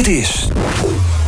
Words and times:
Dit 0.00 0.08
is 0.08 0.48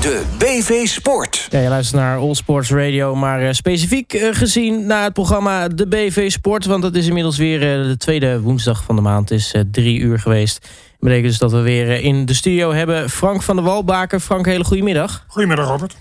de 0.01 0.23
BV 0.39 0.87
Sport. 0.87 1.47
Ja, 1.51 1.59
je 1.59 1.69
luistert 1.69 2.01
naar 2.01 2.19
All 2.19 2.35
Sports 2.35 2.71
Radio, 2.71 3.15
maar 3.15 3.43
uh, 3.43 3.53
specifiek 3.53 4.15
uh, 4.15 4.29
gezien 4.35 4.87
naar 4.87 5.03
het 5.03 5.13
programma 5.13 5.69
De 5.69 5.89
BV 5.89 6.31
Sport. 6.31 6.65
Want 6.65 6.85
het 6.85 6.97
is 6.97 7.07
inmiddels 7.07 7.39
weer 7.39 7.79
uh, 7.81 7.89
de 7.89 7.97
tweede 7.97 8.41
woensdag 8.41 8.85
van 8.85 8.97
de 8.97 9.03
maand. 9.03 9.29
Het 9.29 9.39
is 9.39 9.55
drie 9.71 9.99
uur 9.99 10.19
geweest. 10.19 10.61
Dat 10.61 10.71
betekent 10.99 11.27
dus 11.27 11.39
dat 11.39 11.53
we 11.53 11.61
weer 11.61 11.91
in 11.91 12.25
de 12.25 12.35
studio 12.35 12.73
hebben 12.73 13.11
Frank 13.11 13.43
van 13.43 13.57
der 13.57 13.65
Walbaken. 13.65 14.21
Frank, 14.21 14.47
hele 14.47 14.65
goedemiddag. 14.65 15.25
Goedemiddag, 15.29 15.67
Robert. 15.67 15.97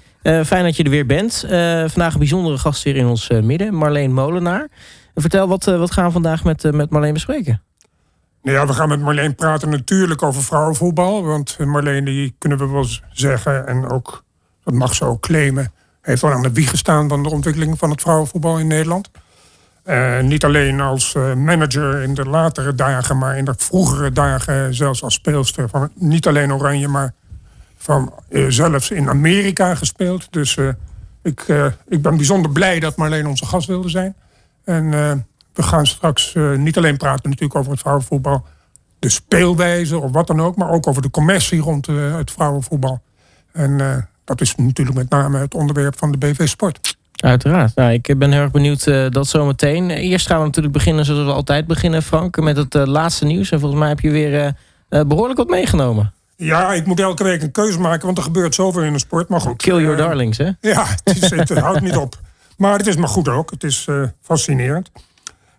fijn 0.47 0.63
dat 0.63 0.75
je 0.75 0.83
er 0.83 0.89
weer 0.89 1.05
bent. 1.05 1.45
vandaag 1.87 2.13
een 2.13 2.19
bijzondere 2.19 2.57
gast 2.57 2.83
weer 2.83 2.95
in 2.95 3.05
ons 3.05 3.29
midden, 3.41 3.75
Marleen 3.75 4.13
Molenaar. 4.13 4.67
vertel, 5.15 5.47
wat, 5.47 5.65
wat 5.65 5.91
gaan 5.91 6.05
we 6.05 6.11
vandaag 6.11 6.43
met, 6.43 6.71
met 6.71 6.89
Marleen 6.89 7.13
bespreken? 7.13 7.61
Nou 8.41 8.57
ja, 8.57 8.65
we 8.65 8.73
gaan 8.73 8.89
met 8.89 9.01
Marleen 9.01 9.35
praten 9.35 9.69
natuurlijk 9.69 10.21
over 10.21 10.43
vrouwenvoetbal. 10.43 11.23
Want 11.23 11.57
Marleen, 11.59 12.05
die 12.05 12.35
kunnen 12.37 12.57
we 12.57 12.67
wel 12.67 12.85
zeggen, 13.11 13.67
en 13.67 13.89
ook, 13.89 14.23
dat 14.63 14.73
mag 14.73 14.95
ze 14.95 15.05
ook 15.05 15.21
claimen, 15.21 15.71
heeft 16.01 16.21
wel 16.21 16.31
aan 16.31 16.41
de 16.41 16.51
wieg 16.51 16.69
gestaan 16.69 17.09
van 17.09 17.23
de 17.23 17.29
ontwikkeling 17.29 17.77
van 17.77 17.89
het 17.89 18.01
vrouwenvoetbal 18.01 18.59
in 18.59 18.67
Nederland. 18.67 19.09
Uh, 19.85 20.19
niet 20.19 20.43
alleen 20.43 20.79
als 20.79 21.13
uh, 21.13 21.33
manager 21.33 22.01
in 22.01 22.13
de 22.13 22.25
latere 22.25 22.75
dagen, 22.75 23.17
maar 23.17 23.37
in 23.37 23.45
de 23.45 23.53
vroegere 23.57 24.11
dagen 24.11 24.73
zelfs 24.73 25.03
als 25.03 25.13
speelster. 25.13 25.69
Van 25.69 25.89
niet 25.95 26.27
alleen 26.27 26.53
Oranje, 26.53 26.87
maar 26.87 27.13
van 27.77 28.13
uh, 28.29 28.45
zelfs 28.49 28.91
in 28.91 29.09
Amerika 29.09 29.75
gespeeld. 29.75 30.27
Dus 30.31 30.57
ik, 31.23 31.45
ik 31.87 32.01
ben 32.01 32.15
bijzonder 32.17 32.51
blij 32.51 32.79
dat 32.79 32.95
Marleen 32.95 33.27
onze 33.27 33.45
gast 33.45 33.67
wilde 33.67 33.89
zijn. 33.89 34.15
En 34.63 35.25
we 35.53 35.63
gaan 35.63 35.85
straks 35.85 36.33
uh, 36.33 36.57
niet 36.57 36.77
alleen 36.77 36.97
praten 36.97 37.29
natuurlijk 37.29 37.59
over 37.59 37.71
het 37.71 37.81
vrouwenvoetbal, 37.81 38.45
de 38.99 39.09
speelwijze 39.09 39.99
of 39.99 40.11
wat 40.11 40.27
dan 40.27 40.41
ook, 40.41 40.55
maar 40.55 40.69
ook 40.69 40.87
over 40.87 41.01
de 41.01 41.09
commercie 41.09 41.61
rond 41.61 41.87
uh, 41.87 42.15
het 42.15 42.31
vrouwenvoetbal. 42.31 43.01
En 43.51 43.71
uh, 43.79 43.97
dat 44.23 44.41
is 44.41 44.55
natuurlijk 44.55 44.97
met 44.97 45.09
name 45.09 45.37
het 45.37 45.53
onderwerp 45.53 45.97
van 45.97 46.11
de 46.11 46.17
BV 46.17 46.47
Sport. 46.47 46.97
Uiteraard. 47.15 47.75
Nou, 47.75 47.91
ik 47.91 48.15
ben 48.17 48.31
heel 48.31 48.41
erg 48.41 48.51
benieuwd 48.51 48.83
dat 49.13 49.27
zometeen. 49.27 49.89
Eerst 49.89 50.27
gaan 50.27 50.39
we 50.39 50.45
natuurlijk 50.45 50.73
beginnen 50.73 51.05
zoals 51.05 51.25
we 51.25 51.31
altijd 51.31 51.67
beginnen, 51.67 52.03
Frank, 52.03 52.39
met 52.39 52.57
het 52.57 52.73
laatste 52.73 53.25
nieuws. 53.25 53.51
En 53.51 53.59
volgens 53.59 53.79
mij 53.79 53.89
heb 53.89 53.99
je 53.99 54.11
weer 54.11 54.55
behoorlijk 54.89 55.37
wat 55.37 55.49
meegenomen. 55.49 56.13
Ja, 56.35 56.73
ik 56.73 56.85
moet 56.85 56.99
elke 56.99 57.23
week 57.23 57.41
een 57.41 57.51
keuze 57.51 57.79
maken, 57.79 58.05
want 58.05 58.17
er 58.17 58.23
gebeurt 58.23 58.55
zoveel 58.55 58.83
in 58.83 58.93
de 58.93 58.99
sport. 58.99 59.29
Maar 59.29 59.41
goed. 59.41 59.61
Kill 59.61 59.81
your 59.81 59.97
darlings, 59.97 60.37
hè? 60.37 60.49
Ja, 60.61 60.85
het, 61.03 61.21
is, 61.23 61.29
het 61.29 61.49
houdt 61.57 61.81
niet 61.81 61.97
op. 61.97 62.19
Maar 62.57 62.77
het 62.77 62.87
is 62.87 62.95
maar 62.95 63.09
goed 63.09 63.27
ook. 63.27 63.51
Het 63.51 63.63
is 63.63 63.87
fascinerend. 64.21 64.91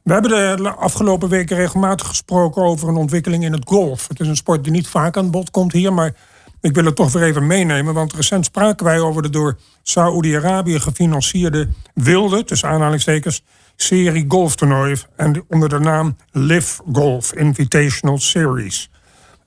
We 0.03 0.13
hebben 0.13 0.57
de 0.63 0.71
afgelopen 0.71 1.29
weken 1.29 1.57
regelmatig 1.57 2.07
gesproken 2.07 2.63
over 2.63 2.89
een 2.89 2.97
ontwikkeling 2.97 3.45
in 3.45 3.53
het 3.53 3.69
golf. 3.69 4.09
Het 4.09 4.21
is 4.21 4.29
een 4.29 4.37
sport 4.37 4.65
die 4.65 4.73
niet 4.73 4.89
vaak 4.89 5.17
aan 5.17 5.31
bod 5.31 5.51
komt 5.51 5.73
hier, 5.73 5.93
maar 5.93 6.15
ik 6.61 6.75
wil 6.75 6.85
het 6.85 6.97
toch 6.97 7.13
weer 7.13 7.23
even 7.23 7.47
meenemen. 7.47 7.95
Want 7.95 8.13
recent 8.13 8.45
spraken 8.45 8.85
wij 8.85 9.01
over 9.01 9.23
de 9.23 9.31
door 9.31 9.59
Saoedi-Arabië 9.83 10.81
gefinancierde 10.81 11.69
wilde, 11.95 12.45
tussen 12.45 12.69
aanhalingstekens, 12.69 13.45
serie 13.77 14.25
golftoernooien. 14.29 14.99
En 15.17 15.45
onder 15.49 15.69
de 15.69 15.79
naam 15.79 16.17
Live 16.31 16.83
Golf 16.93 17.35
Invitational 17.35 18.19
Series. 18.19 18.91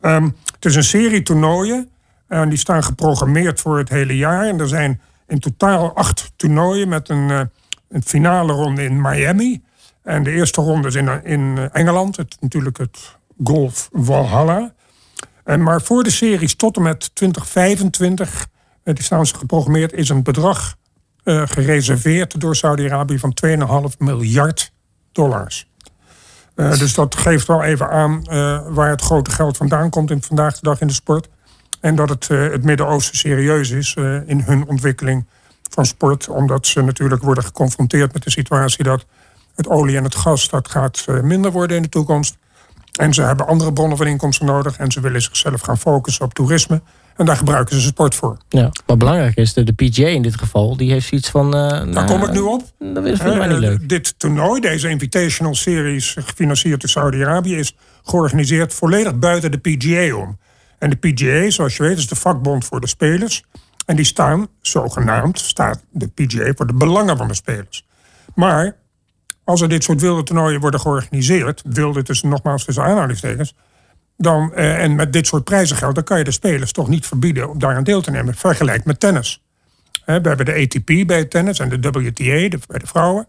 Um, 0.01 0.35
het 0.55 0.65
is 0.65 0.75
een 0.75 0.83
serie 0.83 1.23
toernooien. 1.23 1.89
En 2.27 2.49
die 2.49 2.57
staan 2.57 2.83
geprogrammeerd 2.83 3.61
voor 3.61 3.77
het 3.77 3.89
hele 3.89 4.17
jaar. 4.17 4.47
En 4.47 4.59
er 4.59 4.67
zijn 4.67 5.01
in 5.27 5.39
totaal 5.39 5.95
acht 5.95 6.31
toernooien 6.35 6.87
met 6.87 7.09
een, 7.09 7.49
een 7.89 8.03
finale 8.03 8.53
ronde 8.53 8.83
in 8.83 9.01
Miami. 9.01 9.61
En 10.05 10.23
de 10.23 10.31
eerste 10.31 10.61
ronde 10.61 10.87
is 10.87 10.95
in, 10.95 11.23
in 11.23 11.69
Engeland, 11.71 12.17
het, 12.17 12.37
natuurlijk 12.39 12.77
het 12.77 13.17
Golf 13.43 13.89
Valhalla. 13.91 14.73
En 15.43 15.63
maar 15.63 15.81
voor 15.81 16.03
de 16.03 16.09
series 16.09 16.55
tot 16.55 16.75
en 16.75 16.81
met 16.81 17.15
2025, 17.15 18.47
eh, 18.83 18.93
die 18.93 19.03
staan 19.03 19.25
ze 19.25 19.35
geprogrammeerd, 19.35 19.93
is 19.93 20.09
een 20.09 20.23
bedrag 20.23 20.75
uh, 21.23 21.41
gereserveerd 21.45 22.39
door 22.39 22.55
Saudi-Arabië 22.55 23.19
van 23.19 23.37
2,5 23.91 23.97
miljard 23.97 24.71
dollars. 25.11 25.69
Dus 26.55 26.93
dat 26.93 27.15
geeft 27.15 27.47
wel 27.47 27.63
even 27.63 27.89
aan 27.89 28.23
waar 28.73 28.89
het 28.89 29.01
grote 29.01 29.31
geld 29.31 29.57
vandaan 29.57 29.89
komt 29.89 30.11
in 30.11 30.21
vandaag 30.21 30.53
de 30.53 30.59
dag 30.61 30.81
in 30.81 30.87
de 30.87 30.93
sport. 30.93 31.29
En 31.79 31.95
dat 31.95 32.09
het, 32.09 32.27
het 32.27 32.63
Midden-Oosten 32.63 33.17
serieus 33.17 33.69
is 33.69 33.93
in 34.25 34.41
hun 34.41 34.67
ontwikkeling 34.67 35.25
van 35.69 35.85
sport. 35.85 36.29
Omdat 36.29 36.67
ze 36.67 36.81
natuurlijk 36.81 37.23
worden 37.23 37.43
geconfronteerd 37.43 38.13
met 38.13 38.23
de 38.23 38.31
situatie 38.31 38.83
dat 38.83 39.05
het 39.55 39.67
olie 39.67 39.97
en 39.97 40.03
het 40.03 40.15
gas, 40.15 40.49
dat 40.49 40.69
gaat 40.69 41.03
eh, 41.07 41.21
minder 41.21 41.51
worden 41.51 41.77
in 41.77 41.83
de 41.83 41.89
toekomst. 41.89 42.37
En 42.95 43.13
ze 43.13 43.21
hebben 43.21 43.47
andere 43.47 43.73
bronnen 43.73 43.97
van 43.97 44.07
inkomsten 44.07 44.45
nodig. 44.45 44.77
En 44.77 44.91
ze 44.91 44.99
willen 44.99 45.21
zichzelf 45.21 45.61
gaan 45.61 45.77
focussen 45.77 46.25
op 46.25 46.33
toerisme. 46.33 46.81
En 47.15 47.25
daar 47.25 47.37
gebruiken 47.37 47.81
ze 47.81 47.87
sport 47.87 48.15
voor. 48.15 48.37
Ja, 48.49 48.71
wat 48.85 48.97
belangrijk 48.97 49.35
is, 49.35 49.53
de, 49.53 49.63
de 49.63 49.73
PGA 49.73 50.07
in 50.07 50.21
dit 50.21 50.37
geval, 50.37 50.77
die 50.77 50.91
heeft 50.91 51.11
iets 51.11 51.29
van... 51.29 51.45
Uh, 51.45 51.69
daar 51.69 51.87
nou, 51.87 52.07
kom 52.07 52.23
ik 52.23 52.31
nu 52.31 52.39
op. 52.39 52.63
Dat 52.79 53.05
is 53.05 53.19
voor 53.19 53.37
mij 53.37 53.47
niet 53.47 53.57
leuk. 53.57 53.89
Dit 53.89 54.19
toernooi, 54.19 54.61
deze 54.61 54.89
Invitational 54.89 55.55
Series, 55.55 56.15
gefinancierd 56.19 56.81
door 56.81 56.89
Saudi-Arabië... 56.89 57.55
is 57.55 57.75
georganiseerd 58.03 58.73
volledig 58.73 59.19
buiten 59.19 59.51
de 59.51 59.57
PGA 59.57 60.15
om. 60.15 60.37
En 60.79 60.89
de 60.89 60.95
PGA, 60.95 61.49
zoals 61.49 61.77
je 61.77 61.83
weet, 61.83 61.97
is 61.97 62.07
de 62.07 62.15
vakbond 62.15 62.65
voor 62.65 62.81
de 62.81 62.87
spelers. 62.87 63.43
En 63.85 63.95
die 63.95 64.05
staan, 64.05 64.47
zogenaamd, 64.61 65.39
staat 65.39 65.83
de 65.91 66.07
PGA 66.07 66.51
voor 66.55 66.67
de 66.67 66.73
belangen 66.73 67.17
van 67.17 67.27
de 67.27 67.33
spelers. 67.33 67.85
Maar 68.35 68.75
als 69.45 69.61
er 69.61 69.69
dit 69.69 69.83
soort 69.83 70.01
wilde 70.01 70.23
toernooien 70.23 70.59
worden 70.59 70.79
georganiseerd, 70.79 71.61
wilde 71.65 72.03
dus 72.03 72.21
nogmaals 72.21 72.65
tussen 72.65 72.83
aanhalingstekens, 72.83 73.55
dan, 74.17 74.53
eh, 74.53 74.83
en 74.83 74.95
met 74.95 75.13
dit 75.13 75.27
soort 75.27 75.43
prijzengeld, 75.43 75.95
dan 75.95 76.03
kan 76.03 76.17
je 76.17 76.23
de 76.23 76.31
spelers 76.31 76.71
toch 76.71 76.87
niet 76.87 77.05
verbieden 77.05 77.49
om 77.49 77.59
daaraan 77.59 77.83
deel 77.83 78.01
te 78.01 78.11
nemen. 78.11 78.35
Vergelijk 78.35 78.85
met 78.85 78.99
tennis. 78.99 79.43
we 80.05 80.11
hebben 80.11 80.45
de 80.45 80.53
ATP 80.53 81.07
bij 81.07 81.17
het 81.17 81.29
tennis 81.29 81.59
en 81.59 81.69
de 81.69 81.89
WTA 81.89 82.57
bij 82.67 82.79
de 82.79 82.87
vrouwen. 82.87 83.27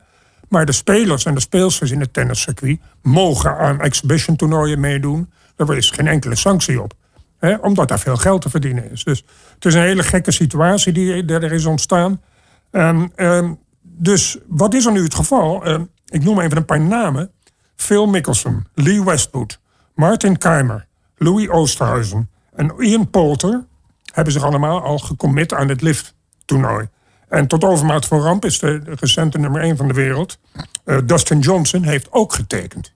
Maar 0.48 0.66
de 0.66 0.72
spelers 0.72 1.24
en 1.24 1.34
de 1.34 1.40
speelsters 1.40 1.90
in 1.90 2.00
het 2.00 2.12
tenniscircuit 2.12 2.80
mogen 3.02 3.56
aan 3.58 3.80
exhibition 3.80 4.36
toernooien 4.36 4.80
meedoen. 4.80 5.30
Daar 5.56 5.76
is 5.76 5.90
geen 5.90 6.06
enkele 6.06 6.36
sanctie 6.36 6.82
op. 6.82 6.92
omdat 7.60 7.88
daar 7.88 7.98
veel 7.98 8.16
geld 8.16 8.42
te 8.42 8.50
verdienen 8.50 8.90
is. 8.90 9.04
Dus 9.04 9.24
het 9.54 9.64
is 9.64 9.74
een 9.74 9.80
hele 9.80 10.02
gekke 10.02 10.30
situatie 10.30 10.92
die 10.92 11.24
er 11.24 11.52
is 11.52 11.64
ontstaan. 11.64 12.20
Um, 12.70 13.58
dus 13.82 14.38
wat 14.46 14.74
is 14.74 14.86
er 14.86 14.92
nu 14.92 15.02
het 15.02 15.14
geval? 15.14 15.64
Ehm, 15.64 15.82
ik 16.06 16.24
noem 16.24 16.40
even 16.40 16.56
een 16.56 16.64
paar 16.64 16.80
namen. 16.80 17.30
Phil 17.76 18.06
Mickelson, 18.06 18.66
Lee 18.74 19.04
Westwood, 19.04 19.60
Martin 19.94 20.38
Keimer, 20.38 20.86
Louis 21.16 21.48
Oosterhuizen 21.48 22.30
en 22.54 22.74
Ian 22.78 23.10
Poulter 23.10 23.64
hebben 24.12 24.32
zich 24.32 24.42
allemaal 24.42 24.82
al 24.82 24.98
gecommit 24.98 25.54
aan 25.54 25.68
het 25.68 25.82
lift-toernooi. 25.82 26.88
En 27.28 27.46
tot 27.46 27.64
overmaat 27.64 28.06
van 28.06 28.20
ramp 28.20 28.44
is 28.44 28.58
de 28.58 28.80
recente 28.84 29.38
nummer 29.38 29.60
1 29.62 29.76
van 29.76 29.88
de 29.88 29.94
wereld, 29.94 30.38
uh, 30.84 30.98
Dustin 31.04 31.38
Johnson, 31.38 31.82
heeft 31.82 32.12
ook 32.12 32.32
getekend. 32.32 32.94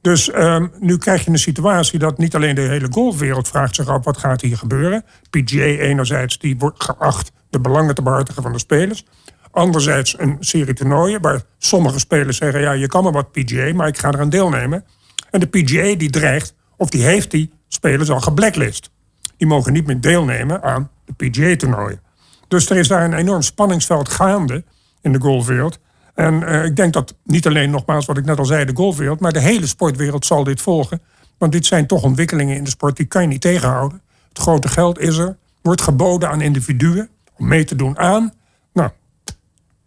Dus 0.00 0.34
um, 0.34 0.72
nu 0.78 0.98
krijg 0.98 1.24
je 1.24 1.30
een 1.30 1.38
situatie 1.38 1.98
dat 1.98 2.18
niet 2.18 2.34
alleen 2.34 2.54
de 2.54 2.60
hele 2.60 2.88
golfwereld 2.90 3.48
vraagt 3.48 3.74
zich 3.74 3.88
af 3.88 4.04
wat 4.04 4.16
gaat 4.16 4.40
hier 4.40 4.56
gebeuren. 4.56 5.04
PGA 5.30 5.64
enerzijds, 5.64 6.38
die 6.38 6.58
wordt 6.58 6.84
geacht 6.84 7.32
de 7.50 7.60
belangen 7.60 7.94
te 7.94 8.02
behartigen 8.02 8.42
van 8.42 8.52
de 8.52 8.58
spelers. 8.58 9.04
Anderzijds 9.50 10.18
een 10.18 10.36
serie 10.40 10.74
toernooien 10.74 11.20
waar 11.20 11.42
sommige 11.58 11.98
spelers 11.98 12.36
zeggen... 12.36 12.60
ja, 12.60 12.72
je 12.72 12.86
kan 12.86 13.02
maar 13.02 13.12
wat 13.12 13.32
PGA, 13.32 13.74
maar 13.74 13.88
ik 13.88 13.98
ga 13.98 14.08
eraan 14.08 14.28
deelnemen. 14.28 14.84
En 15.30 15.40
de 15.40 15.46
PGA 15.46 15.94
die 15.94 16.10
dreigt, 16.10 16.54
of 16.76 16.90
die 16.90 17.02
heeft 17.02 17.30
die 17.30 17.52
spelers 17.68 18.10
al 18.10 18.20
geblacklist. 18.20 18.90
Die 19.36 19.46
mogen 19.46 19.72
niet 19.72 19.86
meer 19.86 20.00
deelnemen 20.00 20.62
aan 20.62 20.90
de 21.04 21.12
PGA-toernooien. 21.12 22.00
Dus 22.48 22.70
er 22.70 22.76
is 22.76 22.88
daar 22.88 23.04
een 23.04 23.14
enorm 23.14 23.42
spanningsveld 23.42 24.08
gaande 24.08 24.64
in 25.00 25.12
de 25.12 25.20
golfwereld. 25.20 25.78
En 26.14 26.42
uh, 26.42 26.64
ik 26.64 26.76
denk 26.76 26.92
dat 26.92 27.14
niet 27.24 27.46
alleen, 27.46 27.70
nogmaals 27.70 28.06
wat 28.06 28.18
ik 28.18 28.24
net 28.24 28.38
al 28.38 28.44
zei, 28.44 28.64
de 28.64 28.76
golfwereld... 28.76 29.20
maar 29.20 29.32
de 29.32 29.40
hele 29.40 29.66
sportwereld 29.66 30.26
zal 30.26 30.44
dit 30.44 30.60
volgen. 30.62 31.02
Want 31.38 31.52
dit 31.52 31.66
zijn 31.66 31.86
toch 31.86 32.02
ontwikkelingen 32.02 32.56
in 32.56 32.64
de 32.64 32.70
sport 32.70 32.96
die 32.96 33.06
kan 33.06 33.22
je 33.22 33.28
niet 33.28 33.40
tegenhouden. 33.40 34.02
Het 34.28 34.38
grote 34.38 34.68
geld 34.68 34.98
is 34.98 35.16
er, 35.16 35.36
wordt 35.62 35.80
geboden 35.80 36.28
aan 36.28 36.40
individuen... 36.40 37.08
om 37.36 37.48
mee 37.48 37.64
te 37.64 37.76
doen 37.76 37.98
aan 37.98 38.32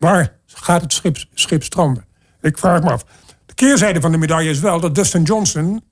Waar 0.03 0.35
gaat 0.45 0.81
het 0.81 0.93
schip, 0.93 1.17
schip 1.33 1.63
stranden? 1.63 2.05
Ik 2.41 2.57
vraag 2.57 2.83
me 2.83 2.91
af. 2.91 3.05
De 3.45 3.53
keerzijde 3.53 4.01
van 4.01 4.11
de 4.11 4.17
medaille 4.17 4.49
is 4.49 4.59
wel 4.59 4.79
dat 4.79 4.95
Dustin 4.95 5.23
Johnson, 5.23 5.83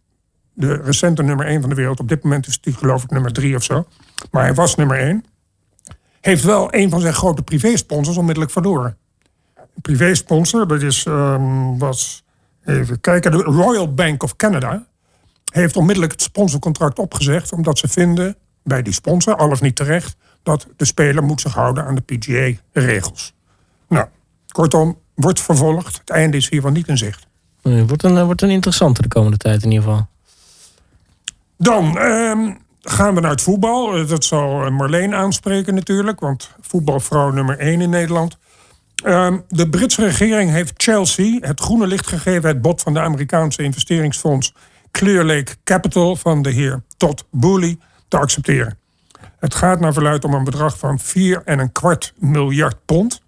de 0.54 0.74
recente 0.74 1.24
nummer 1.24 1.46
1 1.46 1.62
van 1.62 1.70
de 1.70 1.76
wereld, 1.76 2.00
op 2.00 2.08
dit 2.08 2.24
moment 2.24 2.48
is 2.48 2.58
hij 2.62 2.74
geloof 2.74 3.04
ik 3.04 3.10
nummer 3.10 3.34
3 3.34 3.56
of 3.56 3.64
zo, 3.64 3.88
maar 4.32 4.44
hij 4.44 4.54
was 4.54 4.76
nummer 4.76 4.98
1, 4.98 5.26
heeft 6.22 6.44
wel 6.44 6.74
een 6.74 6.90
van 6.90 7.00
zijn 7.00 7.14
grote 7.14 7.42
privé-sponsors 7.42 8.18
onmiddellijk 8.18 8.52
verloren. 8.52 8.98
Een 9.56 9.82
privé-sponsor, 9.82 10.68
dat 10.68 10.82
is, 10.82 11.06
um, 11.06 11.78
was, 11.78 12.24
even 12.66 13.02
kijken, 13.02 13.32
de 13.32 13.38
Royal 13.38 13.94
Bank 13.94 14.24
of 14.24 14.36
Canada, 14.36 14.86
heeft 15.52 15.76
onmiddellijk 15.76 16.12
het 16.12 16.22
sponsorcontract 16.22 17.00
opgezegd, 17.00 17.54
omdat 17.54 17.78
ze 17.78 17.88
vinden, 17.88 18.36
bij 18.64 18.82
die 18.82 18.94
sponsor, 18.94 19.36
al 19.36 19.50
of 19.50 19.62
niet 19.62 19.76
terecht, 19.76 20.16
dat 20.44 20.68
de 20.78 20.86
speler 20.86 21.24
moet 21.24 21.42
zich 21.42 21.54
houden 21.54 21.86
aan 21.86 21.96
de 21.96 22.02
PGA-regels. 22.02 23.34
Kortom, 24.52 24.98
wordt 25.16 25.42
vervolgd. 25.42 25.98
Het 25.98 26.10
einde 26.10 26.38
is 26.38 26.50
hiervan 26.50 26.74
niet 26.74 26.88
in 26.88 26.98
zicht. 26.98 27.28
Het 27.62 27.88
wordt 27.88 28.04
een, 28.04 28.26
wordt 28.26 28.42
een 28.42 28.50
interessante 28.50 29.02
de 29.02 29.08
komende 29.08 29.38
tijd 29.38 29.64
in 29.64 29.72
ieder 29.72 29.88
geval. 29.88 30.08
Dan, 31.58 31.98
um, 31.98 32.58
gaan 32.82 33.16
we 33.16 33.22
naar 33.22 33.32
het 33.32 33.42
voetbal. 33.42 33.98
Eh, 33.98 34.08
dat 34.08 34.24
zal 34.24 34.66
eh, 34.66 34.72
Marleen 34.72 35.16
aanspreken 35.16 35.76
natuurlijk, 35.76 36.20
want 36.20 36.52
voetbalvrouw 36.62 37.32
nummer 37.32 37.60
1 37.60 37.82
in 37.82 37.90
Nederland. 37.90 38.38
Ehm, 39.04 39.38
de 39.48 39.70
Britse 39.70 40.06
regering 40.06 40.52
heeft 40.52 40.74
Chelsea 40.84 41.38
het 41.40 41.60
groene 41.60 41.88
licht 41.88 42.08
gegeven... 42.08 42.50
het 42.50 42.62
bod 42.62 42.82
van 42.82 42.94
de 42.94 43.00
Amerikaanse 43.00 43.64
investeringsfonds 43.64 44.54
Clear 44.92 45.26
Lake 45.26 45.56
Capital... 45.64 46.16
van 46.16 46.42
de 46.42 46.50
heer 46.50 46.84
Todd 46.98 47.26
Boehly 47.32 47.78
te 48.08 48.18
accepteren. 48.18 48.78
Het 49.40 49.56
gaat 49.56 49.80
naar 49.80 49.94
verluid 49.94 50.24
om 50.24 50.34
een 50.34 50.44
bedrag 50.44 50.78
van 50.78 51.00
4,25 51.00 51.06
miljard 52.20 52.86
pond. 52.86 53.22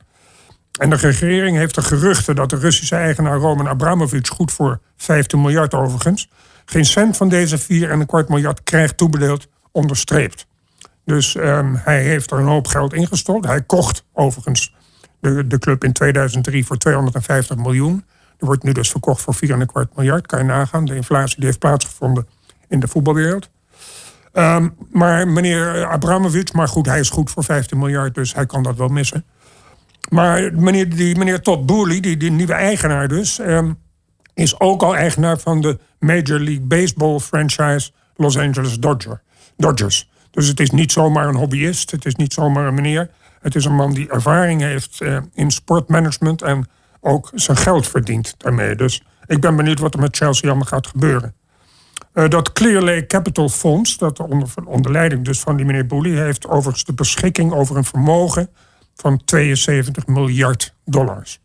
En 0.80 0.90
de 0.90 0.96
regering 0.96 1.58
heeft 1.58 1.75
de 1.75 1.81
geruchten 1.81 2.36
dat 2.36 2.50
de 2.50 2.56
Russische 2.56 2.96
eigenaar 2.96 3.38
Roman 3.38 3.68
Abramovich... 3.68 4.28
goed 4.28 4.52
voor 4.52 4.80
15 4.98 5.42
miljard 5.42 5.74
overigens... 5.74 6.30
geen 6.66 6.86
cent 6.86 7.18
van 7.18 7.30
deze 7.30 7.60
4,25 7.60 7.66
miljard 8.28 8.64
krijgt 8.64 8.98
toebedeeld 8.98 9.48
onderstreept. 9.72 10.48
Dus 11.06 11.36
um, 11.36 11.75
hij 11.75 12.04
heeft 12.04 12.31
er 12.31 12.40
een 12.40 12.48
hoop 12.48 12.68
geld 12.68 12.94
ingestort. 12.94 13.46
Hij 13.46 13.62
kocht 13.62 14.06
overigens 14.14 14.75
de, 15.20 15.48
de 15.48 15.60
club 15.60 15.84
in 15.84 15.94
2003 15.94 16.66
voor 16.66 16.78
250 16.78 17.58
miljoen. 17.58 18.06
Er 18.38 18.46
wordt 18.46 18.64
nu 18.64 18.72
dus 18.72 18.92
verkocht 18.92 19.22
voor 19.22 19.36
4,25 19.36 19.94
miljard. 19.96 20.28
Kan 20.28 20.40
je 20.40 20.46
nagaan, 20.46 20.86
de 20.86 20.96
inflatie 20.96 21.36
die 21.36 21.46
heeft 21.46 21.60
plaatsgevonden 21.60 22.28
in 22.68 22.80
de 22.80 22.88
voetbalwereld. 22.88 23.50
Um, 24.34 24.76
maar 24.92 25.28
meneer 25.28 25.86
Abramovic, 25.86 26.54
maar 26.54 26.68
goed, 26.68 26.86
hij 26.86 27.00
is 27.00 27.10
goed 27.10 27.31
voor 27.31 27.44
15 27.44 27.78
miljard, 27.78 28.16
dus 28.16 28.34
hij 28.34 28.46
kan 28.46 28.64
dat 28.64 28.76
wel 28.76 28.88
missen. 28.88 29.26
Maar 30.10 30.54
meneer, 30.54 30.96
die, 30.96 31.18
meneer 31.18 31.42
Todd 31.42 31.66
Boehly, 31.66 32.00
die, 32.00 32.32
nieuwe 32.32 32.54
eigenaar 32.54 33.08
dus, 33.08 33.40
um, 33.40 33.78
is 34.34 34.60
ook 34.60 34.84
al 34.84 34.96
eigenaar 34.96 35.40
van 35.40 35.62
de 35.62 35.80
Major 36.00 36.40
League 36.40 36.62
Baseball 36.62 37.20
franchise 37.20 37.92
Los 38.16 38.38
Angeles 38.38 38.80
Dodger, 38.80 39.22
Dodgers. 39.58 40.10
Dus 40.32 40.48
het 40.48 40.60
is 40.60 40.70
niet 40.70 40.92
zomaar 40.92 41.28
een 41.28 41.36
hobbyist, 41.36 41.92
het 41.92 42.06
is 42.06 42.16
niet 42.16 42.34
zomaar 42.34 42.68
een 42.68 42.74
meneer. 42.74 43.10
Het 43.42 43.56
is 43.56 43.66
een 43.66 43.76
man 43.76 43.94
die 43.94 44.10
ervaring 44.10 44.62
heeft 44.62 45.00
uh, 45.02 45.18
in 45.34 45.52
sportmanagement 45.52 46.42
en 46.42 46.70
ook 47.02 47.32
zijn 47.34 47.58
geld 47.58 47.88
verdient 47.88 48.36
daarmee. 48.38 48.76
Dus 48.76 49.04
ik 49.26 49.42
ben 49.42 49.56
benieuwd 49.56 49.80
wat 49.80 49.94
er 49.94 50.00
met 50.00 50.18
Chelsea 50.18 50.50
allemaal 50.50 50.68
gaat 50.68 50.88
gebeuren. 50.88 51.36
Uh, 52.14 52.28
dat 52.28 52.52
Clear 52.52 52.82
Lake 52.82 53.06
Capital 53.08 53.50
Fonds, 53.50 53.98
dat 53.98 54.20
onder, 54.20 54.48
onder 54.66 54.92
leiding 54.92 55.26
dus 55.26 55.40
van 55.40 55.56
die 55.56 55.66
meneer 55.66 55.86
Boehly... 55.86 56.18
heeft 56.18 56.48
overigens 56.48 56.84
de 56.84 56.94
beschikking 56.94 57.52
over 57.54 57.78
een 57.78 57.84
vermogen 57.84 58.50
van 58.95 59.22
72 59.25 60.07
miljard 60.07 60.74
dollars. 60.86 61.40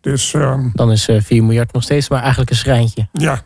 Dus, 0.00 0.32
um, 0.32 0.70
Dan 0.74 0.90
is 0.90 1.08
uh, 1.08 1.16
eh, 1.16 1.22
4 1.22 1.44
miljard 1.44 1.72
nog 1.72 1.82
steeds 1.82 2.08
maar 2.08 2.20
eigenlijk 2.20 2.50
een 2.50 2.56
schrijntje. 2.56 3.08
Ja, 3.12 3.42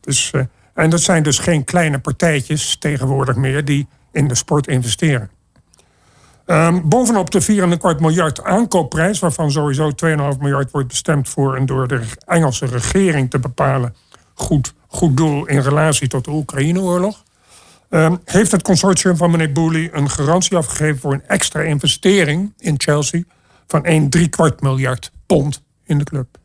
dus, 0.00 0.32
uh, 0.34 0.42
en 0.74 0.90
dat 0.90 1.00
zijn 1.00 1.22
dus 1.22 1.38
geen 1.38 1.64
kleine 1.64 1.98
partijtjes 1.98 2.76
tegenwoordig 2.76 3.36
meer... 3.36 3.64
die 3.64 3.88
in 4.12 4.28
de 4.28 4.34
sport 4.34 4.66
investeren. 4.66 5.30
Um, 6.46 6.88
bovenop 6.88 7.30
de 7.30 7.42
4,25 7.96 8.00
miljard 8.00 8.42
aankoopprijs... 8.44 9.18
waarvan 9.18 9.50
sowieso 9.50 9.90
2,5 10.06 10.38
miljard 10.38 10.70
wordt 10.70 10.88
bestemd 10.88 11.28
voor... 11.28 11.56
een 11.56 11.66
door 11.66 11.88
de 11.88 12.00
Engelse 12.26 12.66
regering 12.66 13.30
te 13.30 13.38
bepalen 13.38 13.94
goed, 14.34 14.74
goed 14.86 15.16
doel... 15.16 15.46
in 15.46 15.60
relatie 15.60 16.08
tot 16.08 16.24
de 16.24 16.30
Oekraïne-oorlog... 16.30 17.22
Um, 17.90 18.20
heeft 18.24 18.52
het 18.52 18.62
consortium 18.62 19.16
van 19.16 19.30
meneer 19.30 19.52
Booley 19.52 19.90
een 19.92 20.10
garantie 20.10 20.56
afgegeven... 20.56 21.00
voor 21.00 21.12
een 21.12 21.26
extra 21.26 21.60
investering 21.60 22.52
in 22.58 22.74
Chelsea... 22.76 23.22
van 23.66 23.84
1 23.84 24.30
kwart 24.30 24.60
miljard 24.60 25.12
pond 25.26 25.62
in 25.84 25.98
de 25.98 26.04
club. 26.04 26.38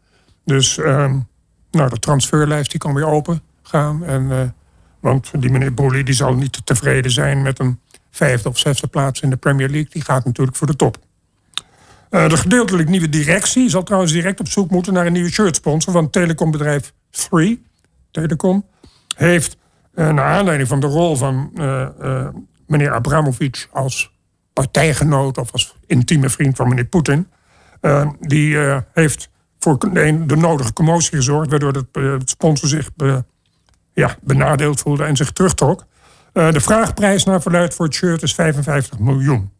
Dus 0.46 0.78
um, 0.78 1.28
nou, 1.72 1.90
de 1.90 2.00
transferlijst 2.00 2.72
die 2.72 2.80
kan 2.80 2.94
weer 2.94 3.08
open 3.08 3.42
gaan. 3.64 4.04
En, 4.06 4.24
uh, 4.24 4.42
want 5.00 5.32
die 5.40 5.52
meneer 5.52 5.74
Booley 5.74 6.04
die 6.04 6.14
zal 6.14 6.34
niet 6.34 6.66
tevreden 6.66 7.12
zijn 7.12 7.42
met 7.42 7.60
een 7.60 7.80
vijfde 8.12 8.50
of 8.50 8.58
zesde 8.58 8.88
plaats 8.88 9.22
in 9.22 9.30
de 9.30 9.38
Premier 9.38 9.70
League. 9.70 9.90
Die 9.92 10.02
gaat 10.02 10.26
natuurlijk 10.26 10.58
voor 10.58 10.68
de 10.68 10.76
top. 10.76 10.98
Uh, 12.10 12.30
de 12.30 12.38
gedeeltelijk 12.38 12.90
nieuwe 12.90 13.10
directie 13.10 13.70
zal 13.70 13.84
trouwens 13.84 14.12
direct 14.12 14.40
op 14.40 14.48
zoek 14.48 14.70
moeten 14.70 14.94
naar 14.94 15.06
een 15.06 15.14
nieuwe 15.14 15.32
shirtsponsor. 15.32 15.94
Want 15.94 16.12
telecombedrijf 16.12 16.94
3, 17.10 17.66
Telecom, 18.12 18.66
heeft 19.16 19.58
naar 19.96 20.24
aanleiding 20.26 20.70
van 20.70 20.80
de 20.80 20.88
rol 20.88 21.16
van 21.16 21.52
uh, 21.54 22.28
meneer 22.68 22.94
Abramovic 22.94 23.68
als 23.72 24.14
partijgenoot 24.54 25.38
of 25.38 25.52
als 25.52 25.76
intieme 25.86 26.30
vriend 26.30 26.56
van 26.56 26.68
meneer 26.70 26.86
Poetin, 26.86 27.28
die 28.20 28.58
heeft 28.94 29.30
voor 29.60 29.80
de, 29.80 30.36
nodige 30.36 30.74
commotie 30.74 31.16
gezorgd, 31.16 31.50
waardoor 31.50 31.74
het, 31.74 31.86
het 31.92 32.30
sponsor 32.30 32.70
zich 32.70 32.96
be, 32.96 33.24
ja, 33.94 34.18
benadeeld 34.22 34.80
voelde 34.80 35.04
en 35.04 35.16
zich 35.16 35.32
terugtrok. 35.32 35.86
De 36.34 36.62
vraagprijs 36.62 37.24
naar 37.24 37.42
verluid 37.42 37.74
voor 37.74 37.86
het 37.86 37.94
shirt 37.94 38.22
is 38.22 38.34
55 38.34 39.00
miljoen 39.00 39.52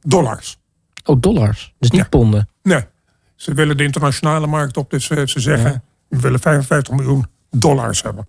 dollars. 0.00 0.60
Oh, 1.04 1.20
dollars? 1.20 1.74
Dus 1.78 1.90
niet 1.90 2.00
ja. 2.00 2.08
ponden? 2.08 2.48
Nee. 2.62 2.84
Ze 3.34 3.54
willen 3.54 3.76
de 3.76 3.84
internationale 3.84 4.46
markt 4.46 4.76
op, 4.76 4.90
dus 4.90 5.06
ze 5.06 5.40
zeggen... 5.40 5.70
Ja. 5.70 5.82
we 6.08 6.20
willen 6.20 6.40
55 6.40 6.94
miljoen 6.94 7.26
dollars 7.50 8.02
hebben. 8.02 8.28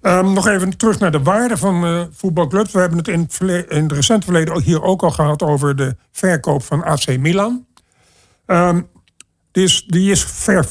Um, 0.00 0.32
nog 0.32 0.46
even 0.46 0.76
terug 0.76 0.98
naar 0.98 1.10
de 1.10 1.22
waarde 1.22 1.56
van 1.56 2.08
voetbalclubs. 2.12 2.72
We 2.72 2.78
hebben 2.78 2.98
het 2.98 3.08
in 3.08 3.20
het, 3.20 3.40
in 3.70 3.82
het 3.82 3.92
recente 3.92 4.24
verleden 4.24 4.62
hier 4.62 4.82
ook 4.82 5.02
al 5.02 5.10
gehad... 5.10 5.42
over 5.42 5.76
de 5.76 5.96
verkoop 6.12 6.62
van 6.62 6.84
AC 6.84 7.18
Milan. 7.18 7.66
Um, 8.46 8.88
die 9.52 9.64
is, 9.64 9.84
die 9.86 10.10
is 10.10 10.24
ver, 10.24 10.66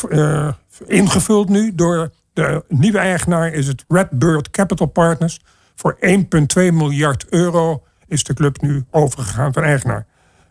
ingevuld 0.86 1.50
nu 1.50 1.76
door 1.76 2.12
de 2.36 2.64
nieuwe 2.68 2.98
eigenaar 2.98 3.54
is 3.54 3.68
het 3.68 3.86
Redbird 3.88 4.50
Capital 4.50 4.88
Partners. 4.88 5.40
Voor 5.76 5.98
1,2 6.00 6.14
miljard 6.56 7.26
euro 7.30 7.84
is 8.08 8.24
de 8.24 8.34
club 8.34 8.62
nu 8.62 8.86
overgegaan 8.92 9.54
van 9.54 9.64
eigenaar. 9.64 10.06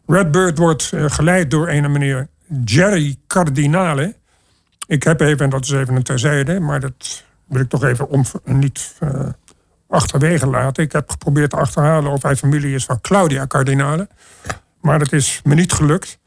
Redbird 0.07 0.59
wordt 0.59 0.91
uh, 0.95 1.05
geleid 1.11 1.51
door 1.51 1.69
een 1.69 1.93
meneer 1.93 2.29
Jerry 2.65 3.17
Cardinale. 3.27 4.17
Ik 4.87 5.03
heb 5.03 5.21
even, 5.21 5.45
en 5.45 5.51
dat 5.51 5.65
is 5.65 5.71
even 5.71 5.97
een 5.97 6.03
terzijde, 6.03 6.61
maar 6.61 6.81
dat 6.81 7.25
wil 7.45 7.61
ik 7.61 7.69
toch 7.69 7.85
even 7.85 8.09
om, 8.09 8.25
niet 8.45 8.95
uh, 9.03 9.29
achterwege 9.89 10.47
laten. 10.47 10.83
Ik 10.83 10.93
heb 10.93 11.11
geprobeerd 11.11 11.51
te 11.51 11.57
achterhalen 11.57 12.13
of 12.13 12.23
hij 12.23 12.37
familie 12.37 12.75
is 12.75 12.85
van 12.85 13.01
Claudia 13.01 13.47
Cardinale. 13.47 14.09
Maar 14.81 14.99
dat 14.99 15.13
is 15.13 15.41
me 15.45 15.55
niet 15.55 15.73
gelukt. 15.73 16.19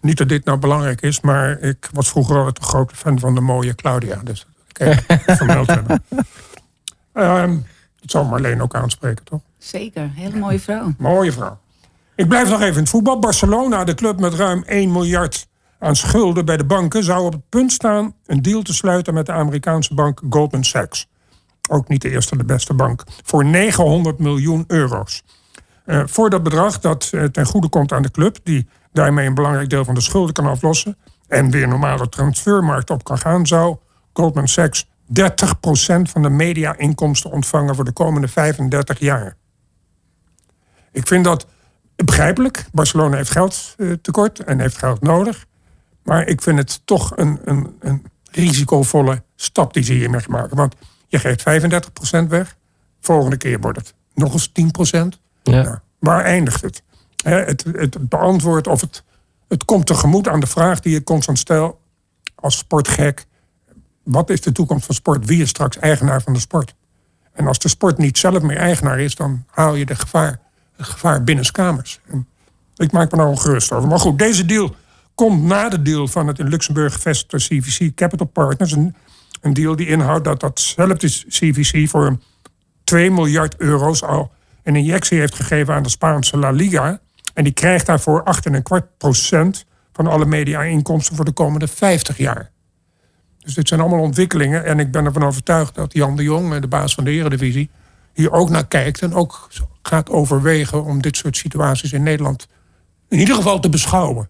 Niet 0.00 0.18
dat 0.18 0.28
dit 0.28 0.44
nou 0.44 0.58
belangrijk 0.58 1.00
is, 1.00 1.20
maar 1.20 1.60
ik 1.60 1.88
was 1.92 2.08
vroeger 2.08 2.36
altijd 2.36 2.58
een 2.58 2.64
grote 2.64 2.96
fan 2.96 3.18
van 3.18 3.34
de 3.34 3.40
mooie 3.40 3.74
Claudia. 3.74 4.20
Dus 4.24 4.46
vermeld 5.26 5.66
hebben. 5.66 6.04
Um, 7.12 7.66
dat 8.00 8.10
zal 8.10 8.24
Marleen 8.24 8.62
ook 8.62 8.74
aanspreken, 8.74 9.24
toch? 9.24 9.40
Zeker, 9.58 10.10
hele 10.14 10.38
mooie 10.38 10.60
vrouw. 10.60 10.94
Mooie 10.98 11.32
vrouw. 11.32 11.58
Ik 12.14 12.28
blijf 12.28 12.48
nog 12.48 12.60
even 12.60 12.74
in 12.74 12.80
het 12.80 12.88
voetbal. 12.88 13.18
Barcelona, 13.18 13.84
de 13.84 13.94
club 13.94 14.20
met 14.20 14.34
ruim 14.34 14.62
1 14.66 14.92
miljard 14.92 15.46
aan 15.78 15.96
schulden 15.96 16.44
bij 16.44 16.56
de 16.56 16.64
banken, 16.64 17.04
zou 17.04 17.24
op 17.24 17.32
het 17.32 17.48
punt 17.48 17.72
staan 17.72 18.14
een 18.26 18.42
deal 18.42 18.62
te 18.62 18.74
sluiten 18.74 19.14
met 19.14 19.26
de 19.26 19.32
Amerikaanse 19.32 19.94
bank 19.94 20.20
Goldman 20.30 20.64
Sachs. 20.64 21.08
Ook 21.68 21.88
niet 21.88 22.02
de 22.02 22.10
eerste, 22.10 22.36
de 22.36 22.44
beste 22.44 22.74
bank. 22.74 23.02
Voor 23.24 23.44
900 23.44 24.18
miljoen 24.18 24.64
euro's. 24.66 25.22
Uh, 25.86 26.02
voor 26.06 26.30
dat 26.30 26.42
bedrag 26.42 26.80
dat 26.80 27.10
uh, 27.14 27.24
ten 27.24 27.46
goede 27.46 27.68
komt 27.68 27.92
aan 27.92 28.02
de 28.02 28.10
club, 28.10 28.38
die 28.42 28.68
daarmee 28.92 29.26
een 29.26 29.34
belangrijk 29.34 29.70
deel 29.70 29.84
van 29.84 29.94
de 29.94 30.00
schulden 30.00 30.34
kan 30.34 30.46
aflossen 30.46 30.96
en 31.28 31.50
weer 31.50 31.68
normale 31.68 32.08
transfermarkt 32.08 32.90
op 32.90 33.04
kan 33.04 33.18
gaan, 33.18 33.46
zou 33.46 33.76
Goldman 34.12 34.48
Sachs 34.48 34.86
30% 34.86 34.88
van 36.02 36.22
de 36.22 36.30
media-inkomsten 36.30 37.30
ontvangen 37.30 37.74
voor 37.74 37.84
de 37.84 37.92
komende 37.92 38.28
35 38.28 38.98
jaar. 38.98 39.36
Ik 40.92 41.06
vind 41.06 41.24
dat 41.24 41.46
begrijpelijk. 41.96 42.66
Barcelona 42.72 43.16
heeft 43.16 43.30
geld 43.30 43.74
uh, 43.76 43.92
tekort 43.92 44.44
en 44.44 44.60
heeft 44.60 44.78
geld 44.78 45.00
nodig. 45.00 45.46
Maar 46.06 46.26
ik 46.26 46.42
vind 46.42 46.58
het 46.58 46.80
toch 46.84 47.16
een, 47.16 47.38
een, 47.44 47.76
een 47.80 48.04
risicovolle 48.30 49.22
stap 49.36 49.72
die 49.72 49.84
ze 49.84 49.92
hiermee 49.92 50.20
maken. 50.28 50.56
Want 50.56 50.74
je 51.06 51.18
geeft 51.18 51.44
35% 52.24 52.28
weg. 52.28 52.56
Volgende 53.00 53.36
keer 53.36 53.60
wordt 53.60 53.78
het 53.78 53.94
nog 54.14 54.32
eens 54.32 54.50
10%. 54.94 54.98
Ja. 55.42 55.62
Nou, 55.62 55.78
waar 55.98 56.24
eindigt 56.24 56.62
het? 56.62 56.82
het? 57.22 57.64
Het 57.72 58.08
beantwoordt 58.08 58.66
of 58.66 58.80
het, 58.80 59.04
het 59.48 59.64
komt 59.64 59.86
tegemoet 59.86 60.28
aan 60.28 60.40
de 60.40 60.46
vraag 60.46 60.80
die 60.80 60.92
je 60.92 61.04
constant 61.04 61.38
stelt 61.38 61.76
als 62.34 62.56
sportgek 62.56 63.26
wat 64.06 64.30
is 64.30 64.40
de 64.40 64.52
toekomst 64.52 64.86
van 64.86 64.94
sport? 64.94 65.26
Wie 65.26 65.42
is 65.42 65.48
straks 65.48 65.78
eigenaar 65.78 66.22
van 66.22 66.32
de 66.32 66.38
sport? 66.38 66.74
En 67.32 67.46
als 67.46 67.58
de 67.58 67.68
sport 67.68 67.98
niet 67.98 68.18
zelf 68.18 68.42
meer 68.42 68.56
eigenaar 68.56 69.00
is, 69.00 69.14
dan 69.14 69.44
haal 69.46 69.74
je 69.74 69.86
de 69.86 69.94
gevaar, 69.94 70.40
het 70.76 70.86
gevaar 70.86 71.24
binnenskamers. 71.24 72.00
En 72.06 72.28
ik 72.76 72.92
maak 72.92 73.10
me 73.10 73.16
nou 73.16 73.28
ongerust 73.28 73.72
over. 73.72 73.88
Maar 73.88 73.98
goed, 73.98 74.18
deze 74.18 74.46
deal 74.46 74.74
komt 75.16 75.42
na 75.42 75.68
de 75.68 75.82
deal 75.82 76.08
van 76.08 76.26
het 76.26 76.38
in 76.38 76.48
Luxemburg 76.48 76.92
gevestigde 76.92 77.36
CVC 77.36 77.94
Capital 77.94 78.26
Partners. 78.26 78.72
Een, 78.72 78.94
een 79.40 79.52
deal 79.52 79.76
die 79.76 79.86
inhoudt 79.86 80.24
dat 80.24 80.40
datzelfde 80.40 81.08
CVC 81.28 81.88
voor 81.88 82.18
2 82.84 83.10
miljard 83.10 83.56
euro's 83.56 84.02
al 84.02 84.32
een 84.62 84.76
injectie 84.76 85.18
heeft 85.18 85.34
gegeven 85.34 85.74
aan 85.74 85.82
de 85.82 85.88
Spaanse 85.88 86.36
La 86.36 86.50
Liga. 86.50 87.00
En 87.34 87.44
die 87.44 87.52
krijgt 87.52 87.86
daarvoor 87.86 88.24
8,25 88.80 88.96
procent 88.98 89.64
van 89.92 90.06
alle 90.06 90.26
media-inkomsten 90.26 91.16
voor 91.16 91.24
de 91.24 91.32
komende 91.32 91.68
50 91.68 92.16
jaar. 92.16 92.50
Dus 93.38 93.54
dit 93.54 93.68
zijn 93.68 93.80
allemaal 93.80 94.00
ontwikkelingen. 94.00 94.64
En 94.64 94.78
ik 94.78 94.90
ben 94.90 95.04
ervan 95.04 95.24
overtuigd 95.24 95.74
dat 95.74 95.92
Jan 95.92 96.16
de 96.16 96.22
Jong, 96.22 96.58
de 96.58 96.68
baas 96.68 96.94
van 96.94 97.04
de 97.04 97.10
Eredivisie... 97.10 97.70
hier 98.12 98.32
ook 98.32 98.50
naar 98.50 98.66
kijkt 98.66 99.02
en 99.02 99.14
ook 99.14 99.48
gaat 99.82 100.10
overwegen 100.10 100.84
om 100.84 101.02
dit 101.02 101.16
soort 101.16 101.36
situaties 101.36 101.92
in 101.92 102.02
Nederland 102.02 102.46
in 103.08 103.18
ieder 103.18 103.34
geval 103.34 103.60
te 103.60 103.68
beschouwen. 103.68 104.28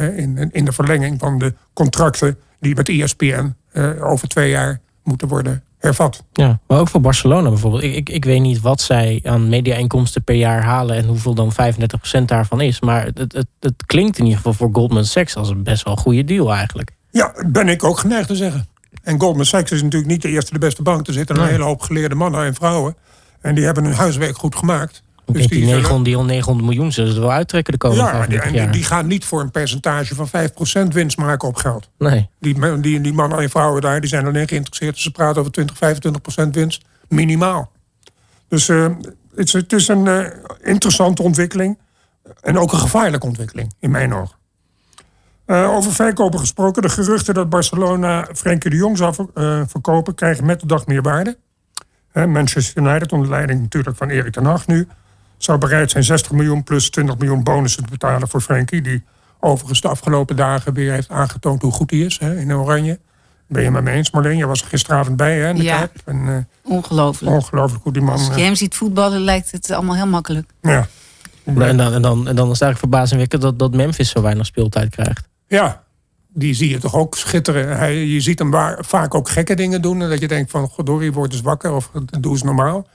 In, 0.00 0.48
in 0.52 0.64
de 0.64 0.72
verlenging 0.72 1.18
van 1.18 1.38
de 1.38 1.54
contracten 1.72 2.38
die 2.60 2.74
met 2.74 2.88
ESPN 2.88 3.54
eh, 3.72 4.04
over 4.04 4.28
twee 4.28 4.50
jaar 4.50 4.80
moeten 5.02 5.28
worden 5.28 5.62
hervat. 5.78 6.24
Ja, 6.32 6.58
maar 6.66 6.78
ook 6.78 6.88
voor 6.88 7.00
Barcelona 7.00 7.48
bijvoorbeeld. 7.48 7.82
Ik, 7.82 7.94
ik, 7.94 8.08
ik 8.08 8.24
weet 8.24 8.40
niet 8.40 8.60
wat 8.60 8.80
zij 8.80 9.20
aan 9.24 9.48
media-inkomsten 9.48 10.24
per 10.24 10.34
jaar 10.34 10.62
halen 10.62 10.96
en 10.96 11.06
hoeveel 11.06 11.34
dan 11.34 11.52
35% 11.52 12.24
daarvan 12.24 12.60
is. 12.60 12.80
Maar 12.80 13.04
het, 13.04 13.18
het, 13.18 13.46
het 13.60 13.86
klinkt 13.86 14.18
in 14.18 14.24
ieder 14.24 14.36
geval 14.36 14.52
voor 14.52 14.68
Goldman 14.72 15.04
Sachs 15.04 15.36
als 15.36 15.48
een 15.48 15.62
best 15.62 15.84
wel 15.84 15.96
goede 15.96 16.24
deal 16.24 16.52
eigenlijk. 16.52 16.90
Ja, 17.10 17.34
ben 17.46 17.68
ik 17.68 17.84
ook 17.84 17.98
geneigd 17.98 18.28
te 18.28 18.36
zeggen. 18.36 18.68
En 19.02 19.20
Goldman 19.20 19.44
Sachs 19.44 19.70
is 19.70 19.82
natuurlijk 19.82 20.10
niet 20.10 20.22
de 20.22 20.28
eerste 20.28 20.52
de 20.52 20.58
beste 20.58 20.82
bank. 20.82 21.06
Er 21.06 21.12
zitten 21.12 21.36
een 21.36 21.48
hele 21.48 21.64
hoop 21.64 21.80
geleerde 21.80 22.14
mannen 22.14 22.44
en 22.44 22.54
vrouwen. 22.54 22.96
En 23.40 23.54
die 23.54 23.64
hebben 23.64 23.84
hun 23.84 23.94
huiswerk 23.94 24.36
goed 24.36 24.56
gemaakt. 24.56 25.02
Dus 25.24 25.46
die, 25.46 25.64
900, 25.64 26.04
die 26.04 26.16
900 26.16 26.66
miljoen 26.66 26.92
zullen 26.92 27.12
ze 27.12 27.20
wel 27.20 27.32
uittrekken 27.32 27.72
de 27.72 27.78
komende 27.78 28.02
ja, 28.02 28.26
die, 28.26 28.40
en 28.40 28.70
die 28.70 28.84
gaan 28.84 29.06
niet 29.06 29.24
voor 29.24 29.40
een 29.40 29.50
percentage 29.50 30.14
van 30.14 30.28
5% 30.28 30.92
winst 30.92 31.16
maken 31.16 31.48
op 31.48 31.56
geld. 31.56 31.88
Nee. 31.98 32.28
Die, 32.40 32.80
die, 32.80 33.00
die 33.00 33.12
mannen 33.12 33.38
en 33.38 33.50
vrouwen 33.50 33.80
daar 33.80 34.00
die 34.00 34.08
zijn 34.08 34.26
alleen 34.26 34.48
geïnteresseerd. 34.48 34.98
Ze 34.98 35.10
praten 35.10 35.40
over 35.40 35.52
20, 35.52 35.76
25% 36.46 36.48
winst. 36.50 36.82
Minimaal. 37.08 37.70
Dus 38.48 38.68
uh, 38.68 38.86
het, 39.34 39.46
is, 39.46 39.52
het 39.52 39.72
is 39.72 39.88
een 39.88 40.06
uh, 40.06 40.26
interessante 40.62 41.22
ontwikkeling. 41.22 41.78
En 42.40 42.58
ook 42.58 42.72
een 42.72 42.78
gevaarlijke 42.78 43.26
ontwikkeling, 43.26 43.74
in 43.78 43.90
mijn 43.90 44.14
ogen. 44.14 44.36
Uh, 45.46 45.70
over 45.70 45.92
verkopen 45.92 46.38
gesproken. 46.38 46.82
De 46.82 46.88
geruchten 46.88 47.34
dat 47.34 47.48
Barcelona 47.48 48.28
Frenkie 48.34 48.70
de 48.70 48.76
Jong 48.76 48.96
zou 48.96 49.14
verkopen... 49.66 50.14
krijgen 50.14 50.46
met 50.46 50.60
de 50.60 50.66
dag 50.66 50.86
meer 50.86 51.02
waarde. 51.02 51.38
Manchester 52.12 52.82
United, 52.82 53.12
onder 53.12 53.28
leiding 53.28 53.60
natuurlijk 53.60 53.96
van 53.96 54.08
Erik 54.08 54.32
ten 54.32 54.44
Hag 54.44 54.66
nu 54.66 54.88
zou 55.42 55.58
bereid 55.58 55.90
zijn 55.90 56.04
60 56.04 56.32
miljoen 56.32 56.64
plus 56.64 56.90
20 56.90 57.18
miljoen 57.18 57.42
bonussen 57.42 57.84
te 57.84 57.90
betalen 57.90 58.28
voor 58.28 58.40
Frenkie. 58.40 58.82
Die 58.82 59.02
overigens 59.40 59.80
de 59.80 59.88
afgelopen 59.88 60.36
dagen 60.36 60.74
weer 60.74 60.92
heeft 60.92 61.08
aangetoond 61.08 61.62
hoe 61.62 61.72
goed 61.72 61.90
hij 61.90 62.00
is 62.00 62.18
hè, 62.18 62.36
in 62.36 62.52
Oranje. 62.52 62.98
Ben 63.46 63.62
je 63.62 63.70
met 63.70 63.82
me 63.82 63.90
eens, 63.90 64.10
Marleen? 64.10 64.36
Je 64.36 64.46
was 64.46 64.60
er 64.60 64.66
gisteravond 64.66 65.16
bij, 65.16 65.38
hè? 65.38 65.48
In 65.48 65.62
ja, 65.62 65.88
en, 66.04 66.16
uh, 66.16 66.36
ongelooflijk. 66.62 67.32
Ongelooflijk 67.34 67.82
hoe 67.82 67.92
die 67.92 68.02
man... 68.02 68.14
Als 68.14 68.26
je 68.26 68.42
hem 68.42 68.54
ziet 68.54 68.74
voetballen, 68.74 69.20
lijkt 69.20 69.50
het 69.50 69.70
allemaal 69.70 69.94
heel 69.94 70.06
makkelijk. 70.06 70.50
Ja. 70.62 70.88
En 71.44 71.76
dan, 71.76 71.92
en 71.92 72.02
dan, 72.02 72.28
en 72.28 72.36
dan 72.36 72.50
is 72.50 72.52
het 72.52 72.62
eigenlijk 72.62 72.78
verbazingwekkend 72.78 73.42
dat, 73.42 73.58
dat 73.58 73.74
Memphis 73.74 74.10
zo 74.10 74.22
weinig 74.22 74.46
speeltijd 74.46 74.90
krijgt. 74.90 75.28
Ja, 75.46 75.82
die 76.28 76.54
zie 76.54 76.70
je 76.70 76.78
toch 76.78 76.94
ook 76.94 77.16
schitteren. 77.16 77.76
Hij, 77.76 78.04
je 78.04 78.20
ziet 78.20 78.38
hem 78.38 78.50
waar, 78.50 78.84
vaak 78.84 79.14
ook 79.14 79.28
gekke 79.28 79.54
dingen 79.54 79.82
doen. 79.82 80.02
En 80.02 80.08
dat 80.08 80.20
je 80.20 80.28
denkt 80.28 80.50
van, 80.50 80.68
goddorie, 80.68 81.12
word 81.12 81.32
eens 81.32 81.40
wakker 81.40 81.72
of 81.72 81.90
doe 82.20 82.32
eens 82.32 82.42
normaal. 82.42 82.86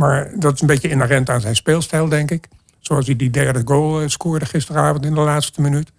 Maar 0.00 0.30
dat 0.34 0.54
is 0.54 0.60
een 0.60 0.66
beetje 0.66 0.88
inherent 0.88 1.30
aan 1.30 1.40
zijn 1.40 1.56
speelstijl, 1.56 2.08
denk 2.08 2.30
ik. 2.30 2.48
Zoals 2.78 3.06
hij 3.06 3.16
die 3.16 3.30
derde 3.30 3.62
goal 3.64 4.00
eh, 4.00 4.08
scoorde 4.08 4.46
gisteravond 4.46 5.04
in 5.04 5.14
de 5.14 5.20
laatste 5.20 5.60
minuut. 5.60 5.92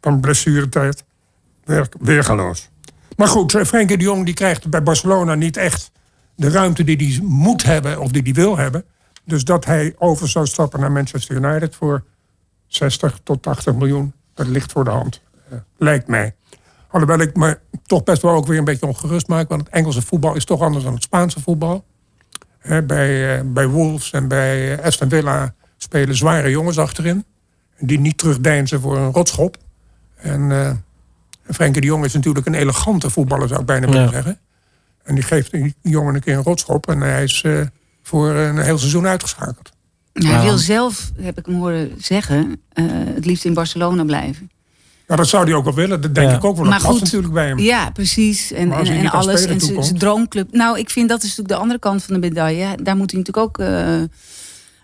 Van 0.00 0.20
blessuretijd. 0.20 1.04
Weer, 1.64 1.88
weergaloos. 2.00 2.70
Maar 3.16 3.28
goed, 3.28 3.54
eh, 3.54 3.64
Frenkie 3.64 3.96
de 3.96 4.04
Jong 4.04 4.24
die 4.24 4.34
krijgt 4.34 4.70
bij 4.70 4.82
Barcelona 4.82 5.34
niet 5.34 5.56
echt 5.56 5.90
de 6.34 6.50
ruimte 6.50 6.84
die 6.84 6.96
hij 6.96 7.26
moet 7.26 7.62
hebben 7.62 8.00
of 8.00 8.10
die 8.10 8.22
hij 8.22 8.32
wil 8.32 8.56
hebben. 8.56 8.84
Dus 9.24 9.44
dat 9.44 9.64
hij 9.64 9.94
over 9.98 10.28
zou 10.28 10.46
stappen 10.46 10.80
naar 10.80 10.92
Manchester 10.92 11.36
United 11.36 11.74
voor 11.74 12.04
60 12.66 13.20
tot 13.22 13.42
80 13.42 13.74
miljoen, 13.74 14.12
dat 14.34 14.46
ligt 14.46 14.72
voor 14.72 14.84
de 14.84 14.90
hand. 14.90 15.20
Uh, 15.52 15.58
lijkt 15.78 16.06
mij. 16.06 16.34
Alhoewel 16.88 17.18
ik 17.18 17.36
me 17.36 17.58
toch 17.86 18.04
best 18.04 18.22
wel 18.22 18.34
ook 18.34 18.46
weer 18.46 18.58
een 18.58 18.64
beetje 18.64 18.86
ongerust 18.86 19.28
maak. 19.28 19.48
Want 19.48 19.60
het 19.60 19.70
Engelse 19.72 20.02
voetbal 20.02 20.34
is 20.34 20.44
toch 20.44 20.60
anders 20.60 20.84
dan 20.84 20.94
het 20.94 21.02
Spaanse 21.02 21.40
voetbal 21.40 21.84
bij, 22.62 23.38
uh, 23.38 23.52
bij 23.52 23.66
Wolves 23.66 24.10
en 24.10 24.28
bij 24.28 24.76
eh, 24.76 24.84
Aston 24.84 25.08
Villa 25.08 25.54
spelen 25.76 26.16
zware 26.16 26.50
jongens 26.50 26.78
achterin. 26.78 27.24
Die 27.78 28.00
niet 28.00 28.18
terugdeinzen 28.18 28.80
voor 28.80 28.96
een 28.96 29.12
rotschop. 29.12 29.56
En 30.16 30.40
uh, 30.40 30.70
Frenkie 31.46 31.80
de 31.80 31.86
Jong 31.86 32.04
is 32.04 32.12
natuurlijk 32.12 32.46
een 32.46 32.54
elegante 32.54 33.10
voetballer, 33.10 33.48
zou 33.48 33.60
ik 33.60 33.66
bijna 33.66 33.86
willen 33.86 34.08
zeggen. 34.08 34.38
En 35.02 35.14
die 35.14 35.24
geeft 35.24 35.50
die 35.50 35.74
jongen 35.82 36.14
een 36.14 36.20
keer 36.20 36.36
een 36.36 36.42
rotschop. 36.42 36.88
En 36.88 37.00
hij 37.00 37.22
is 37.22 37.44
voor 38.02 38.30
een 38.30 38.58
heel 38.58 38.78
seizoen 38.78 39.06
uitgeschakeld. 39.06 39.72
hij 40.12 40.42
wil 40.42 40.58
zelf, 40.58 41.10
heb 41.20 41.38
ik 41.38 41.46
hem 41.46 41.54
horen 41.54 41.94
zeggen, 41.98 42.60
het 43.14 43.24
liefst 43.24 43.44
in 43.44 43.54
Barcelona 43.54 44.04
blijven. 44.04 44.50
Ja, 45.10 45.16
dat 45.16 45.28
zou 45.28 45.44
hij 45.44 45.54
ook 45.54 45.64
wel 45.64 45.74
willen. 45.74 46.00
Dat 46.00 46.14
denk 46.14 46.32
ik 46.32 46.44
ook 46.44 46.56
wel. 46.56 46.70
Dat 46.70 46.82
past 46.82 47.00
natuurlijk 47.00 47.32
bij 47.32 47.46
hem. 47.46 47.58
Ja, 47.58 47.90
precies. 47.90 48.52
En, 48.52 48.72
en, 48.72 48.86
en 48.86 49.10
alles. 49.10 49.44
En 49.44 49.60
zijn 49.60 49.98
droomclub. 49.98 50.52
Nou, 50.52 50.78
ik 50.78 50.90
vind 50.90 51.08
dat 51.08 51.18
is 51.18 51.28
natuurlijk 51.28 51.54
de 51.54 51.60
andere 51.60 51.78
kant 51.78 52.02
van 52.04 52.14
de 52.14 52.20
medaille. 52.20 52.76
Daar 52.82 52.96
moet 52.96 53.10
hij 53.10 53.20
natuurlijk 53.20 53.46
ook 53.46 53.58
uh, 53.58 54.02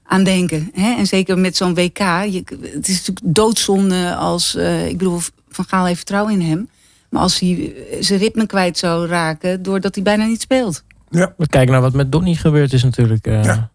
aan 0.03 0.25
denken. 0.25 0.71
Hè? 0.73 0.95
En 0.95 1.07
zeker 1.07 1.39
met 1.39 1.57
zo'n 1.57 1.75
WK. 1.75 1.99
Je, 1.99 2.43
het 2.73 2.89
is 2.89 2.97
natuurlijk 2.97 3.35
doodzonde 3.35 4.15
als... 4.15 4.55
Uh, 4.55 4.87
ik 4.87 4.99
bedoel, 4.99 5.21
Van 5.49 5.65
Gaal 5.69 5.85
heeft 5.85 5.97
vertrouwen 5.97 6.41
in 6.41 6.49
hem. 6.51 6.69
Maar 7.11 7.23
als 7.23 7.39
hij 7.39 7.75
zijn 8.01 8.19
ritme 8.19 8.47
kwijt 8.47 8.79
zou 8.79 9.07
raken... 9.07 9.63
doordat 9.63 9.95
hij 9.95 10.05
bijna 10.05 10.27
niet 10.27 10.41
speelt. 10.41 10.85
Ja. 11.11 11.35
We 11.37 11.47
kijken 11.47 11.73
naar 11.73 11.83
wat 11.83 11.95
met 11.95 12.13
Donny 12.13 12.35
gebeurd 12.35 12.73
is 12.73 12.83
natuurlijk. 12.83 13.27
Uh... 13.27 13.45
Ja. 13.45 13.71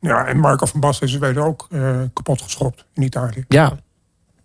ja, 0.00 0.26
en 0.26 0.38
Marco 0.38 0.66
van 0.66 0.80
Basten 0.80 1.06
is 1.06 1.18
weer 1.18 1.38
ook 1.38 1.66
kapot 2.12 2.42
geschopt 2.42 2.84
in 2.94 3.02
Italië. 3.02 3.44
Ja, 3.48 3.78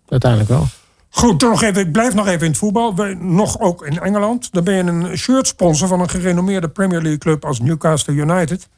uiteindelijk 0.08 0.50
wel. 0.50 0.66
Goed, 1.14 1.40
nog 1.40 1.62
even, 1.62 1.80
ik 1.80 1.92
blijf 1.92 2.14
nog 2.14 2.26
even 2.26 2.40
in 2.40 2.50
het 2.50 2.58
voetbal. 2.58 2.94
Nog 3.18 3.60
ook 3.60 3.86
in 3.86 4.00
Engeland. 4.00 4.52
Dan 4.52 4.64
ben 4.64 4.74
je 4.74 4.82
een 4.82 5.18
shirtsponsor 5.18 5.88
van 5.88 6.00
een 6.00 6.08
gerenommeerde 6.08 6.68
Premier 6.68 7.00
League 7.00 7.18
club 7.18 7.44
als 7.44 7.60
Newcastle 7.60 8.14
United. 8.14 8.68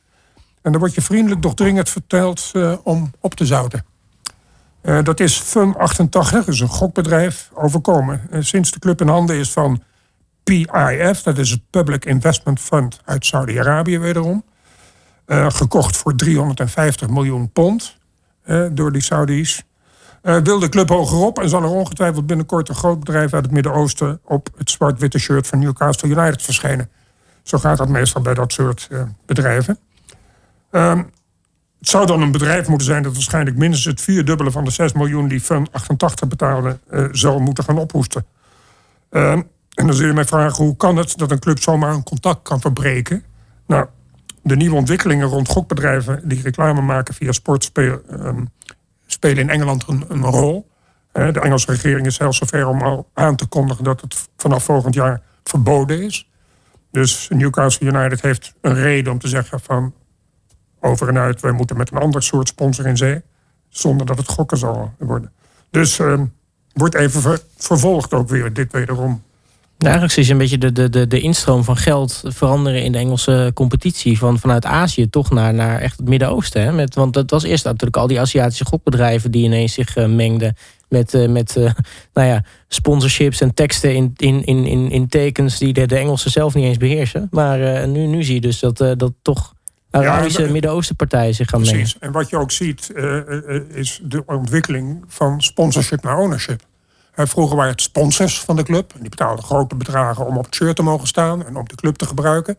En 0.63 0.71
dan 0.73 0.81
wordt 0.81 0.95
je 0.95 1.03
vriendelijk 1.03 1.43
doch 1.43 1.55
dringend 1.55 1.89
verteld 1.89 2.51
uh, 2.53 2.75
om 2.83 3.11
op 3.21 3.35
te 3.35 3.47
zouten. 3.47 3.85
Uh, 4.83 5.03
dat 5.03 5.21
is 5.21 5.43
FUM88, 5.43 6.09
dat 6.09 6.49
is 6.49 6.61
een 6.61 6.69
gokbedrijf, 6.69 7.51
overkomen. 7.55 8.23
Uh, 8.31 8.43
sinds 8.43 8.71
de 8.71 8.79
club 8.79 9.01
in 9.01 9.09
handen 9.09 9.37
is 9.37 9.51
van 9.51 9.83
PIF, 10.45 11.23
dat 11.23 11.39
is 11.39 11.51
het 11.51 11.61
Public 11.71 12.05
Investment 12.05 12.61
Fund 12.61 13.01
uit 13.05 13.27
Saudi-Arabië 13.27 13.99
wederom. 13.99 14.45
gekocht 15.29 15.97
voor 15.97 16.15
350 16.15 17.09
miljoen 17.09 17.51
pond 17.51 17.97
door 18.73 18.93
die 18.93 19.03
Saudis. 19.03 19.65
Uh, 20.27 20.37
wil 20.37 20.59
de 20.59 20.69
club 20.69 20.89
hogerop 20.89 21.39
en 21.39 21.49
zal 21.49 21.63
er 21.63 21.69
ongetwijfeld 21.69 22.27
binnenkort 22.27 22.69
een 22.69 22.75
groot 22.75 22.99
bedrijf 22.99 23.35
uit 23.35 23.45
het 23.45 23.53
Midden-Oosten 23.53 24.21
op 24.25 24.49
het 24.57 24.71
zwart-witte 24.71 25.19
shirt 25.19 25.47
van 25.47 25.59
Newcastle 25.59 26.09
United 26.09 26.43
verschijnen. 26.43 26.91
Zo 27.43 27.59
gaat 27.59 27.79
dat 27.79 27.89
meestal 27.89 28.23
bij 28.23 28.35
dat 28.35 28.53
soort 28.53 28.89
uh, 28.91 29.03
bedrijven. 29.27 29.79
Uh, 30.71 31.01
het 31.79 31.89
zou 31.89 32.07
dan 32.07 32.23
een 32.23 32.33
bedrijf 32.33 32.69
moeten 32.69 32.87
zijn 32.87 33.03
dat 33.03 33.13
waarschijnlijk 33.13 33.57
minstens 33.57 33.85
het 33.85 34.01
vierdubbele 34.01 34.51
van 34.51 34.65
de 34.65 34.71
6 34.71 34.93
miljoen 34.93 35.29
die 35.29 35.41
Fun 35.41 35.67
88 35.71 36.29
betaalde, 36.29 36.79
uh, 36.91 37.09
zal 37.11 37.39
moeten 37.39 37.65
gaan 37.65 37.79
ophoesten. 37.79 38.27
Ehm, 39.11 39.43
en 39.75 39.87
dan 39.87 39.95
zul 39.95 40.07
je 40.07 40.13
mij 40.13 40.25
vragen 40.25 40.65
hoe 40.65 40.77
kan 40.77 40.97
het 40.97 41.19
dat 41.19 41.31
een 41.31 41.39
club 41.39 41.63
zomaar 41.63 41.95
een 41.95 42.03
contact 42.03 42.43
kan 42.43 42.61
verbreken? 42.61 43.25
Nou, 43.67 43.87
de 44.43 44.57
nieuwe 44.57 44.77
ontwikkelingen 44.77 45.29
rond 45.29 45.49
gokbedrijven 45.49 46.29
die 46.29 46.43
reclame 46.43 46.81
maken 46.81 47.15
via 47.15 47.33
sportspeel, 47.33 48.01
ehm, 48.11 48.45
spelen 49.17 49.39
in 49.39 49.51
Engeland 49.51 49.89
een, 49.89 50.05
een 50.09 50.25
rol. 50.25 50.71
De 51.13 51.41
Engelse 51.41 51.71
regering 51.71 52.07
is 52.07 52.15
zelfs 52.15 52.39
zover 52.39 52.67
om 52.67 52.83
al 52.83 53.11
aan 53.15 53.37
te 53.37 53.47
kondigen 53.47 53.85
dat 53.85 54.01
het 54.01 54.29
vanaf 54.37 54.65
volgend 54.65 54.95
jaar 54.95 55.23
verboden 55.45 56.03
is. 56.03 56.31
Dus 56.91 57.29
Newcastle 57.29 57.87
United 57.87 58.21
heeft 58.21 58.55
een 58.61 58.75
reden 58.75 59.13
om 59.13 59.19
te 59.19 59.29
zeggen 59.29 59.61
van 59.61 59.95
over 60.81 61.09
en 61.09 61.19
uit, 61.19 61.41
wij 61.41 61.53
moeten 61.53 61.77
met 61.77 61.91
een 61.91 61.99
ander 61.99 62.23
soort 62.23 62.49
sponsor 62.49 62.87
in 62.87 62.97
zee. 62.97 63.23
Zonder 63.69 64.07
dat 64.07 64.19
het 64.19 64.29
gokken 64.29 64.59
zal 64.59 64.95
worden. 64.99 65.33
Dus 65.71 65.99
uh, 65.99 66.21
wordt 66.73 66.95
even 66.95 67.39
vervolgd 67.57 68.15
ook 68.15 68.29
weer, 68.29 68.53
dit 68.53 68.73
wederom. 68.73 69.23
Nou, 69.79 69.99
eigenlijk 69.99 70.27
je 70.27 70.33
een 70.33 70.39
beetje 70.39 70.59
de, 70.59 70.73
de, 70.73 70.89
de, 70.89 71.07
de 71.07 71.21
instroom 71.21 71.65
van 71.65 71.77
geld 71.77 72.23
veranderen 72.25 72.83
in 72.83 72.93
de 72.93 72.99
Engelse 72.99 73.51
competitie. 73.55 74.19
Van, 74.19 74.39
vanuit 74.39 74.65
Azië 74.65 75.11
toch 75.11 75.31
naar, 75.31 75.55
naar 75.55 75.81
echt 75.81 75.99
het 75.99 76.09
Midden-Oosten. 76.09 76.89
Want 76.95 77.15
dat 77.15 77.31
was 77.31 77.43
eerst 77.43 77.65
natuurlijk 77.65 77.97
al 77.97 78.07
die 78.07 78.21
Aziatische 78.21 78.65
gokbedrijven 78.65 79.31
die 79.31 79.45
ineens 79.45 79.73
zich 79.73 79.97
uh, 79.97 80.07
mengden. 80.07 80.57
Met, 80.89 81.15
uh, 81.15 81.29
met 81.29 81.57
uh, 81.57 81.65
nou 82.15 82.29
ja, 82.29 82.45
sponsorships 82.69 83.41
en 83.41 83.55
teksten 83.55 83.95
in, 83.95 84.13
in, 84.17 84.45
in, 84.45 84.91
in 84.91 85.09
tekens 85.09 85.59
die 85.59 85.73
de, 85.73 85.87
de 85.87 85.97
Engelsen 85.97 86.31
zelf 86.31 86.55
niet 86.55 86.65
eens 86.65 86.77
beheersen. 86.77 87.29
Maar 87.31 87.89
nu, 87.89 88.07
nu 88.07 88.23
zie 88.23 88.35
je 88.35 88.41
dus 88.41 88.61
dat, 88.61 88.77
dat 88.77 89.13
toch 89.23 89.55
Arabische 89.91 90.43
ja, 90.43 90.51
Midden-Oosten 90.51 90.97
partijen 90.97 91.35
zich 91.35 91.49
gaan 91.49 91.61
precies. 91.61 91.77
mengen. 91.77 92.01
En 92.01 92.13
wat 92.13 92.31
je 92.31 92.37
ook 92.39 92.51
ziet 92.51 92.93
is 93.69 94.01
de 94.03 94.23
ontwikkeling 94.27 95.05
van 95.07 95.43
sponsorship 95.43 96.03
naar 96.03 96.19
ownership. 96.19 96.63
Vroeger 97.17 97.57
waren 97.57 97.71
het 97.73 97.81
sponsors 97.81 98.41
van 98.41 98.57
de 98.57 98.63
club. 98.63 98.93
Die 99.01 99.09
betaalden 99.09 99.45
grote 99.45 99.75
bedragen 99.75 100.27
om 100.27 100.37
op 100.37 100.45
het 100.45 100.55
shirt 100.55 100.77
te 100.77 100.83
mogen 100.83 101.07
staan 101.07 101.47
en 101.47 101.57
om 101.57 101.69
de 101.69 101.75
club 101.75 101.97
te 101.97 102.07
gebruiken. 102.07 102.57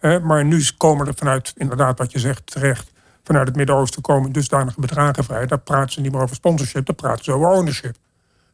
Maar 0.00 0.44
nu 0.44 0.64
komen 0.76 1.06
er 1.06 1.14
vanuit, 1.14 1.52
inderdaad 1.56 1.98
wat 1.98 2.12
je 2.12 2.18
zegt 2.18 2.46
terecht, 2.46 2.92
vanuit 3.22 3.46
het 3.46 3.56
Midden-Oosten 3.56 4.02
komen 4.02 4.32
dusdanige 4.32 4.80
bedragen 4.80 5.24
vrij. 5.24 5.46
Daar 5.46 5.58
praten 5.58 5.92
ze 5.92 6.00
niet 6.00 6.12
meer 6.12 6.22
over 6.22 6.36
sponsorship, 6.36 6.86
daar 6.86 6.96
praten 6.96 7.24
ze 7.24 7.32
over 7.32 7.48
ownership. 7.48 7.96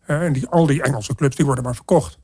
En 0.06 0.32
die, 0.32 0.48
al 0.48 0.66
die 0.66 0.82
Engelse 0.82 1.14
clubs 1.14 1.36
die 1.36 1.44
worden 1.44 1.64
maar 1.64 1.74
verkocht. 1.74 2.18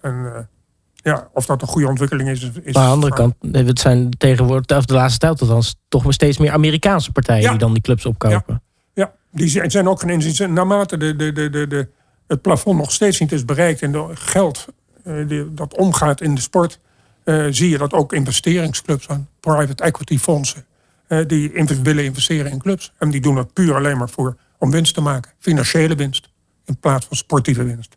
En, 0.00 0.48
Ja, 0.94 1.28
of 1.32 1.46
dat 1.46 1.62
een 1.62 1.68
goede 1.68 1.88
ontwikkeling 1.88 2.28
is. 2.28 2.42
is 2.42 2.74
aan 2.74 2.84
de 2.84 2.90
andere 2.90 3.12
kant, 3.12 3.34
het 3.52 3.78
zijn 3.80 4.10
tegenwoordig, 4.10 4.76
of 4.76 4.84
de 4.84 4.94
laatste 4.94 5.18
tijd 5.18 5.40
althans, 5.40 5.76
toch 5.88 6.04
steeds 6.08 6.38
meer 6.38 6.52
Amerikaanse 6.52 7.12
partijen 7.12 7.50
die 7.50 7.58
dan 7.58 7.72
die 7.72 7.82
clubs 7.82 8.06
opkopen. 8.06 8.62
Ja, 8.94 9.02
ja. 9.04 9.12
die 9.30 9.70
zijn 9.70 9.88
ook 9.88 10.00
geen 10.00 10.10
inzien. 10.10 10.52
Naarmate 10.52 10.96
de, 10.96 11.16
de, 11.16 11.32
de, 11.32 11.50
de, 11.50 11.66
de, 11.66 11.88
het 12.32 12.42
plafond 12.42 12.78
nog 12.78 12.92
steeds 12.92 13.20
niet 13.20 13.32
is 13.32 13.44
bereikt 13.44 13.82
en 13.82 13.92
de 13.92 14.08
geld 14.14 14.66
uh, 15.04 15.44
dat 15.50 15.76
omgaat 15.76 16.20
in 16.20 16.34
de 16.34 16.40
sport, 16.40 16.80
uh, 17.24 17.46
zie 17.50 17.70
je 17.70 17.78
dat 17.78 17.92
ook 17.92 18.12
investeringsclubs 18.12 19.08
aan, 19.08 19.28
private 19.40 19.82
equity 19.82 20.18
fondsen, 20.18 20.64
uh, 21.08 21.26
die 21.26 21.52
willen 21.82 22.04
investeren 22.04 22.50
in 22.50 22.58
clubs. 22.58 22.92
En 22.98 23.10
die 23.10 23.20
doen 23.20 23.36
het 23.36 23.52
puur 23.52 23.74
alleen 23.74 23.98
maar 23.98 24.08
voor 24.08 24.36
om 24.58 24.70
winst 24.70 24.94
te 24.94 25.00
maken, 25.00 25.32
financiële 25.38 25.94
winst, 25.94 26.28
in 26.64 26.78
plaats 26.78 27.06
van 27.06 27.16
sportieve 27.16 27.64
winst. 27.64 27.96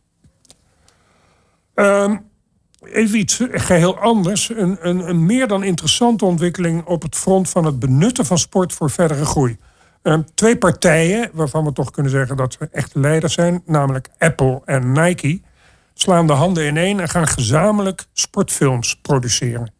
Um, 1.75 2.22
even 2.82 3.18
iets 3.18 3.39
geheel 3.51 4.00
anders. 4.00 4.50
Een, 4.50 4.77
een, 4.80 5.10
een, 5.10 5.25
meer 5.25 5.48
dan 5.48 5.63
interessante 5.63 6.25
ontwikkeling 6.25 6.86
op 6.86 7.01
het 7.01 7.15
front 7.15 7.50
van 7.50 7.65
het 7.65 7.80
benutten 7.80 8.25
van 8.25 8.38
sport 8.38 8.74
voor 8.74 8.89
verdere 8.89 9.25
groei. 9.25 9.58
Ehm, 10.06 10.22
twee 10.34 10.58
partijen, 10.58 11.30
waarvan 11.34 11.66
we 11.66 11.74
toch 11.74 11.92
kunnen 11.92 12.12
zeggen 12.12 12.38
dat 12.38 12.54
ze 12.54 12.68
echt 12.72 12.96
leiders 12.96 13.34
zijn, 13.34 13.62
namelijk 13.66 14.10
Apple 14.18 14.62
en 14.66 14.92
Nike, 14.92 15.42
slaan 15.94 16.28
de 16.28 16.34
handen 16.34 16.68
ineen 16.68 17.00
en 17.00 17.10
gaan 17.10 17.28
gezamenlijk 17.28 18.06
sportfilms 18.14 19.00
produceren. 19.02 19.72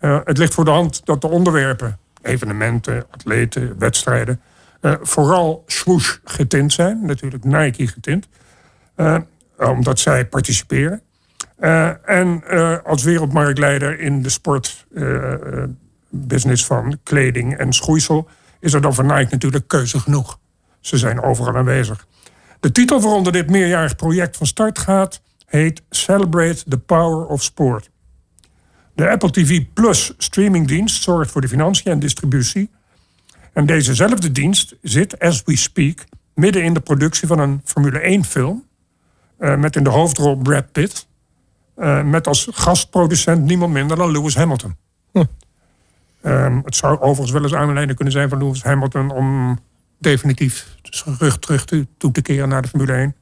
Uh, 0.00 0.18
het 0.24 0.38
ligt 0.38 0.54
voor 0.54 0.64
de 0.64 0.70
hand 0.70 1.06
dat 1.06 1.20
de 1.20 1.26
onderwerpen, 1.26 1.98
evenementen, 2.22 3.06
atleten, 3.10 3.78
wedstrijden, 3.78 4.40
uh, 4.80 4.94
vooral 5.00 5.62
swoosh 5.66 6.16
getint 6.24 6.72
zijn, 6.72 7.06
natuurlijk 7.06 7.44
Nike 7.44 7.86
getint, 7.86 8.28
uh, 8.96 9.18
omdat 9.56 9.98
zij 9.98 10.26
participeren. 10.26 11.00
En 12.04 12.42
als 12.84 13.02
wereldmarktleider 13.02 14.00
in 14.00 14.22
de 14.22 14.28
sportbusiness 14.28 16.66
van 16.66 16.98
kleding 17.02 17.56
en 17.56 17.72
schoeisel 17.72 18.28
is 18.60 18.72
er 18.72 18.80
dan 18.80 18.94
voor 18.94 19.04
Nike 19.04 19.28
natuurlijk 19.30 19.68
keuze 19.68 20.00
genoeg. 20.00 20.38
Ze 20.80 20.98
zijn 20.98 21.22
overal 21.22 21.56
aanwezig. 21.56 22.06
De 22.60 22.72
titel 22.72 23.00
waaronder 23.00 23.32
dit 23.32 23.50
meerjarig 23.50 23.96
project 23.96 24.36
van 24.36 24.46
start 24.46 24.78
gaat 24.78 25.20
heet 25.46 25.82
Celebrate 25.90 26.64
the 26.68 26.78
Power 26.78 27.26
of 27.26 27.42
Sport. 27.42 27.90
De 28.94 29.10
Apple 29.10 29.30
TV 29.30 29.64
Plus 29.74 30.12
streamingdienst 30.18 31.02
zorgt 31.02 31.30
voor 31.30 31.40
de 31.40 31.48
financiën 31.48 31.92
en 31.92 31.98
distributie. 31.98 32.70
En 33.52 33.66
dezezelfde 33.66 34.32
dienst 34.32 34.76
zit, 34.82 35.18
as 35.18 35.42
we 35.44 35.56
speak, 35.56 36.04
midden 36.34 36.62
in 36.62 36.74
de 36.74 36.80
productie 36.80 37.26
van 37.28 37.38
een 37.38 37.60
Formule 37.64 37.98
1 37.98 38.24
film. 38.24 38.64
met 39.38 39.76
in 39.76 39.84
de 39.84 39.90
hoofdrol 39.90 40.36
Brad 40.36 40.72
Pitt. 40.72 41.06
Uh, 41.78 42.02
met 42.02 42.26
als 42.26 42.48
gastproducent 42.50 43.44
niemand 43.44 43.72
minder 43.72 43.96
dan 43.96 44.10
Lewis 44.10 44.34
Hamilton. 44.34 44.76
Hm. 45.12 45.24
Um, 46.26 46.60
het 46.64 46.76
zou 46.76 47.00
overigens 47.00 47.30
wel 47.30 47.42
eens 47.42 47.54
aanleiding 47.54 47.96
kunnen 47.96 48.14
zijn 48.14 48.28
van 48.28 48.38
Lewis 48.38 48.62
Hamilton 48.62 49.10
om 49.10 49.58
definitief 49.98 50.76
zijn 50.82 51.16
rug 51.18 51.38
terug 51.38 51.64
te, 51.64 51.86
toe 51.98 52.12
te 52.12 52.22
keren 52.22 52.48
naar 52.48 52.62
de 52.62 52.68
Formule 52.68 52.92
1. 52.92 53.14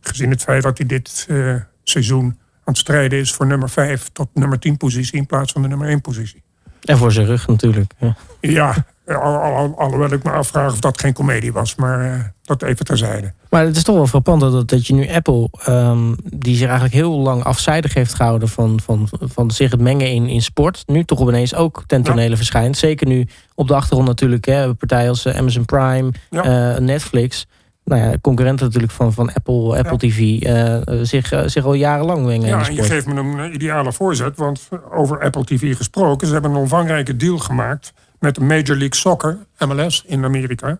Gezien 0.00 0.30
het 0.30 0.42
feit 0.42 0.62
dat 0.62 0.78
hij 0.78 0.86
dit 0.86 1.26
uh, 1.30 1.54
seizoen 1.82 2.24
aan 2.24 2.36
het 2.64 2.78
strijden 2.78 3.18
is 3.18 3.32
voor 3.32 3.46
nummer 3.46 3.68
5 3.68 4.08
tot 4.12 4.28
nummer 4.34 4.58
10 4.58 4.76
positie 4.76 5.18
in 5.18 5.26
plaats 5.26 5.52
van 5.52 5.62
de 5.62 5.68
nummer 5.68 5.88
1 5.88 6.00
positie. 6.00 6.42
En 6.84 6.98
voor 6.98 7.12
zijn 7.12 7.26
rug 7.26 7.46
natuurlijk. 7.46 7.92
Ja, 7.98 8.14
ja 8.40 8.84
al, 9.14 9.78
alhoewel 9.78 10.12
ik 10.12 10.22
me 10.22 10.30
afvraag 10.30 10.72
of 10.72 10.80
dat 10.80 11.00
geen 11.00 11.12
komedie 11.12 11.52
was, 11.52 11.74
maar 11.74 12.04
uh, 12.04 12.24
dat 12.42 12.62
even 12.62 12.84
terzijde. 12.84 13.32
Maar 13.50 13.64
het 13.64 13.76
is 13.76 13.82
toch 13.82 13.96
wel 13.96 14.06
frappant 14.06 14.40
dat, 14.40 14.68
dat 14.68 14.86
je 14.86 14.94
nu 14.94 15.08
Apple, 15.08 15.48
um, 15.68 16.16
die 16.24 16.56
zich 16.56 16.66
eigenlijk 16.66 16.94
heel 16.94 17.18
lang 17.18 17.44
afzijdig 17.44 17.94
heeft 17.94 18.14
gehouden 18.14 18.48
van, 18.48 18.80
van, 18.80 19.08
van 19.10 19.50
zich 19.50 19.70
het 19.70 19.80
mengen 19.80 20.10
in, 20.10 20.28
in 20.28 20.42
sport, 20.42 20.82
nu 20.86 21.04
toch 21.04 21.20
opeens 21.20 21.54
ook 21.54 21.84
ten 21.86 22.02
tonele 22.02 22.36
verschijnt. 22.36 22.76
Zeker 22.76 23.06
nu 23.06 23.26
op 23.54 23.68
de 23.68 23.74
achtergrond 23.74 24.08
natuurlijk, 24.08 24.44
hè, 24.44 24.74
partijen 24.74 25.08
als 25.08 25.24
eh, 25.24 25.36
Amazon 25.36 25.64
Prime, 25.64 26.10
ja. 26.30 26.74
uh, 26.74 26.78
Netflix. 26.78 27.46
Nou 27.84 28.02
ja, 28.02 28.18
concurrenten 28.20 28.66
natuurlijk 28.66 28.92
van, 28.92 29.12
van 29.12 29.32
Apple, 29.32 29.76
Apple 29.76 29.96
TV, 29.96 30.18
uh, 30.18 30.98
zich, 31.02 31.42
zich 31.46 31.64
al 31.64 31.74
jarenlang 31.74 32.26
mengen. 32.26 32.48
Ja, 32.48 32.66
en 32.66 32.74
je 32.74 32.82
geeft 32.82 33.06
me 33.06 33.20
een 33.20 33.54
ideale 33.54 33.92
voorzet, 33.92 34.36
want 34.36 34.68
over 34.92 35.20
Apple 35.20 35.44
TV 35.44 35.76
gesproken, 35.76 36.26
ze 36.26 36.32
hebben 36.32 36.50
een 36.50 36.56
omvangrijke 36.56 37.16
deal 37.16 37.38
gemaakt 37.38 37.92
met 38.18 38.34
de 38.34 38.40
Major 38.40 38.76
League 38.76 38.94
Soccer, 38.94 39.38
MLS 39.58 40.04
in 40.06 40.24
Amerika, 40.24 40.78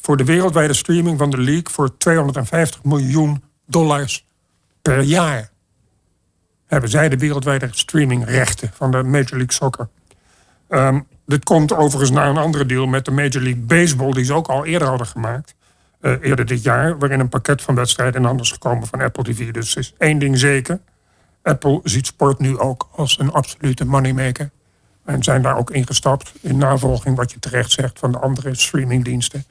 voor 0.00 0.16
de 0.16 0.24
wereldwijde 0.24 0.74
streaming 0.74 1.18
van 1.18 1.30
de 1.30 1.38
league 1.38 1.70
voor 1.70 1.96
250 1.96 2.84
miljoen 2.84 3.42
dollars 3.66 4.26
per 4.82 5.00
jaar. 5.00 5.50
Hebben 6.66 6.90
zij 6.90 7.08
de 7.08 7.16
wereldwijde 7.16 7.68
streamingrechten 7.70 8.70
van 8.74 8.90
de 8.90 9.02
Major 9.02 9.30
League 9.30 9.52
Soccer. 9.52 9.88
Um, 10.68 11.06
dit 11.26 11.44
komt 11.44 11.72
overigens 11.74 12.10
naar 12.10 12.28
een 12.28 12.36
andere 12.36 12.66
deal 12.66 12.86
met 12.86 13.04
de 13.04 13.10
Major 13.10 13.42
League 13.42 13.62
Baseball, 13.62 14.12
die 14.12 14.24
ze 14.24 14.34
ook 14.34 14.48
al 14.48 14.64
eerder 14.64 14.88
hadden 14.88 15.06
gemaakt. 15.06 15.54
Uh, 16.00 16.12
eerder 16.20 16.46
dit 16.46 16.62
jaar, 16.62 16.98
waarin 16.98 17.20
een 17.20 17.28
pakket 17.28 17.62
van 17.62 17.74
wedstrijden 17.74 18.20
in 18.20 18.26
handen 18.26 18.44
is 18.44 18.52
gekomen 18.52 18.86
van 18.86 19.00
Apple 19.00 19.22
TV. 19.22 19.50
Dus 19.50 19.76
is 19.76 19.94
één 19.98 20.18
ding 20.18 20.38
zeker. 20.38 20.80
Apple 21.42 21.80
ziet 21.82 22.06
sport 22.06 22.38
nu 22.38 22.58
ook 22.58 22.88
als 22.92 23.18
een 23.18 23.32
absolute 23.32 23.84
moneymaker. 23.84 24.50
En 25.04 25.22
zijn 25.22 25.42
daar 25.42 25.56
ook 25.56 25.70
ingestapt 25.70 26.32
in 26.40 26.58
navolging 26.58 27.16
wat 27.16 27.32
je 27.32 27.38
terecht 27.38 27.70
zegt 27.70 27.98
van 27.98 28.12
de 28.12 28.18
andere 28.18 28.54
streamingdiensten. 28.54 29.44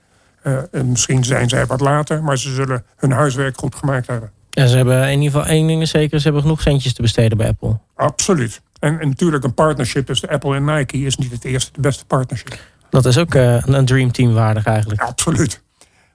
Uh, 0.43 0.84
misschien 0.84 1.23
zijn 1.23 1.49
zij 1.49 1.65
wat 1.65 1.80
later, 1.80 2.23
maar 2.23 2.38
ze 2.38 2.54
zullen 2.54 2.86
hun 2.95 3.12
huiswerk 3.12 3.58
goed 3.58 3.75
gemaakt 3.75 4.08
hebben. 4.08 4.32
Ja, 4.49 4.67
ze 4.67 4.75
hebben 4.75 5.04
in 5.04 5.21
ieder 5.21 5.39
geval 5.39 5.56
één 5.56 5.67
ding 5.67 5.88
zeker, 5.88 6.17
ze 6.17 6.23
hebben 6.23 6.41
genoeg 6.41 6.62
centjes 6.62 6.93
te 6.93 7.02
besteden 7.02 7.38
bij 7.38 7.47
Apple. 7.47 7.80
Absoluut. 7.95 8.62
En, 8.80 8.99
en 8.99 9.08
natuurlijk 9.08 9.43
een 9.43 9.54
partnership 9.54 10.06
tussen 10.06 10.30
Apple 10.30 10.56
en 10.56 10.65
Nike 10.65 10.97
is 10.97 11.15
niet 11.15 11.32
het 11.32 11.45
eerste, 11.45 11.71
de 11.71 11.82
beste 11.82 12.06
partnership. 12.06 12.60
Dat 12.89 13.06
is 13.06 13.17
ook 13.17 13.36
uh, 13.36 13.62
een 13.65 13.86
dreamteam 13.86 14.34
waardig 14.34 14.65
eigenlijk. 14.65 15.02
Absoluut. 15.02 15.62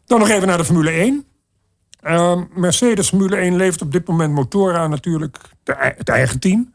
Dan 0.06 0.18
nog 0.18 0.28
even 0.28 0.48
naar 0.48 0.58
de 0.58 0.64
Formule 0.64 0.90
1. 0.90 1.24
Uh, 2.02 2.40
Mercedes 2.54 3.08
Formule 3.08 3.36
1 3.36 3.56
levert 3.56 3.82
op 3.82 3.92
dit 3.92 4.06
moment 4.06 4.32
motoren 4.32 4.78
aan 4.78 4.90
natuurlijk 4.90 5.38
de, 5.62 5.74
het 5.96 6.08
eigen 6.08 6.40
team. 6.40 6.72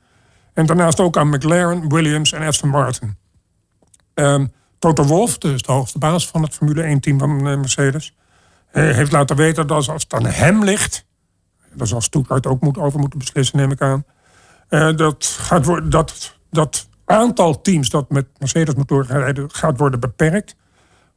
En 0.54 0.66
daarnaast 0.66 1.00
ook 1.00 1.18
aan 1.18 1.30
McLaren, 1.30 1.90
Williams 1.90 2.32
en 2.32 2.42
Aston 2.42 2.70
Martin. 2.70 3.18
Um, 4.14 4.52
Toto 4.80 5.04
Wolff, 5.04 5.38
dus 5.38 5.62
de 5.62 5.72
hoogste 5.72 5.98
baas 5.98 6.28
van 6.28 6.42
het 6.42 6.54
Formule 6.54 6.96
1-team 6.96 7.20
van 7.20 7.30
eh, 7.30 7.58
Mercedes, 7.58 8.16
eh, 8.72 8.84
heeft 8.84 9.12
laten 9.12 9.36
weten 9.36 9.68
dat 9.68 9.90
als 9.90 10.04
het 10.04 10.14
aan 10.14 10.26
hem 10.26 10.64
ligt, 10.64 11.06
daar 11.74 11.88
zal 11.88 12.02
Stuttgart 12.02 12.48
ook 12.48 12.62
moet, 12.62 12.78
over 12.78 13.00
moeten 13.00 13.20
beslissen, 13.20 13.58
neem 13.58 13.72
ik 13.72 13.82
aan, 13.82 14.06
uh, 14.70 14.96
dat, 14.96 15.26
gaat 15.26 15.66
worden, 15.66 15.90
dat 15.90 16.38
dat 16.52 16.90
aantal 17.06 17.62
teams 17.62 17.90
dat 17.90 18.10
met 18.10 18.26
Mercedes-motoren 18.38 19.06
gaat 19.06 19.56
gaat 19.56 19.78
worden 19.78 20.00
beperkt. 20.00 20.56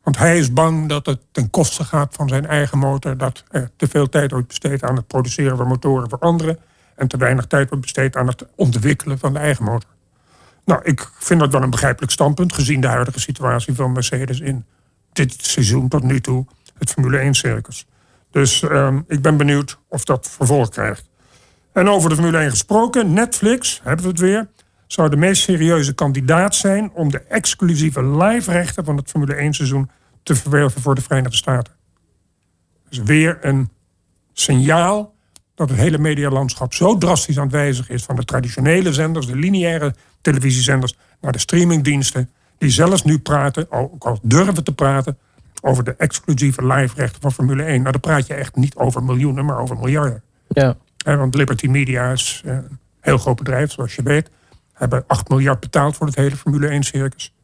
Want 0.02 0.18
hij 0.18 0.38
is 0.38 0.52
bang 0.52 0.88
dat 0.88 1.06
het 1.06 1.20
ten 1.32 1.50
koste 1.50 1.84
gaat 1.84 2.14
van 2.14 2.28
zijn 2.28 2.46
eigen 2.46 2.78
motor, 2.78 3.16
dat 3.16 3.44
er 3.50 3.70
te 3.76 3.88
veel 3.88 4.08
tijd 4.08 4.30
wordt 4.30 4.46
besteed 4.46 4.82
aan 4.82 4.96
het 4.96 5.06
produceren 5.06 5.56
van 5.56 5.66
motoren 5.66 6.08
voor 6.08 6.18
anderen 6.18 6.58
en 6.94 7.08
te 7.08 7.16
weinig 7.16 7.46
tijd 7.46 7.68
wordt 7.68 7.84
besteed 7.84 8.16
aan 8.16 8.26
het 8.26 8.46
ontwikkelen 8.56 9.18
van 9.18 9.32
de 9.32 9.38
eigen 9.38 9.64
motor. 9.64 9.90
Nou, 10.64 10.80
ik 10.84 11.10
vind 11.18 11.40
dat 11.40 11.52
wel 11.52 11.62
een 11.62 11.70
begrijpelijk 11.70 12.12
standpunt, 12.12 12.52
gezien 12.52 12.80
de 12.80 12.86
huidige 12.86 13.20
situatie 13.20 13.74
van 13.74 13.92
Mercedes 13.92 14.40
in 14.40 14.64
dit 15.12 15.34
seizoen 15.38 15.88
tot 15.88 16.02
nu 16.02 16.20
toe, 16.20 16.46
het 16.78 16.90
Formule 16.90 17.34
1-circus. 17.34 17.86
Dus 18.30 18.62
uh, 18.62 18.96
ik 19.06 19.22
ben 19.22 19.36
benieuwd 19.36 19.78
of 19.88 20.04
dat 20.04 20.28
vervolg 20.30 20.68
krijgt. 20.68 21.10
En 21.72 21.88
over 21.88 22.08
de 22.08 22.14
Formule 22.14 22.38
1 22.38 22.50
gesproken, 22.50 23.12
Netflix, 23.12 23.80
hebben 23.82 24.04
we 24.04 24.10
het 24.10 24.20
weer, 24.20 24.48
zou 24.86 25.08
de 25.08 25.16
meest 25.16 25.42
serieuze 25.42 25.94
kandidaat 25.94 26.54
zijn 26.54 26.90
om 26.92 27.10
de 27.10 27.20
exclusieve 27.20 28.04
live-rechten 28.04 28.84
van 28.84 28.96
het 28.96 29.10
Formule 29.10 29.52
1-seizoen 29.52 29.90
te 30.22 30.34
verwerven 30.34 30.80
voor 30.80 30.94
de 30.94 31.02
Verenigde 31.02 31.36
Staten. 31.36 31.74
Dus 32.88 32.98
weer 32.98 33.38
een 33.40 33.70
signaal 34.32 35.14
dat 35.54 35.68
het 35.68 35.78
hele 35.78 35.98
medialandschap 35.98 36.74
zo 36.74 36.98
drastisch 36.98 37.36
aan 37.38 37.42
het 37.42 37.52
wijzigen 37.52 37.94
is 37.94 38.04
van 38.04 38.16
de 38.16 38.24
traditionele 38.24 38.92
zenders, 38.92 39.26
de 39.26 39.36
lineaire 39.36 39.94
televisiezenders, 40.22 40.96
naar 41.20 41.32
de 41.32 41.38
streamingdiensten, 41.38 42.30
die 42.58 42.70
zelfs 42.70 43.04
nu 43.04 43.18
praten, 43.18 43.70
ook 43.70 44.04
al 44.04 44.18
durven 44.22 44.64
te 44.64 44.72
praten, 44.72 45.18
over 45.62 45.84
de 45.84 45.94
exclusieve 45.96 46.66
live-rechten 46.66 47.20
van 47.20 47.32
Formule 47.32 47.62
1. 47.62 47.80
Nou, 47.80 47.92
dan 47.92 48.00
praat 48.00 48.26
je 48.26 48.34
echt 48.34 48.56
niet 48.56 48.74
over 48.74 49.02
miljoenen, 49.02 49.44
maar 49.44 49.58
over 49.58 49.76
miljarden. 49.76 50.22
Ja. 50.48 50.76
want 51.04 51.34
Liberty 51.34 51.66
Media 51.66 52.12
is 52.12 52.42
een 52.44 52.78
heel 53.00 53.18
groot 53.18 53.36
bedrijf, 53.36 53.72
zoals 53.72 53.94
je 53.94 54.02
weet. 54.02 54.30
Hebben 54.72 55.04
8 55.06 55.28
miljard 55.28 55.60
betaald 55.60 55.96
voor 55.96 56.06
het 56.06 56.16
hele 56.16 56.36
Formule 56.36 56.82
1-circus. 56.82 57.34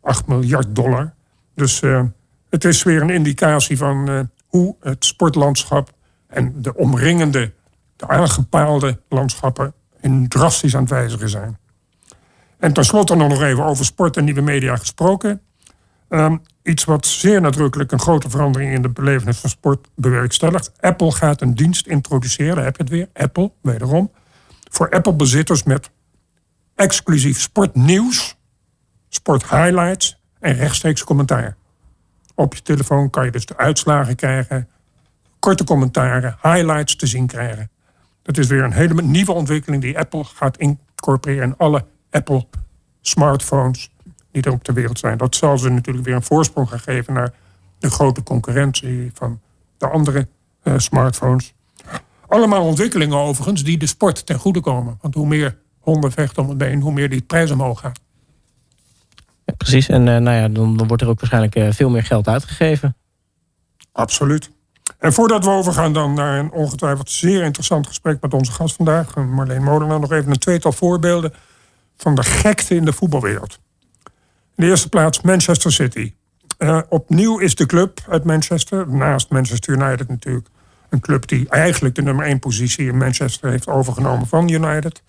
8 0.00 0.26
miljard 0.26 0.74
dollar. 0.74 1.14
Dus 1.54 1.82
uh, 1.82 2.02
het 2.50 2.64
is 2.64 2.82
weer 2.82 3.02
een 3.02 3.10
indicatie 3.10 3.76
van 3.76 4.10
uh, 4.10 4.20
hoe 4.46 4.76
het 4.80 5.04
sportlandschap 5.04 5.92
en 6.26 6.62
de 6.62 6.74
omringende, 6.74 7.52
de 7.96 8.08
aangepaalde 8.08 9.00
landschappen 9.08 9.74
in 10.00 10.28
drastisch 10.28 10.74
aan 10.74 10.80
het 10.80 10.90
wijzigen 10.90 11.28
zijn. 11.28 11.58
En 12.64 12.72
tenslotte 12.72 13.14
nog 13.14 13.42
even 13.42 13.64
over 13.64 13.84
sport 13.84 14.16
en 14.16 14.24
nieuwe 14.24 14.40
media 14.40 14.76
gesproken. 14.76 15.40
Um, 16.08 16.42
iets 16.62 16.84
wat 16.84 17.06
zeer 17.06 17.40
nadrukkelijk 17.40 17.92
een 17.92 18.00
grote 18.00 18.30
verandering 18.30 18.72
in 18.72 18.82
de 18.82 18.88
belevenis 18.88 19.38
van 19.38 19.50
sport 19.50 19.88
bewerkstelligt. 19.96 20.72
Apple 20.80 21.12
gaat 21.12 21.40
een 21.40 21.54
dienst 21.54 21.86
introduceren, 21.86 22.64
heb 22.64 22.76
je 22.76 22.82
het 22.82 22.92
weer, 22.92 23.08
Apple, 23.12 23.52
wederom, 23.62 24.10
voor 24.70 24.90
Apple-bezitters 24.90 25.62
met 25.62 25.90
exclusief 26.74 27.40
sportnieuws, 27.40 28.36
sporthighlights 29.08 30.20
en 30.40 30.54
rechtstreeks 30.54 31.04
commentaar. 31.04 31.56
Op 32.34 32.54
je 32.54 32.62
telefoon 32.62 33.10
kan 33.10 33.24
je 33.24 33.30
dus 33.30 33.46
de 33.46 33.56
uitslagen 33.56 34.16
krijgen, 34.16 34.68
korte 35.38 35.64
commentaren, 35.64 36.38
highlights 36.42 36.96
te 36.96 37.06
zien 37.06 37.26
krijgen. 37.26 37.70
Dat 38.22 38.38
is 38.38 38.46
weer 38.46 38.62
een 38.62 38.72
hele 38.72 39.02
nieuwe 39.02 39.32
ontwikkeling 39.32 39.82
die 39.82 39.98
Apple 39.98 40.24
gaat 40.24 40.56
incorporeren 40.56 41.48
in 41.48 41.56
alle 41.56 41.84
Apple 42.14 42.46
smartphones 43.00 43.90
die 44.30 44.42
er 44.42 44.52
op 44.52 44.64
de 44.64 44.72
wereld 44.72 44.98
zijn. 44.98 45.18
Dat 45.18 45.34
zal 45.34 45.58
ze 45.58 45.68
natuurlijk 45.68 46.06
weer 46.06 46.14
een 46.14 46.22
voorsprong 46.22 46.68
gaan 46.68 46.80
geven 46.80 47.14
naar 47.14 47.32
de 47.78 47.90
grote 47.90 48.22
concurrentie 48.22 49.10
van 49.14 49.40
de 49.78 49.88
andere 49.88 50.28
uh, 50.62 50.74
smartphones. 50.78 51.54
Allemaal 52.28 52.64
ontwikkelingen 52.64 53.18
overigens 53.18 53.64
die 53.64 53.78
de 53.78 53.86
sport 53.86 54.26
ten 54.26 54.38
goede 54.38 54.60
komen. 54.60 54.98
Want 55.00 55.14
hoe 55.14 55.26
meer 55.26 55.56
honden 55.80 56.12
vechten 56.12 56.42
om 56.42 56.48
het 56.48 56.58
been, 56.58 56.80
hoe 56.80 56.92
meer 56.92 57.08
die 57.08 57.22
prijs 57.22 57.50
omhoog 57.50 57.80
gaat. 57.80 58.00
Ja, 59.44 59.54
precies, 59.56 59.88
en 59.88 60.06
uh, 60.06 60.16
nou 60.16 60.36
ja, 60.36 60.48
dan, 60.48 60.76
dan, 60.76 60.86
wordt 60.86 61.02
er 61.02 61.08
ook 61.08 61.20
waarschijnlijk 61.20 61.56
uh, 61.56 61.72
veel 61.72 61.90
meer 61.90 62.02
geld 62.02 62.28
uitgegeven. 62.28 62.96
Absoluut. 63.92 64.50
En 64.98 65.12
voordat 65.12 65.44
we 65.44 65.50
overgaan 65.50 65.92
dan 65.92 66.14
naar 66.14 66.38
een 66.38 66.52
ongetwijfeld 66.52 67.10
zeer 67.10 67.42
interessant 67.42 67.86
gesprek 67.86 68.20
met 68.20 68.34
onze 68.34 68.52
gast 68.52 68.76
vandaag, 68.76 69.14
Marleen 69.14 69.62
Molenaar, 69.62 70.00
nog 70.00 70.12
even 70.12 70.30
een 70.30 70.38
tweetal 70.38 70.72
voorbeelden 70.72 71.32
van 71.96 72.14
de 72.14 72.22
gekte 72.22 72.74
in 72.74 72.84
de 72.84 72.92
voetbalwereld. 72.92 73.58
In 74.56 74.64
de 74.64 74.66
eerste 74.66 74.88
plaats 74.88 75.20
Manchester 75.20 75.72
City. 75.72 76.12
Uh, 76.58 76.80
opnieuw 76.88 77.38
is 77.38 77.54
de 77.54 77.66
club 77.66 78.00
uit 78.08 78.24
Manchester, 78.24 78.88
naast 78.88 79.30
Manchester 79.30 79.74
United 79.74 80.08
natuurlijk, 80.08 80.48
een 80.88 81.00
club 81.00 81.28
die 81.28 81.48
eigenlijk 81.48 81.94
de 81.94 82.02
nummer 82.02 82.26
1 82.26 82.38
positie 82.38 82.86
in 82.86 82.96
Manchester 82.96 83.50
heeft 83.50 83.66
overgenomen 83.66 84.26
van 84.26 84.48
United. 84.48 85.02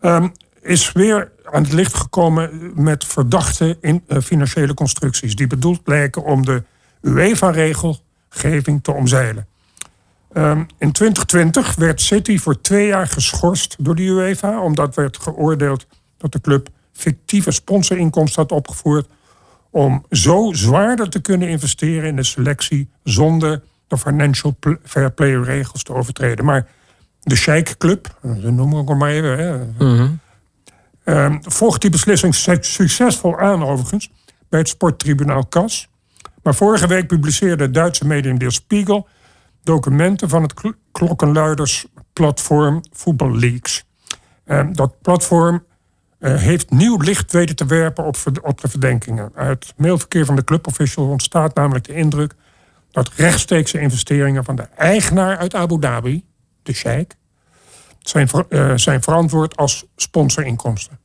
Um, 0.00 0.32
is 0.60 0.92
weer 0.92 1.32
aan 1.44 1.62
het 1.62 1.72
licht 1.72 1.94
gekomen 1.94 2.72
met 2.74 3.04
verdachte 3.04 3.78
in, 3.80 4.04
uh, 4.08 4.18
financiële 4.18 4.74
constructies. 4.74 5.36
Die 5.36 5.46
bedoeld 5.46 5.80
lijken 5.84 6.24
om 6.24 6.44
de 6.44 6.62
UEFA-regelgeving 7.00 8.82
te 8.82 8.92
omzeilen. 8.92 9.46
Um, 10.32 10.66
in 10.78 10.92
2020 10.92 11.74
werd 11.74 12.00
City 12.00 12.38
voor 12.38 12.60
twee 12.60 12.86
jaar 12.86 13.06
geschorst 13.06 13.76
door 13.78 13.94
de 13.94 14.02
UEFA, 14.02 14.60
omdat 14.60 14.94
werd 14.94 15.18
geoordeeld 15.18 15.86
dat 16.22 16.32
de 16.32 16.40
club 16.40 16.68
fictieve 16.92 17.50
sponsorinkomsten 17.50 18.42
had 18.42 18.52
opgevoerd 18.52 19.08
om 19.70 20.04
zo 20.10 20.52
zwaarder 20.52 21.08
te 21.08 21.20
kunnen 21.20 21.48
investeren 21.48 22.08
in 22.08 22.16
de 22.16 22.22
selectie 22.22 22.88
zonder 23.02 23.62
de 23.86 23.98
financial 23.98 24.56
fair 24.84 25.12
play 25.12 25.34
regels 25.34 25.82
te 25.82 25.94
overtreden. 25.94 26.44
Maar 26.44 26.66
de 27.20 27.36
Sheikh 27.36 27.76
Club, 27.78 28.18
dat 28.22 28.52
noemen 28.52 28.84
we 28.84 28.92
ook 28.92 28.98
maar 28.98 29.10
even, 29.10 29.38
hè, 29.38 29.64
mm 29.78 30.20
volgt 31.40 31.80
die 31.80 31.90
beslissing 31.90 32.34
succesvol 32.60 33.38
aan 33.38 33.64
overigens 33.64 34.10
bij 34.48 34.58
het 34.58 34.68
sporttribunaal 34.68 35.48
CAS. 35.48 35.88
Maar 36.42 36.54
vorige 36.54 36.86
week 36.86 37.06
publiceerde 37.06 37.62
het 37.62 37.74
Duitse 37.74 38.06
medium 38.06 38.38
Der 38.38 38.52
Spiegel 38.52 39.08
documenten 39.62 40.28
van 40.28 40.42
het 40.42 40.54
klokkenluidersplatform 40.92 42.80
Football 42.92 43.38
Leaks. 43.38 43.84
Ehm, 44.44 44.72
dat 44.72 45.00
platform 45.00 45.64
heeft 46.30 46.70
nieuw 46.70 46.96
licht 46.96 47.32
weten 47.32 47.56
te 47.56 47.66
werpen 47.66 48.04
op, 48.04 48.16
op 48.42 48.60
de 48.60 48.68
verdenkingen. 48.68 49.30
Uit 49.34 49.74
mailverkeer 49.76 50.24
van 50.24 50.36
de 50.36 50.44
clubofficial 50.44 51.08
ontstaat 51.08 51.54
namelijk 51.54 51.84
de 51.84 51.94
indruk 51.94 52.34
dat 52.90 53.10
rechtstreekse 53.16 53.80
investeringen 53.80 54.44
van 54.44 54.56
de 54.56 54.62
eigenaar 54.76 55.36
uit 55.36 55.54
Abu 55.54 55.78
Dhabi, 55.78 56.24
de 56.62 56.72
Sheikh, 56.72 57.14
zijn, 58.00 58.28
uh, 58.48 58.72
zijn 58.76 59.02
verantwoord 59.02 59.56
als 59.56 59.86
sponsorinkomsten. 59.96 60.98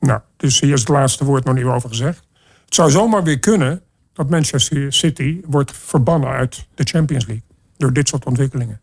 Nou, 0.00 0.20
dus 0.36 0.60
hier 0.60 0.72
is 0.72 0.80
het 0.80 0.88
laatste 0.88 1.24
woord 1.24 1.44
nog 1.44 1.54
niet 1.54 1.64
over 1.64 1.88
gezegd. 1.88 2.26
Het 2.64 2.74
zou 2.74 2.90
zomaar 2.90 3.22
weer 3.22 3.38
kunnen 3.38 3.82
dat 4.12 4.30
Manchester 4.30 4.92
City 4.92 5.40
wordt 5.44 5.72
verbannen 5.76 6.30
uit 6.30 6.66
de 6.74 6.84
Champions 6.84 7.26
League 7.26 7.44
door 7.76 7.92
dit 7.92 8.08
soort 8.08 8.24
ontwikkelingen. 8.24 8.80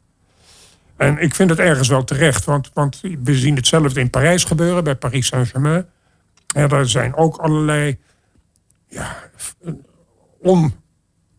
En 0.99 1.17
ik 1.17 1.35
vind 1.35 1.49
het 1.49 1.59
ergens 1.59 1.87
wel 1.87 2.03
terecht, 2.03 2.45
want, 2.45 2.71
want 2.73 3.01
we 3.23 3.35
zien 3.35 3.55
hetzelfde 3.55 3.99
in 3.99 4.09
Parijs 4.09 4.43
gebeuren, 4.43 4.83
bij 4.83 4.95
Paris 4.95 5.27
Saint-Germain. 5.27 5.85
Ja, 6.47 6.67
daar 6.67 6.85
zijn 6.85 7.15
ook 7.15 7.37
allerlei 7.37 7.99
ja, 8.87 9.15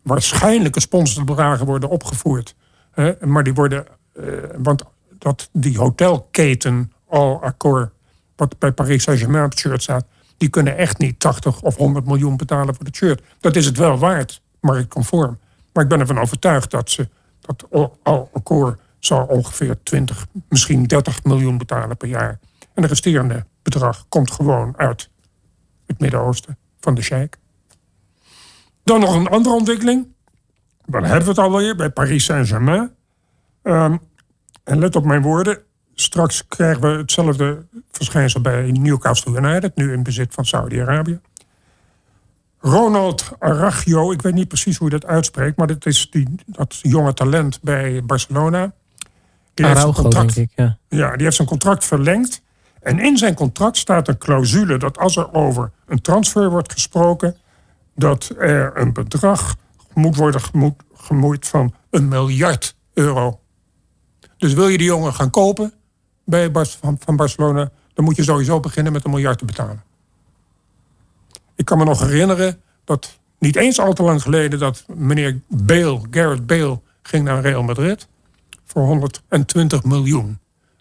onwaarschijnlijke 0.03 0.79
sponsorbedragen 0.79 1.65
worden 1.65 1.89
opgevoerd. 1.89 2.55
Hè? 2.91 3.13
Maar 3.25 3.43
die 3.43 3.53
worden, 3.53 3.87
eh, 4.13 4.25
want 4.57 4.83
dat 5.09 5.49
die 5.53 5.77
hotelketen 5.77 6.91
Al 7.07 7.43
Accor, 7.43 7.91
wat 8.35 8.59
bij 8.59 8.71
Paris 8.71 9.03
Saint-Germain 9.03 9.45
op 9.45 9.49
het 9.49 9.59
shirt 9.59 9.83
staat, 9.83 10.05
die 10.37 10.49
kunnen 10.49 10.77
echt 10.77 10.97
niet 10.97 11.19
80 11.19 11.61
of 11.61 11.75
100 11.75 12.05
miljoen 12.05 12.37
betalen 12.37 12.75
voor 12.75 12.85
het 12.85 12.95
shirt. 12.95 13.21
Dat 13.39 13.55
is 13.55 13.65
het 13.65 13.77
wel 13.77 13.97
waard, 13.97 14.41
marktconform. 14.59 15.39
Maar 15.73 15.83
ik 15.83 15.89
ben 15.89 15.99
ervan 15.99 16.19
overtuigd 16.19 16.71
dat 16.71 16.89
ze 16.89 17.09
dat 17.41 17.67
Al 18.03 18.29
Accor 18.33 18.77
zal 19.05 19.25
ongeveer 19.25 19.83
20, 19.83 20.27
misschien 20.49 20.83
30 20.83 21.23
miljoen 21.23 21.57
betalen 21.57 21.97
per 21.97 22.07
jaar. 22.07 22.39
En 22.73 22.81
de 22.81 22.87
resterende 22.87 23.45
bedrag 23.63 24.05
komt 24.09 24.31
gewoon 24.31 24.77
uit 24.77 25.09
het 25.87 25.99
Midden-Oosten 25.99 26.57
van 26.79 26.95
de 26.95 27.01
Sheikh. 27.01 27.37
Dan 28.83 28.99
nog 28.99 29.15
een 29.15 29.27
andere 29.27 29.55
ontwikkeling. 29.55 30.07
Dan 30.85 31.03
hebben 31.03 31.23
we 31.23 31.29
het 31.29 31.37
alweer 31.37 31.75
bij 31.75 31.89
Paris 31.89 32.23
Saint-Germain. 32.23 32.91
Um, 33.63 33.99
en 34.63 34.79
let 34.79 34.95
op 34.95 35.05
mijn 35.05 35.21
woorden. 35.21 35.61
Straks 35.93 36.47
krijgen 36.47 36.81
we 36.81 36.87
hetzelfde 36.87 37.65
verschijnsel 37.91 38.41
bij 38.41 38.71
Newcastle 38.71 39.37
United, 39.37 39.75
nu 39.75 39.93
in 39.93 40.03
bezit 40.03 40.33
van 40.33 40.45
Saudi-Arabië. 40.45 41.19
Ronald 42.59 43.31
Aragio, 43.39 44.11
ik 44.11 44.21
weet 44.21 44.33
niet 44.33 44.47
precies 44.47 44.77
hoe 44.77 44.89
je 44.89 44.99
dat 44.99 45.09
uitspreekt, 45.09 45.57
maar 45.57 45.67
dat 45.67 45.85
is 45.85 46.09
die, 46.09 46.35
dat 46.45 46.79
jonge 46.81 47.13
talent 47.13 47.61
bij 47.61 48.03
Barcelona. 48.05 48.73
Die 49.61 49.69
heeft 49.69 49.81
zijn 49.81 50.03
contract, 50.03 50.35
denk 50.35 50.49
ik, 50.49 50.57
ja. 50.57 50.77
ja, 50.87 51.11
die 51.15 51.23
heeft 51.23 51.35
zijn 51.35 51.47
contract 51.47 51.85
verlengd. 51.85 52.41
En 52.81 52.99
in 52.99 53.17
zijn 53.17 53.33
contract 53.33 53.77
staat 53.77 54.07
een 54.07 54.17
clausule 54.17 54.77
dat 54.77 54.97
als 54.97 55.17
er 55.17 55.33
over 55.33 55.71
een 55.85 56.01
transfer 56.01 56.49
wordt 56.49 56.71
gesproken, 56.71 57.37
dat 57.95 58.33
er 58.37 58.77
een 58.77 58.93
bedrag 58.93 59.55
moet 59.93 60.15
worden 60.15 60.41
gemoeid 60.93 61.47
van 61.47 61.73
een 61.89 62.07
miljard 62.07 62.75
euro. 62.93 63.39
Dus 64.37 64.53
wil 64.53 64.67
je 64.67 64.77
die 64.77 64.87
jongen 64.87 65.13
gaan 65.13 65.29
kopen 65.29 65.73
bij 66.25 66.51
van, 66.53 66.97
van 66.99 67.15
Barcelona, 67.15 67.71
dan 67.93 68.05
moet 68.05 68.15
je 68.15 68.23
sowieso 68.23 68.59
beginnen 68.59 68.93
met 68.93 69.05
een 69.05 69.11
miljard 69.11 69.37
te 69.37 69.45
betalen. 69.45 69.83
Ik 71.55 71.65
kan 71.65 71.77
me 71.77 71.83
nog 71.83 71.99
herinneren 71.99 72.61
dat 72.83 73.19
niet 73.39 73.55
eens 73.55 73.79
al 73.79 73.93
te 73.93 74.03
lang 74.03 74.21
geleden 74.21 74.59
dat 74.59 74.83
meneer 74.87 75.39
Bale, 75.47 76.01
Garrett 76.11 76.45
Bale, 76.45 76.79
ging 77.01 77.23
naar 77.23 77.41
Real 77.41 77.63
Madrid 77.63 78.07
voor 78.71 78.83
120 78.83 79.83
miljoen. 79.83 80.39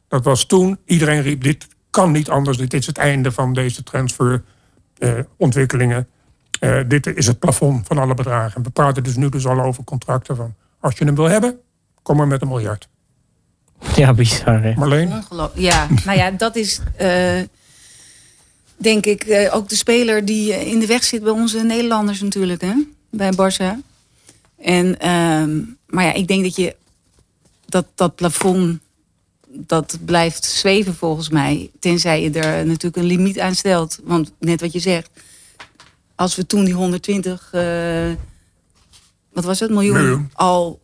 Dat 0.08 0.24
was 0.24 0.44
toen, 0.44 0.78
iedereen 0.84 1.22
riep, 1.22 1.42
dit 1.42 1.66
kan 1.90 2.12
niet 2.12 2.28
anders, 2.28 2.56
dit 2.56 2.74
is 2.74 2.86
het 2.86 2.98
einde 2.98 3.32
van 3.32 3.52
deze 3.52 3.82
transferontwikkelingen. 3.82 6.08
Uh, 6.60 6.78
uh, 6.78 6.88
dit 6.88 7.06
is 7.06 7.26
het 7.26 7.38
plafond 7.38 7.86
van 7.86 7.98
alle 7.98 8.14
bedragen. 8.14 8.62
We 8.62 8.70
praten 8.70 9.02
dus 9.02 9.16
nu 9.16 9.28
dus 9.28 9.46
al 9.46 9.60
over 9.60 9.84
contracten 9.84 10.36
van, 10.36 10.54
als 10.80 10.98
je 10.98 11.04
hem 11.04 11.14
wil 11.14 11.28
hebben, 11.28 11.58
kom 12.02 12.16
maar 12.16 12.26
met 12.26 12.42
een 12.42 12.48
miljard. 12.48 12.88
Ja, 13.94 14.14
bizar. 14.14 14.62
Hè? 14.62 14.74
Marleen? 14.74 15.24
Ja, 15.54 15.86
nou 16.04 16.18
ja, 16.18 16.30
dat 16.30 16.56
is 16.56 16.80
uh, 17.00 17.40
denk 18.76 19.06
ik 19.06 19.48
ook 19.52 19.68
de 19.68 19.76
speler 19.76 20.24
die 20.24 20.70
in 20.70 20.78
de 20.78 20.86
weg 20.86 21.04
zit 21.04 21.22
bij 21.22 21.32
onze 21.32 21.62
Nederlanders 21.62 22.20
natuurlijk, 22.20 22.60
hè? 22.60 22.72
bij 23.10 23.32
Barça. 23.32 23.74
En, 24.58 24.86
uh, 24.86 25.44
maar 25.86 26.04
ja, 26.04 26.12
ik 26.12 26.28
denk 26.28 26.42
dat 26.42 26.56
je 26.56 26.76
dat, 27.70 27.86
dat 27.94 28.14
plafond 28.14 28.80
dat 29.52 29.98
blijft 30.04 30.44
zweven 30.44 30.94
volgens 30.94 31.28
mij. 31.28 31.70
Tenzij 31.78 32.22
je 32.22 32.30
er 32.30 32.66
natuurlijk 32.66 32.96
een 32.96 33.04
limiet 33.04 33.40
aan 33.40 33.54
stelt. 33.54 33.98
Want 34.04 34.32
net 34.38 34.60
wat 34.60 34.72
je 34.72 34.78
zegt, 34.78 35.10
als 36.14 36.36
we 36.36 36.46
toen 36.46 36.64
die 36.64 36.74
120, 36.74 37.50
uh, 37.54 38.12
wat 39.32 39.44
was 39.44 39.60
het, 39.60 39.70
miljoen, 39.70 39.96
miljoen, 39.96 40.30
al 40.32 40.80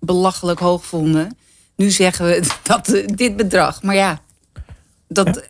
belachelijk 0.00 0.58
hoog 0.58 0.84
vonden. 0.84 1.36
Nu 1.76 1.90
zeggen 1.90 2.26
we 2.26 2.48
dat 2.62 2.88
uh, 2.88 3.06
dit 3.06 3.36
bedrag. 3.36 3.82
Maar 3.82 3.94
ja, 3.94 4.22
dat 5.08 5.48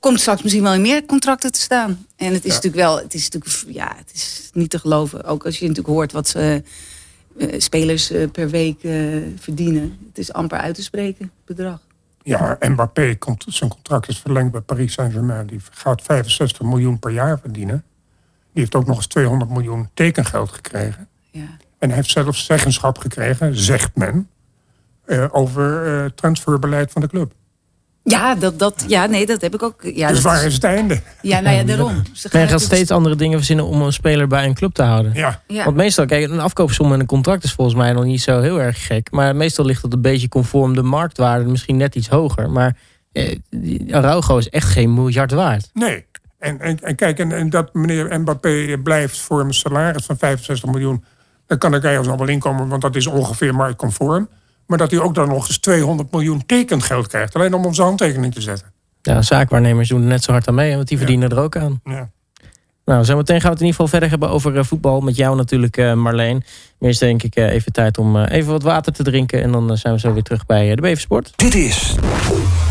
komt 0.00 0.20
straks 0.20 0.42
misschien 0.42 0.62
wel 0.62 0.74
in 0.74 0.80
meer 0.80 1.06
contracten 1.06 1.52
te 1.52 1.60
staan. 1.60 2.06
En 2.16 2.32
het 2.32 2.44
is 2.44 2.54
natuurlijk 2.54 2.82
wel, 2.82 2.96
het 2.96 3.14
is 3.14 3.28
natuurlijk, 3.28 3.76
ja, 3.76 3.94
het 3.96 4.10
is 4.14 4.50
niet 4.52 4.70
te 4.70 4.78
geloven. 4.78 5.24
Ook 5.24 5.44
als 5.44 5.58
je 5.58 5.68
natuurlijk 5.68 5.94
hoort 5.94 6.12
wat 6.12 6.28
ze 6.28 6.62
spelers 7.58 8.12
uh, 8.12 8.30
per 8.30 8.48
week 8.48 8.82
uh, 8.82 9.22
verdienen. 9.36 9.98
Het 10.08 10.18
is 10.18 10.32
amper 10.32 10.58
uit 10.58 10.74
te 10.74 10.82
spreken, 10.82 11.30
bedrag. 11.44 11.80
Ja, 12.22 12.56
Mbappé, 12.60 13.16
komt, 13.18 13.44
zijn 13.48 13.70
contract 13.70 14.08
is 14.08 14.18
verlengd 14.18 14.52
bij 14.52 14.60
Paris 14.60 14.92
Saint-Germain. 14.92 15.46
Die 15.46 15.60
gaat 15.70 16.02
65 16.02 16.62
miljoen 16.62 16.98
per 16.98 17.10
jaar 17.10 17.38
verdienen. 17.38 17.84
Die 18.52 18.62
heeft 18.62 18.74
ook 18.74 18.86
nog 18.86 18.96
eens 18.96 19.06
200 19.06 19.50
miljoen 19.50 19.88
tekengeld 19.94 20.50
gekregen. 20.50 21.08
Ja. 21.30 21.56
En 21.78 21.90
heeft 21.90 22.10
zelfs 22.10 22.44
zeggenschap 22.44 22.98
gekregen, 22.98 23.56
zegt 23.56 23.96
men, 23.96 24.28
over 25.30 26.14
transferbeleid 26.14 26.92
van 26.92 27.00
de 27.02 27.08
club. 27.08 27.32
Ja, 28.08 28.34
dat, 28.34 28.58
dat, 28.58 28.84
ja, 28.88 29.06
nee, 29.06 29.26
dat 29.26 29.40
heb 29.40 29.54
ik 29.54 29.62
ook. 29.62 29.82
Ja, 29.82 30.08
dus 30.08 30.20
waar 30.20 30.44
is 30.44 30.54
het 30.54 30.64
einde? 30.64 31.00
Ja, 31.22 31.40
nou 31.40 31.56
ja, 31.56 31.62
daarom. 31.62 32.02
Ze 32.12 32.28
gaan, 32.28 32.48
gaan 32.48 32.60
steeds 32.60 32.90
andere 32.90 33.16
dingen 33.16 33.36
verzinnen 33.36 33.64
om 33.64 33.82
een 33.82 33.92
speler 33.92 34.26
bij 34.26 34.44
een 34.44 34.54
club 34.54 34.72
te 34.72 34.82
houden. 34.82 35.12
Ja. 35.14 35.40
Want 35.46 35.76
meestal, 35.76 36.06
kijk, 36.06 36.30
een 36.30 36.40
afkoopsom 36.40 36.92
en 36.92 37.00
een 37.00 37.06
contract 37.06 37.44
is 37.44 37.52
volgens 37.52 37.76
mij 37.76 37.92
nog 37.92 38.04
niet 38.04 38.22
zo 38.22 38.40
heel 38.40 38.60
erg 38.60 38.86
gek. 38.86 39.10
Maar 39.10 39.36
meestal 39.36 39.64
ligt 39.64 39.82
het 39.82 39.92
een 39.92 40.00
beetje 40.00 40.28
conform 40.28 40.74
de 40.74 40.82
marktwaarde, 40.82 41.50
misschien 41.50 41.76
net 41.76 41.94
iets 41.94 42.08
hoger. 42.08 42.50
Maar 42.50 42.76
eh, 43.12 43.38
Araujo 43.90 44.36
is 44.36 44.48
echt 44.48 44.68
geen 44.68 44.94
miljard 44.94 45.32
waard. 45.32 45.70
Nee. 45.72 46.04
En, 46.38 46.60
en, 46.60 46.78
en 46.80 46.94
kijk, 46.94 47.18
en, 47.18 47.32
en, 47.32 47.50
dat 47.50 47.74
meneer 47.74 48.20
Mbappé 48.20 48.78
blijft 48.82 49.20
voor 49.20 49.40
een 49.40 49.54
salaris 49.54 50.04
van 50.04 50.16
65 50.18 50.70
miljoen. 50.70 51.04
Dan 51.46 51.58
kan 51.58 51.74
ik 51.74 51.84
ergens 51.84 52.08
al 52.08 52.18
wel 52.18 52.28
inkomen, 52.28 52.68
want 52.68 52.82
dat 52.82 52.96
is 52.96 53.06
ongeveer 53.06 53.54
marktconform. 53.54 54.28
Maar 54.66 54.78
dat 54.78 54.90
hij 54.90 55.00
ook 55.00 55.14
dan 55.14 55.28
nog 55.28 55.46
eens 55.46 55.58
200 55.58 56.12
miljoen 56.12 56.46
tekengeld 56.46 57.06
krijgt. 57.06 57.34
Alleen 57.34 57.54
om 57.54 57.64
onze 57.64 57.82
handtekening 57.82 58.34
te 58.34 58.40
zetten. 58.40 58.72
Ja, 59.02 59.22
zaakwaarnemers 59.22 59.88
doen 59.88 60.00
er 60.00 60.06
net 60.06 60.24
zo 60.24 60.32
hard 60.32 60.48
aan 60.48 60.54
mee, 60.54 60.74
want 60.74 60.88
die 60.88 60.98
verdienen 60.98 61.30
er 61.30 61.38
ook 61.38 61.56
aan. 61.56 61.80
Ja. 61.84 62.10
Nou, 62.84 63.04
zometeen 63.04 63.40
gaan 63.40 63.50
we 63.50 63.56
het 63.56 63.60
in 63.60 63.66
ieder 63.66 63.80
geval 63.80 63.88
verder 63.88 64.08
hebben 64.08 64.30
over 64.30 64.56
uh, 64.56 64.62
voetbal. 64.62 65.00
Met 65.00 65.16
jou 65.16 65.36
natuurlijk, 65.36 65.76
uh, 65.76 65.92
Marleen. 65.92 66.44
Eerst 66.80 67.00
denk 67.00 67.22
ik 67.22 67.36
uh, 67.36 67.52
even 67.52 67.72
tijd 67.72 67.98
om 67.98 68.16
even 68.16 68.52
wat 68.52 68.62
water 68.62 68.92
te 68.92 69.02
drinken. 69.02 69.42
En 69.42 69.52
dan 69.52 69.76
zijn 69.76 69.94
we 69.94 70.00
zo 70.00 70.12
weer 70.12 70.22
terug 70.22 70.46
bij 70.46 70.74
de 70.74 70.82
BV 70.82 71.00
Sport. 71.00 71.32
Dit 71.36 71.54
is 71.54 71.94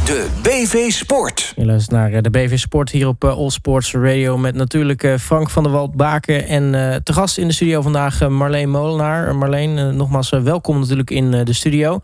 de 0.05 0.27
BV 0.41 0.91
Sport. 0.91 1.53
Je 1.55 1.65
luistert 1.65 1.91
naar 1.91 2.21
de 2.21 2.29
BV 2.29 2.57
Sport 2.59 2.89
hier 2.89 3.07
op 3.07 3.23
All 3.23 3.49
Sports 3.49 3.93
Radio. 3.93 4.37
Met 4.37 4.55
natuurlijk 4.55 5.15
Frank 5.19 5.49
van 5.49 5.63
der 5.63 5.71
Wald 5.71 5.95
Baken. 5.95 6.47
En 6.47 6.71
te 7.03 7.13
gast 7.13 7.37
in 7.37 7.47
de 7.47 7.53
studio 7.53 7.81
vandaag 7.81 8.29
Marleen 8.29 8.69
Molenaar. 8.69 9.35
Marleen, 9.35 9.95
nogmaals 9.95 10.29
welkom 10.29 10.79
natuurlijk 10.79 11.09
in 11.09 11.31
de 11.31 11.53
studio. 11.53 11.99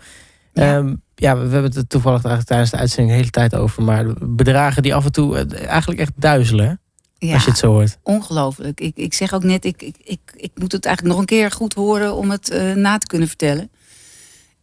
Ja. 0.53 0.75
Um, 0.75 1.01
ja, 1.15 1.37
we 1.37 1.49
hebben 1.49 1.73
het 1.73 1.89
toevallig 1.89 2.21
tijdens 2.43 2.69
de 2.69 2.77
uitzending 2.77 3.09
de 3.09 3.15
hele 3.15 3.29
tijd 3.29 3.55
over. 3.55 3.83
Maar 3.83 4.05
bedragen 4.19 4.83
die 4.83 4.95
af 4.95 5.05
en 5.05 5.11
toe 5.11 5.37
eigenlijk 5.55 5.99
echt 5.99 6.11
duizelen. 6.15 6.79
Ja, 7.17 7.33
als 7.33 7.43
je 7.43 7.49
het 7.49 7.59
zo 7.59 7.71
hoort. 7.71 7.97
Ongelooflijk. 8.03 8.79
Ik, 8.79 8.97
ik 8.97 9.13
zeg 9.13 9.33
ook 9.33 9.43
net, 9.43 9.65
ik, 9.65 9.81
ik, 9.81 9.95
ik, 10.03 10.19
ik 10.35 10.51
moet 10.55 10.71
het 10.71 10.85
eigenlijk 10.85 11.15
nog 11.15 11.23
een 11.23 11.37
keer 11.37 11.51
goed 11.51 11.73
horen 11.73 12.15
om 12.15 12.31
het 12.31 12.51
uh, 12.51 12.73
na 12.73 12.97
te 12.97 13.07
kunnen 13.07 13.27
vertellen. 13.27 13.71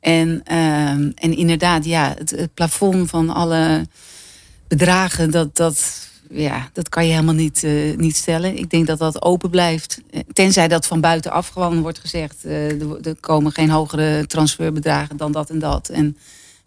En, 0.08 0.42
uh, 0.50 0.90
en 1.14 1.36
inderdaad, 1.36 1.84
ja, 1.84 2.14
het, 2.18 2.30
het, 2.30 2.54
plafond 2.54 3.10
van 3.10 3.30
alle 3.30 3.86
bedragen, 4.68 5.30
dat, 5.30 5.56
dat, 5.56 6.08
ja, 6.30 6.68
dat 6.72 6.88
kan 6.88 7.06
je 7.06 7.12
helemaal 7.12 7.34
niet, 7.34 7.62
uh, 7.62 7.96
niet 7.96 8.16
stellen. 8.16 8.58
Ik 8.58 8.70
denk 8.70 8.86
dat 8.86 8.98
dat 8.98 9.22
open 9.22 9.50
blijft. 9.50 10.00
Tenzij 10.32 10.68
dat 10.68 10.86
van 10.86 11.00
buitenaf 11.00 11.48
gewoon 11.48 11.80
wordt 11.80 11.98
gezegd, 11.98 12.44
uh, 12.44 13.06
er, 13.06 13.16
komen 13.20 13.52
geen 13.52 13.70
hogere 13.70 14.26
transferbedragen 14.26 15.16
dan 15.16 15.32
dat 15.32 15.50
en 15.50 15.58
dat. 15.58 15.88
En, 15.88 16.16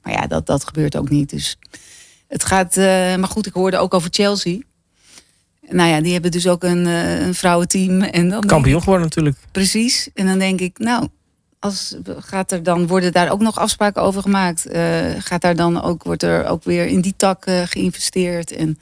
maar 0.03 0.13
ja, 0.13 0.27
dat, 0.27 0.45
dat 0.45 0.65
gebeurt 0.65 0.95
ook 0.97 1.09
niet. 1.09 1.29
Dus 1.29 1.57
het 2.27 2.43
gaat, 2.43 2.75
maar 2.75 3.27
goed, 3.29 3.45
ik 3.45 3.53
hoorde 3.53 3.77
ook 3.77 3.93
over 3.93 4.09
Chelsea. 4.11 4.59
Nou 5.69 5.89
ja, 5.89 6.01
die 6.01 6.13
hebben 6.13 6.31
dus 6.31 6.47
ook 6.47 6.63
een, 6.63 6.85
een 6.85 7.35
vrouwenteam. 7.35 8.01
En 8.01 8.29
dan 8.29 8.45
Kampioen 8.45 8.79
geworden 8.79 9.03
natuurlijk. 9.03 9.37
Precies. 9.51 10.09
En 10.13 10.25
dan 10.25 10.39
denk 10.39 10.59
ik, 10.59 10.77
nou, 10.79 11.07
als, 11.61 11.95
gaat 12.17 12.51
er 12.51 12.63
dan, 12.63 12.87
worden 12.87 13.11
daar 13.11 13.31
ook 13.31 13.41
nog 13.41 13.59
afspraken 13.59 14.01
over 14.01 14.21
gemaakt? 14.21 14.73
Uh, 14.73 15.01
gaat 15.17 15.41
daar 15.41 15.55
dan 15.55 15.81
ook, 15.81 16.03
wordt 16.03 16.23
er 16.23 16.45
ook 16.45 16.63
weer 16.63 16.85
in 16.85 17.01
die 17.01 17.13
tak 17.17 17.45
uh, 17.45 17.61
geïnvesteerd? 17.65 18.51
En 18.51 18.79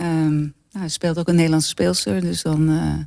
um, 0.00 0.54
nou, 0.72 0.88
speelt 0.88 1.18
ook 1.18 1.28
een 1.28 1.34
Nederlandse 1.34 1.68
speelster. 1.68 2.20
Dus 2.20 2.42
dan, 2.42 3.06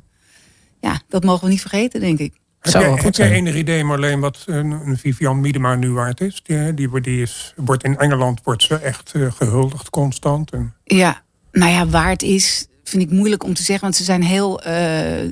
ja, 0.80 1.00
dat 1.08 1.24
mogen 1.24 1.44
we 1.44 1.50
niet 1.50 1.60
vergeten, 1.60 2.00
denk 2.00 2.18
ik. 2.18 2.34
Heb 2.60 2.72
jij, 2.72 2.90
heb 2.90 3.14
jij 3.14 3.30
enig 3.30 3.54
idee, 3.54 3.84
Marleen, 3.84 4.20
wat 4.20 4.42
een, 4.46 4.70
een 4.70 4.98
Vivian 4.98 5.40
Miedema 5.40 5.74
nu 5.74 5.92
waard 5.92 6.20
is? 6.20 6.42
Die, 6.42 6.74
die, 6.74 7.00
die 7.00 7.22
is, 7.22 7.52
wordt 7.56 7.84
in 7.84 7.98
Engeland 7.98 8.40
wordt 8.44 8.62
ze 8.62 8.76
echt 8.76 9.12
gehuldigd 9.14 9.90
constant. 9.90 10.50
En... 10.50 10.74
Ja, 10.84 11.22
nou 11.52 11.72
ja, 11.72 11.86
waard 11.86 12.22
is 12.22 12.66
vind 12.90 13.02
ik 13.02 13.10
moeilijk 13.10 13.44
om 13.44 13.54
te 13.54 13.62
zeggen, 13.62 13.84
want 13.84 13.96
ze 13.96 14.04
zijn 14.04 14.22
heel 14.22 14.60
uh, 14.60 14.66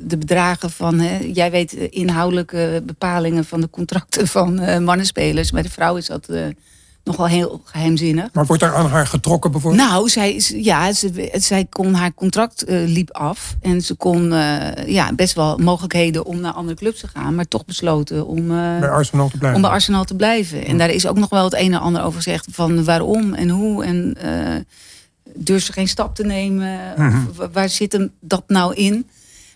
de 0.02 0.16
bedragen 0.18 0.70
van. 0.70 1.00
Hè, 1.00 1.18
jij 1.32 1.50
weet 1.50 1.70
de 1.70 1.88
inhoudelijke 1.88 2.82
bepalingen 2.86 3.44
van 3.44 3.60
de 3.60 3.70
contracten 3.70 4.26
van 4.28 4.62
uh, 4.62 4.78
mannenspelers. 4.78 5.50
Bij 5.50 5.62
de 5.62 5.70
vrouw 5.70 5.96
is 5.96 6.06
dat 6.06 6.26
uh, 6.30 6.46
nogal 7.04 7.26
heel 7.26 7.60
geheimzinnig. 7.64 8.28
Maar 8.32 8.46
wordt 8.46 8.62
daar 8.62 8.74
aan 8.74 8.86
haar 8.86 9.06
getrokken 9.06 9.50
bijvoorbeeld? 9.50 9.88
Nou, 9.88 10.08
zij, 10.08 10.42
ja, 10.54 10.92
ze, 10.92 11.30
zij 11.32 11.64
kon 11.64 11.94
haar 11.94 12.14
contract 12.14 12.64
liep 12.66 13.10
af. 13.10 13.56
En 13.60 13.82
ze 13.82 13.94
kon 13.94 14.32
ja, 14.86 15.12
best 15.12 15.34
wel 15.34 15.58
mogelijkheden 15.58 16.24
om 16.24 16.40
naar 16.40 16.52
andere 16.52 16.76
clubs 16.76 17.00
te 17.00 17.08
gaan. 17.08 17.34
Maar 17.34 17.48
toch 17.48 17.64
besloten 17.64 18.26
om, 18.26 18.48
bij 18.48 18.88
Arsenal 18.88 19.28
te 19.28 19.38
blijven. 19.38 19.56
Om 19.56 19.62
bij 19.62 19.70
Arsenal 19.70 20.04
te 20.04 20.14
blijven. 20.14 20.66
En 20.66 20.78
daar 20.78 20.90
is 20.90 21.06
ook 21.06 21.18
nog 21.18 21.30
wel 21.30 21.44
het 21.44 21.54
een 21.54 21.72
en 21.72 21.80
ander 21.80 22.02
over 22.02 22.22
gezegd 22.22 22.46
van 22.50 22.84
waarom 22.84 23.34
en 23.34 23.48
hoe. 23.48 23.84
En 23.84 24.16
durft 25.38 25.66
ze 25.66 25.72
geen 25.72 25.88
stap 25.88 26.14
te 26.14 26.24
nemen? 26.24 26.94
Mhm. 26.96 27.50
waar 27.52 27.68
zit 27.68 27.92
hem 27.92 28.10
dat 28.20 28.44
nou 28.46 28.74
in? 28.74 29.06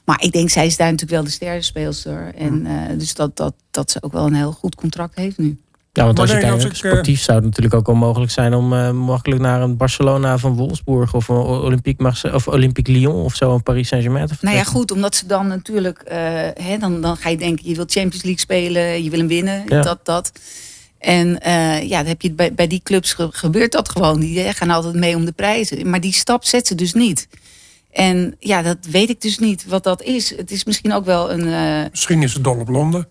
Maar 0.04 0.22
ik 0.22 0.32
denk, 0.32 0.50
zij 0.50 0.66
is 0.66 0.76
daar 0.76 0.90
natuurlijk 0.90 1.12
wel 1.12 1.24
de 1.24 1.30
sterrenspeelster. 1.30 2.34
En 2.34 2.62
mhm. 2.62 2.66
eh, 2.66 2.98
dus 2.98 3.14
dat, 3.14 3.36
dat, 3.36 3.54
dat 3.70 3.90
ze 3.90 4.02
ook 4.02 4.12
wel 4.12 4.26
een 4.26 4.34
heel 4.34 4.52
goed 4.52 4.74
contract 4.74 5.14
heeft 5.14 5.38
nu. 5.38 5.58
Ja, 5.94 6.04
want 6.04 6.18
als 6.18 6.30
je 6.30 6.38
kijkt, 6.38 6.64
ik, 6.64 6.74
sportief 6.74 7.20
zou 7.20 7.36
het 7.36 7.46
natuurlijk 7.46 7.74
ook 7.74 7.86
wel 7.86 7.94
mogelijk 7.94 8.30
zijn 8.30 8.54
om 8.54 8.72
uh, 8.72 8.90
makkelijk 8.90 9.40
naar 9.40 9.62
een 9.62 9.76
Barcelona 9.76 10.38
van 10.38 10.54
Wolfsburg 10.54 11.14
of 11.14 11.28
een 11.28 11.36
Olympique, 11.36 12.02
Marseille, 12.02 12.36
of 12.36 12.48
Olympique 12.48 12.92
Lyon 12.92 13.24
of 13.24 13.34
zo, 13.34 13.54
een 13.54 13.62
Paris 13.62 13.88
Saint-Germain 13.88 14.26
te 14.26 14.34
Nou 14.40 14.56
ja, 14.56 14.64
goed, 14.64 14.90
omdat 14.90 15.14
ze 15.14 15.26
dan 15.26 15.46
natuurlijk, 15.46 16.02
uh, 16.04 16.14
hè, 16.66 16.78
dan, 16.78 17.00
dan 17.00 17.16
ga 17.16 17.28
je 17.28 17.36
denken, 17.36 17.68
je 17.68 17.74
wilt 17.74 17.92
Champions 17.92 18.22
League 18.22 18.40
spelen, 18.40 19.04
je 19.04 19.10
wil 19.10 19.18
hem 19.18 19.28
winnen, 19.28 19.66
dat, 19.66 20.00
dat. 20.02 20.32
En 21.02 21.28
uh, 21.46 21.82
ja, 21.88 21.98
dan 21.98 22.06
heb 22.06 22.22
je 22.22 22.32
bij, 22.32 22.54
bij 22.54 22.66
die 22.66 22.80
clubs 22.82 23.16
gebeurt 23.18 23.72
dat 23.72 23.88
gewoon. 23.88 24.20
Die 24.20 24.52
gaan 24.52 24.70
altijd 24.70 24.94
mee 24.94 25.16
om 25.16 25.24
de 25.24 25.32
prijzen. 25.32 25.90
Maar 25.90 26.00
die 26.00 26.12
stap 26.12 26.44
zet 26.44 26.66
ze 26.66 26.74
dus 26.74 26.92
niet. 26.92 27.28
En 27.90 28.36
ja, 28.38 28.62
dat 28.62 28.76
weet 28.90 29.08
ik 29.08 29.20
dus 29.20 29.38
niet 29.38 29.66
wat 29.66 29.84
dat 29.84 30.02
is. 30.02 30.36
Het 30.36 30.50
is 30.50 30.64
misschien 30.64 30.92
ook 30.92 31.04
wel 31.04 31.30
een. 31.30 31.46
Uh, 31.46 31.90
misschien 31.90 32.22
is 32.22 32.32
het 32.32 32.44
dol 32.44 32.58
op 32.58 32.68
Londen. 32.68 33.08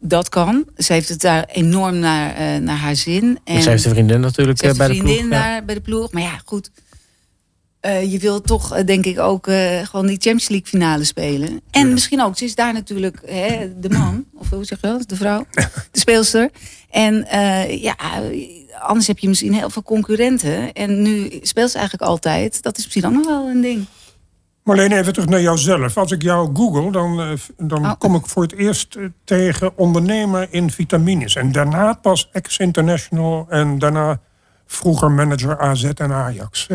Dat 0.00 0.28
kan. 0.28 0.64
Ze 0.76 0.92
heeft 0.92 1.08
het 1.08 1.20
daar 1.20 1.44
enorm 1.44 1.98
naar, 1.98 2.40
uh, 2.40 2.62
naar 2.62 2.76
haar 2.76 2.96
zin. 2.96 3.38
En 3.44 3.62
ze 3.62 3.70
heeft 3.70 3.84
een 3.84 3.90
vriendin 3.90 4.20
natuurlijk 4.20 4.60
bij 4.60 4.70
de 4.70 4.76
ploeg. 4.76 4.88
vriendin 4.88 5.30
daar 5.30 5.64
bij 5.64 5.74
de 5.74 5.80
ploeg. 5.80 6.12
Maar 6.12 6.22
ja, 6.22 6.40
goed. 6.44 6.70
Uh, 7.86 8.12
je 8.12 8.18
wil 8.18 8.40
toch, 8.40 8.76
uh, 8.76 8.84
denk 8.84 9.04
ik, 9.04 9.18
ook 9.18 9.46
uh, 9.46 9.78
gewoon 9.82 10.06
die 10.06 10.18
Champions 10.20 10.48
League 10.48 10.66
finale 10.66 11.04
spelen. 11.04 11.60
En 11.70 11.92
misschien 11.92 12.22
ook, 12.22 12.38
ze 12.38 12.44
is 12.44 12.54
daar 12.54 12.72
natuurlijk 12.72 13.22
hè, 13.26 13.80
de 13.80 13.90
man, 13.90 14.24
of 14.34 14.50
hoe 14.50 14.64
zeg 14.64 14.80
je 14.80 14.86
dat, 14.86 15.08
de 15.08 15.16
vrouw, 15.16 15.46
de 15.92 15.98
speelster. 15.98 16.50
En 16.92 17.26
ja, 17.80 17.96
anders 18.80 19.06
heb 19.06 19.18
je 19.18 19.28
misschien 19.28 19.54
heel 19.54 19.70
veel 19.70 19.82
concurrenten. 19.82 20.72
En 20.72 21.02
nu 21.02 21.38
speelt 21.42 21.70
ze 21.70 21.78
eigenlijk 21.78 22.10
altijd. 22.10 22.62
Dat 22.62 22.78
is 22.78 22.84
misschien 22.84 23.06
ook 23.06 23.12
nog 23.12 23.26
wel 23.26 23.48
een 23.48 23.60
ding. 23.60 23.86
Marleen, 24.62 24.92
even 24.92 25.12
terug 25.12 25.28
naar 25.28 25.40
jouzelf. 25.40 25.96
Als 25.96 26.12
ik 26.12 26.22
jou 26.22 26.50
google, 26.54 26.92
dan, 26.92 27.38
dan 27.56 27.84
oh. 27.84 27.92
kom 27.98 28.14
ik 28.14 28.26
voor 28.26 28.42
het 28.42 28.52
eerst 28.52 28.96
tegen 29.24 29.78
ondernemer 29.78 30.48
in 30.50 30.70
vitamines. 30.70 31.36
En 31.36 31.52
daarna 31.52 31.92
pas 31.92 32.28
ex-international 32.32 33.46
en 33.48 33.78
daarna 33.78 34.20
vroeger 34.66 35.10
manager 35.10 35.58
AZ 35.58 35.84
en 35.84 36.12
Ajax. 36.12 36.68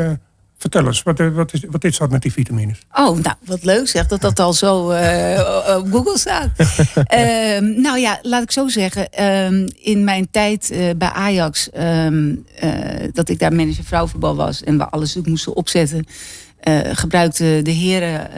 Vertel 0.57 0.85
eens, 0.85 1.03
wat, 1.03 1.19
eh, 1.19 1.33
wat, 1.33 1.53
is, 1.53 1.63
wat 1.69 1.83
is 1.83 1.97
dat 1.97 2.11
met 2.11 2.21
die 2.21 2.31
vitamines? 2.31 2.79
Oh, 2.91 3.17
nou, 3.19 3.35
wat 3.45 3.63
leuk 3.63 3.87
zeg, 3.87 4.07
dat 4.07 4.21
dat 4.21 4.39
al 4.39 4.53
zo 4.53 4.91
uh, 4.91 5.77
op 5.77 5.91
Google 5.91 6.17
staat. 6.17 6.49
uh, 6.59 7.59
nou 7.85 7.99
ja, 7.99 8.19
laat 8.21 8.43
ik 8.43 8.51
zo 8.51 8.67
zeggen. 8.67 9.07
Uh, 9.19 9.67
in 9.75 10.03
mijn 10.03 10.27
tijd 10.31 10.71
uh, 10.71 10.89
bij 10.97 11.09
Ajax, 11.09 11.69
ehm, 11.69 12.35
dat 13.13 13.29
ik 13.29 13.39
daar 13.39 13.53
manager 13.53 13.83
vrouwenvoetbal 13.83 14.35
was... 14.35 14.63
en 14.63 14.77
we 14.77 14.89
alles 14.89 15.15
moesten 15.23 15.55
opzetten... 15.55 16.05
gebruikten 16.91 17.63
de 17.63 17.71
heren 17.71 18.29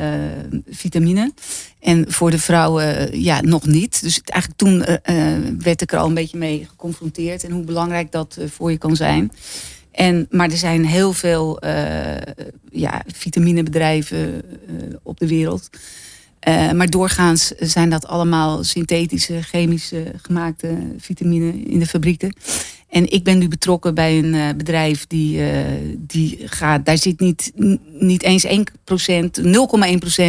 vitamine. 0.70 1.34
En 1.80 2.12
voor 2.12 2.32
de 2.32 2.40
vrouwen 2.40 3.20
ja, 3.22 3.42
nog 3.42 3.66
niet. 3.66 4.02
Dus 4.02 4.22
eigenlijk 4.24 4.62
toen 4.62 4.86
werd 5.60 5.82
ik 5.82 5.92
er 5.92 6.00
al 6.00 6.08
een 6.08 6.14
beetje 6.14 6.38
mee 6.38 6.66
geconfronteerd... 6.70 7.44
en 7.44 7.52
hoe 7.52 7.64
belangrijk 7.64 8.12
dat 8.12 8.38
voor 8.50 8.72
je 8.72 8.78
kan 8.78 8.96
zijn... 8.96 9.32
En, 10.00 10.28
maar 10.30 10.50
er 10.50 10.58
zijn 10.58 10.86
heel 10.86 11.14
veel 11.14 11.64
uh, 11.64 11.72
ja, 12.72 13.04
vitaminebedrijven 13.16 14.18
uh, 14.20 14.96
op 15.04 15.20
de 15.20 15.28
wereld. 15.28 15.70
Uh, 16.48 16.72
maar 16.72 16.90
doorgaans 16.90 17.48
zijn 17.48 17.90
dat 17.90 18.08
allemaal 18.08 18.64
synthetische, 18.64 19.42
chemische 19.42 20.04
gemaakte 20.22 20.78
vitamine 20.98 21.62
in 21.62 21.80
de 21.80 21.86
fabrieken. 21.86 22.34
En 22.90 23.12
ik 23.12 23.24
ben 23.24 23.38
nu 23.38 23.48
betrokken 23.48 23.96
bij 23.96 24.18
een 24.18 24.58
bedrijf 24.58 25.08
die, 25.08 25.42
die 25.98 26.40
gaat, 26.46 26.86
daar 26.86 26.98
zit 26.98 27.20
niet, 27.20 27.52
niet 28.00 28.24
eens 28.24 28.46
1%, 28.48 28.50
0,1% 28.52 28.62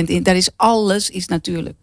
in. 0.04 0.22
Daar 0.22 0.36
is 0.36 0.50
alles 0.56 1.10
is 1.10 1.26
natuurlijk. 1.26 1.76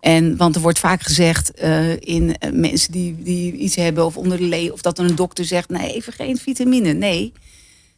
En, 0.00 0.36
want 0.36 0.54
er 0.54 0.60
wordt 0.60 0.78
vaak 0.78 1.02
gezegd 1.02 1.52
uh, 1.62 1.90
in 1.90 2.22
uh, 2.22 2.52
mensen 2.52 2.92
die, 2.92 3.22
die 3.22 3.52
iets 3.52 3.76
hebben 3.76 4.04
of 4.04 4.16
onder 4.16 4.38
de 4.38 4.44
lee, 4.44 4.72
of 4.72 4.80
dat 4.80 4.98
er 4.98 5.04
een 5.04 5.14
dokter 5.14 5.44
zegt: 5.44 5.68
nee, 5.68 5.94
even 5.94 6.12
geen 6.12 6.36
vitamine. 6.38 6.92
Nee, 6.92 7.32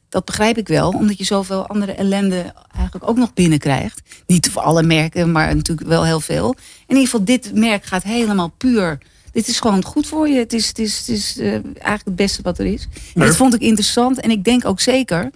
dat 0.09 0.25
begrijp 0.25 0.59
ik 0.59 0.69
wel, 0.69 0.91
omdat 0.91 1.19
je 1.19 1.25
zoveel 1.25 1.67
andere 1.67 1.93
ellende 1.93 2.53
eigenlijk 2.75 3.09
ook 3.09 3.17
nog 3.17 3.35
binnenkrijgt. 3.35 4.01
Niet 4.27 4.51
voor 4.51 4.63
alle 4.63 4.83
merken, 4.83 5.33
maar 5.33 5.57
natuurlijk 5.57 5.89
wel 5.89 6.05
heel 6.05 6.21
veel. 6.21 6.55
In 6.87 6.97
ieder 6.97 7.05
geval, 7.05 7.25
dit 7.25 7.55
merk 7.55 7.85
gaat 7.85 8.03
helemaal 8.03 8.53
puur 8.57 8.99
dit 9.33 9.49
is 9.49 9.61
gewoon 9.61 9.85
goed 9.85 10.07
voor 10.07 10.29
je. 10.29 10.39
Het 10.39 10.53
is, 10.53 10.69
het 10.69 10.79
is, 10.79 10.99
het 10.99 11.09
is 11.09 11.39
uh, 11.39 11.53
eigenlijk 11.53 12.05
het 12.05 12.17
beste 12.17 12.43
wat 12.43 12.59
er 12.59 12.67
is. 12.67 12.89
En 13.15 13.27
dat 13.27 13.37
vond 13.37 13.55
ik 13.55 13.61
interessant. 13.61 14.21
En 14.21 14.31
ik 14.31 14.45
denk 14.45 14.65
ook 14.65 14.81
zeker, 14.81 15.31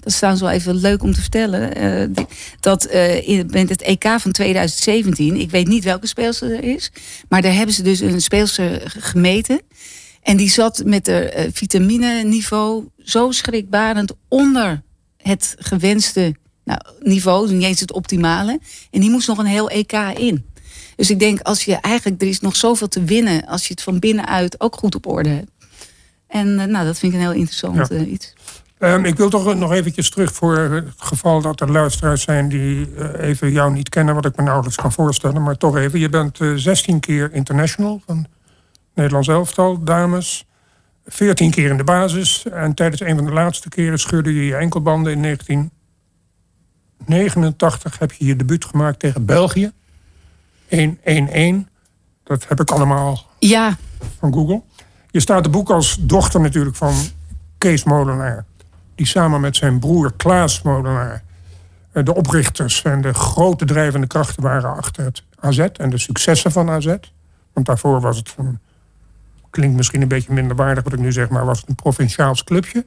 dat 0.00 0.12
is 0.12 0.16
trouwens 0.16 0.44
wel 0.44 0.52
even 0.52 0.74
leuk 0.74 1.02
om 1.02 1.12
te 1.12 1.20
vertellen, 1.20 1.82
uh, 1.82 2.24
dat 2.60 2.92
uh, 2.92 3.28
in, 3.28 3.48
met 3.50 3.68
het 3.68 3.82
EK 3.82 4.04
van 4.18 4.32
2017, 4.32 5.36
ik 5.36 5.50
weet 5.50 5.68
niet 5.68 5.84
welke 5.84 6.06
speelster 6.06 6.54
er 6.54 6.64
is, 6.64 6.90
maar 7.28 7.42
daar 7.42 7.54
hebben 7.54 7.74
ze 7.74 7.82
dus 7.82 8.00
een 8.00 8.20
speelster 8.20 8.82
gemeten. 8.98 9.60
En 10.22 10.36
die 10.36 10.50
zat 10.50 10.82
met 10.84 11.04
de 11.04 11.48
vitamine 11.52 12.22
niveau 12.24 12.88
zo 12.98 13.30
schrikbarend 13.30 14.12
onder 14.28 14.82
het 15.16 15.54
gewenste 15.58 16.34
nou, 16.64 16.80
niveau, 17.00 17.52
niet 17.52 17.62
eens 17.62 17.80
het 17.80 17.92
optimale. 17.92 18.60
En 18.90 19.00
die 19.00 19.10
moest 19.10 19.28
nog 19.28 19.38
een 19.38 19.46
heel 19.46 19.70
EK 19.70 19.92
in. 20.16 20.46
Dus 20.96 21.10
ik 21.10 21.18
denk, 21.18 21.40
als 21.40 21.64
je 21.64 21.74
eigenlijk, 21.74 22.22
er 22.22 22.28
is 22.28 22.40
nog 22.40 22.56
zoveel 22.56 22.88
te 22.88 23.04
winnen 23.04 23.46
als 23.46 23.66
je 23.66 23.72
het 23.72 23.82
van 23.82 23.98
binnenuit 23.98 24.60
ook 24.60 24.76
goed 24.76 24.94
op 24.94 25.06
orde 25.06 25.28
hebt. 25.28 25.50
En 26.26 26.58
eh, 26.58 26.66
nou, 26.66 26.86
dat 26.86 26.98
vind 26.98 27.12
ik 27.12 27.18
een 27.18 27.24
heel 27.24 27.36
interessant 27.36 27.90
eh, 27.90 28.12
iets. 28.12 28.32
Um, 28.78 29.04
ik 29.04 29.16
wil 29.16 29.30
toch 29.30 29.54
nog 29.54 29.72
eventjes 29.72 30.10
terug 30.10 30.32
voor 30.32 30.58
het 30.58 30.88
geval 30.96 31.40
dat 31.40 31.60
er 31.60 31.70
luisteraars 31.70 32.22
zijn 32.22 32.48
die 32.48 32.94
uh, 32.94 33.28
even 33.28 33.52
jou 33.52 33.72
niet 33.72 33.88
kennen, 33.88 34.14
wat 34.14 34.24
ik 34.24 34.36
me 34.36 34.42
nauwelijks 34.42 34.76
kan 34.76 34.92
voorstellen. 34.92 35.42
Maar 35.42 35.56
toch 35.56 35.76
even, 35.76 35.98
je 35.98 36.08
bent 36.08 36.38
16 36.54 37.00
keer 37.00 37.32
international 37.32 38.00
van 38.06 38.26
Nederlands 38.94 39.28
elftal, 39.28 39.84
dames. 39.84 40.46
14 41.06 41.50
keer 41.50 41.70
in 41.70 41.76
de 41.76 41.84
basis. 41.84 42.44
En 42.44 42.74
tijdens 42.74 43.00
een 43.00 43.16
van 43.16 43.24
de 43.24 43.32
laatste 43.32 43.68
keren 43.68 43.98
scheurde 43.98 44.34
je 44.34 44.46
je 44.46 44.56
enkelbanden 44.56 45.12
in 45.12 45.22
1989 45.22 47.98
heb 47.98 48.12
je 48.12 48.24
je 48.24 48.36
debuut 48.36 48.64
gemaakt 48.64 48.98
tegen 48.98 49.24
België. 49.24 49.72
111. 50.68 51.62
Dat 52.24 52.48
heb 52.48 52.60
ik 52.60 52.70
allemaal 52.70 53.26
ja. 53.38 53.76
van 54.18 54.32
Google. 54.32 54.62
Je 55.10 55.20
staat 55.20 55.44
de 55.44 55.50
boek 55.50 55.70
als 55.70 55.96
dochter 56.00 56.40
natuurlijk 56.40 56.76
van 56.76 56.94
Kees 57.58 57.84
Molenaar. 57.84 58.46
Die 58.98 59.06
samen 59.06 59.40
met 59.40 59.56
zijn 59.56 59.78
broer 59.78 60.12
Klaas 60.16 60.62
Molenaar 60.62 61.22
eh, 61.92 62.04
de 62.04 62.14
oprichters 62.14 62.82
en 62.82 63.00
de 63.00 63.14
grote 63.14 63.64
drijvende 63.64 64.06
krachten 64.06 64.42
waren 64.42 64.76
achter 64.76 65.04
het 65.04 65.22
AZ 65.40 65.58
en 65.58 65.90
de 65.90 65.98
successen 65.98 66.52
van 66.52 66.70
AZ. 66.70 66.96
Want 67.52 67.66
daarvoor 67.66 68.00
was 68.00 68.16
het, 68.16 68.34
een, 68.38 68.58
klinkt 69.50 69.76
misschien 69.76 70.02
een 70.02 70.08
beetje 70.08 70.32
minder 70.32 70.56
waardig 70.56 70.84
wat 70.84 70.92
ik 70.92 70.98
nu 70.98 71.12
zeg, 71.12 71.28
maar 71.28 71.44
was 71.44 71.60
het 71.60 71.68
een 71.68 71.74
provinciaals 71.74 72.44
clubje. 72.44 72.86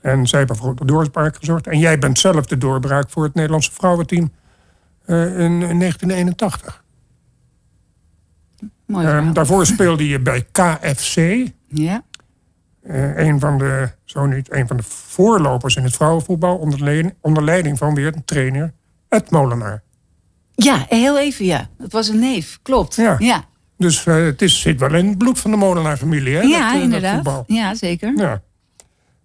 En 0.00 0.26
zij 0.26 0.38
hebben 0.38 0.56
voor 0.56 0.76
de 0.76 0.84
doorbraak 0.84 1.36
gezorgd. 1.36 1.66
En 1.66 1.78
jij 1.78 1.98
bent 1.98 2.18
zelf 2.18 2.46
de 2.46 2.58
doorbraak 2.58 3.10
voor 3.10 3.24
het 3.24 3.34
Nederlandse 3.34 3.72
vrouwenteam 3.72 4.32
uh, 5.06 5.24
in, 5.24 5.62
in 5.62 5.78
1981. 5.78 6.84
Mooi 8.86 9.32
daarvoor 9.32 9.66
speelde 9.66 10.08
je 10.08 10.20
bij 10.20 10.46
KFC. 10.52 11.50
Ja. 11.68 12.02
Uh, 12.90 13.16
een 13.16 13.40
van 13.40 13.58
de, 13.58 13.90
zo 14.04 14.26
niet, 14.26 14.52
een 14.52 14.66
van 14.66 14.76
de 14.76 14.82
voorlopers 14.82 15.76
in 15.76 15.82
het 15.82 15.94
vrouwenvoetbal. 15.94 16.56
Onder 16.56 16.82
leiding, 16.82 17.14
onder 17.20 17.44
leiding 17.44 17.78
van 17.78 17.94
weer 17.94 18.14
een 18.14 18.24
trainer, 18.24 18.72
Ed 19.08 19.30
Molenaar. 19.30 19.82
Ja, 20.54 20.84
heel 20.88 21.18
even 21.18 21.44
ja. 21.44 21.68
Dat 21.78 21.92
was 21.92 22.08
een 22.08 22.18
neef, 22.18 22.58
klopt. 22.62 22.94
Ja. 22.94 23.16
ja. 23.18 23.44
Dus 23.78 24.06
uh, 24.06 24.14
het 24.14 24.42
is, 24.42 24.60
zit 24.60 24.80
wel 24.80 24.94
in 24.94 25.08
het 25.08 25.18
bloed 25.18 25.38
van 25.38 25.50
de 25.50 25.56
Molenaar-familie, 25.56 26.34
hè? 26.34 26.40
Ja, 26.40 26.66
dat, 26.66 26.76
uh, 26.76 26.82
inderdaad. 26.82 27.24
Dat 27.24 27.44
ja, 27.46 27.74
zeker. 27.74 28.12
Ja. 28.16 28.42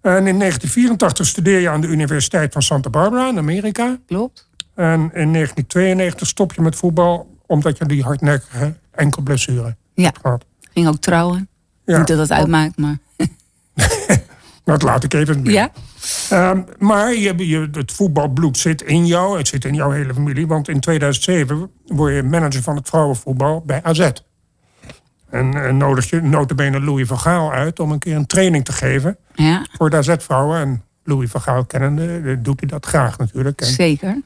En 0.02 0.28
in 0.28 0.40
1984 0.40 1.26
studeer 1.26 1.60
je 1.60 1.70
aan 1.70 1.82
de 1.82 1.88
Universiteit 1.88 2.54
van 2.54 2.62
Santa 2.62 2.90
Barbara 2.90 3.30
in 3.30 3.38
Amerika. 3.38 3.98
Klopt. 4.06 4.50
En 4.76 5.00
in 5.00 5.34
1992 5.34 6.28
stop 6.28 6.54
je 6.54 6.62
met 6.62 6.76
voetbal 6.76 7.40
omdat 7.46 7.78
je 7.78 7.86
die 7.86 8.04
hardnekkige 8.04 8.76
enkelblessure 8.92 9.76
ja. 9.94 10.14
had. 10.22 10.46
Ging 10.74 10.88
ook 10.88 10.98
trouwen. 10.98 11.50
Ja. 11.86 11.98
Niet 11.98 12.08
dat 12.08 12.18
dat 12.18 12.32
uitmaakt, 12.32 12.78
maar... 12.78 12.98
dat 14.64 14.82
laat 14.82 15.04
ik 15.04 15.14
even 15.14 15.44
Ja. 15.44 15.72
Um, 16.32 16.66
maar 16.78 17.14
je, 17.14 17.48
je, 17.48 17.70
het 17.72 17.92
voetbalbloed 17.92 18.58
zit 18.58 18.82
in 18.82 19.06
jou. 19.06 19.38
Het 19.38 19.48
zit 19.48 19.66
in 19.66 19.74
jouw 19.74 19.92
hele 19.92 20.14
familie. 20.14 20.48
Want 20.48 20.68
in 20.68 20.80
2007 20.80 21.72
word 21.86 22.14
je 22.16 22.24
manager 22.24 22.62
van 22.62 22.76
het 22.76 22.90
vrouwenvoetbal 22.90 23.64
bij 23.66 23.84
AZ. 23.84 24.12
En, 25.30 25.54
en 25.54 25.78
nodig 25.78 26.10
je 26.10 26.22
notabene 26.22 26.82
Louis 26.82 27.08
van 27.08 27.20
Gaal 27.20 27.52
uit 27.52 27.80
om 27.80 27.92
een 27.92 28.00
keer 28.00 28.16
een 28.16 28.26
training 28.26 28.66
te 28.66 28.72
geven 28.72 29.18
ja. 29.36 29.66
voor 29.72 29.90
de 29.90 29.96
AZ-vrouwen. 29.96 30.60
En 30.60 30.84
Louis 31.04 31.30
van 31.30 31.42
Gaal 31.42 31.66
kennende 31.66 32.42
doet 32.42 32.60
hij 32.60 32.70
dat 32.70 32.86
graag 32.86 33.18
natuurlijk. 33.18 33.62
En 33.62 33.68
Zeker. 33.68 34.22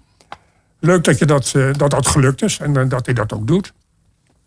Leuk 0.80 1.04
dat, 1.04 1.20
je 1.20 1.26
dat, 1.26 1.54
uh, 1.56 1.74
dat 1.74 1.92
dat 1.92 2.08
gelukt 2.08 2.42
is 2.42 2.60
en 2.60 2.90
dat 2.90 3.06
hij 3.06 3.16
dat 3.16 3.34
ook 3.34 3.48
doet. 3.48 3.74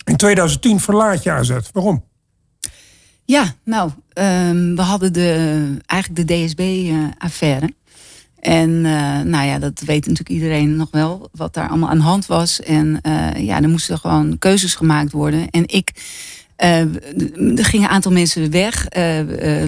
In 0.05 0.17
2010 0.17 0.81
verlaat 0.81 1.23
je 1.23 1.31
AZ. 1.31 1.59
Waarom? 1.73 2.05
Ja, 3.25 3.55
nou, 3.65 3.91
um, 4.19 4.77
we 4.77 4.83
hadden 4.83 5.13
de, 5.13 5.77
eigenlijk 5.87 6.29
de 6.29 6.35
DSB-affaire. 6.35 7.73
en 8.41 8.71
uh, 8.71 9.21
nou 9.21 9.47
ja, 9.47 9.59
dat 9.59 9.81
weet 9.81 10.07
natuurlijk 10.07 10.29
iedereen 10.29 10.77
nog 10.77 10.89
wel, 10.91 11.29
wat 11.33 11.55
daar 11.55 11.69
allemaal 11.69 11.89
aan 11.89 11.99
de 11.99 12.05
hand 12.05 12.27
was. 12.27 12.61
En 12.63 13.01
uh, 13.03 13.31
ja, 13.37 13.63
er 13.63 13.69
moesten 13.69 13.99
gewoon 13.99 14.39
keuzes 14.39 14.75
gemaakt 14.75 15.13
worden. 15.13 15.51
En 15.51 15.63
ik, 15.67 15.91
er 16.57 17.65
gingen 17.65 17.89
een 17.89 17.95
aantal 17.95 18.13
mensen 18.13 18.51
weg. 18.51 18.87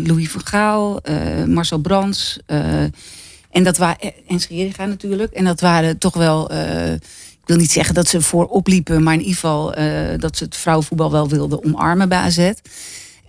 Louis 0.05 0.31
van 0.31 0.47
Gaal, 0.47 1.01
Marcel 1.47 1.79
Brands. 1.79 2.39
en 3.51 3.63
dat 3.63 3.77
waren, 3.77 4.13
en 4.27 4.89
natuurlijk. 4.89 5.33
En 5.33 5.45
dat 5.45 5.61
waren 5.61 5.99
toch 5.99 6.15
wel 6.15 6.51
wil 7.45 7.57
niet 7.57 7.71
zeggen 7.71 7.95
dat 7.95 8.09
ze 8.09 8.21
voorop 8.21 8.67
liepen, 8.67 9.03
maar 9.03 9.15
in 9.15 9.21
ieder 9.21 9.35
geval 9.35 9.75
dat 10.19 10.37
ze 10.37 10.45
het 10.45 10.57
vrouwenvoetbal 10.57 11.11
wel 11.11 11.29
wilden 11.29 11.65
omarmen 11.65 12.09
bij 12.09 12.19
AZ. 12.19 12.53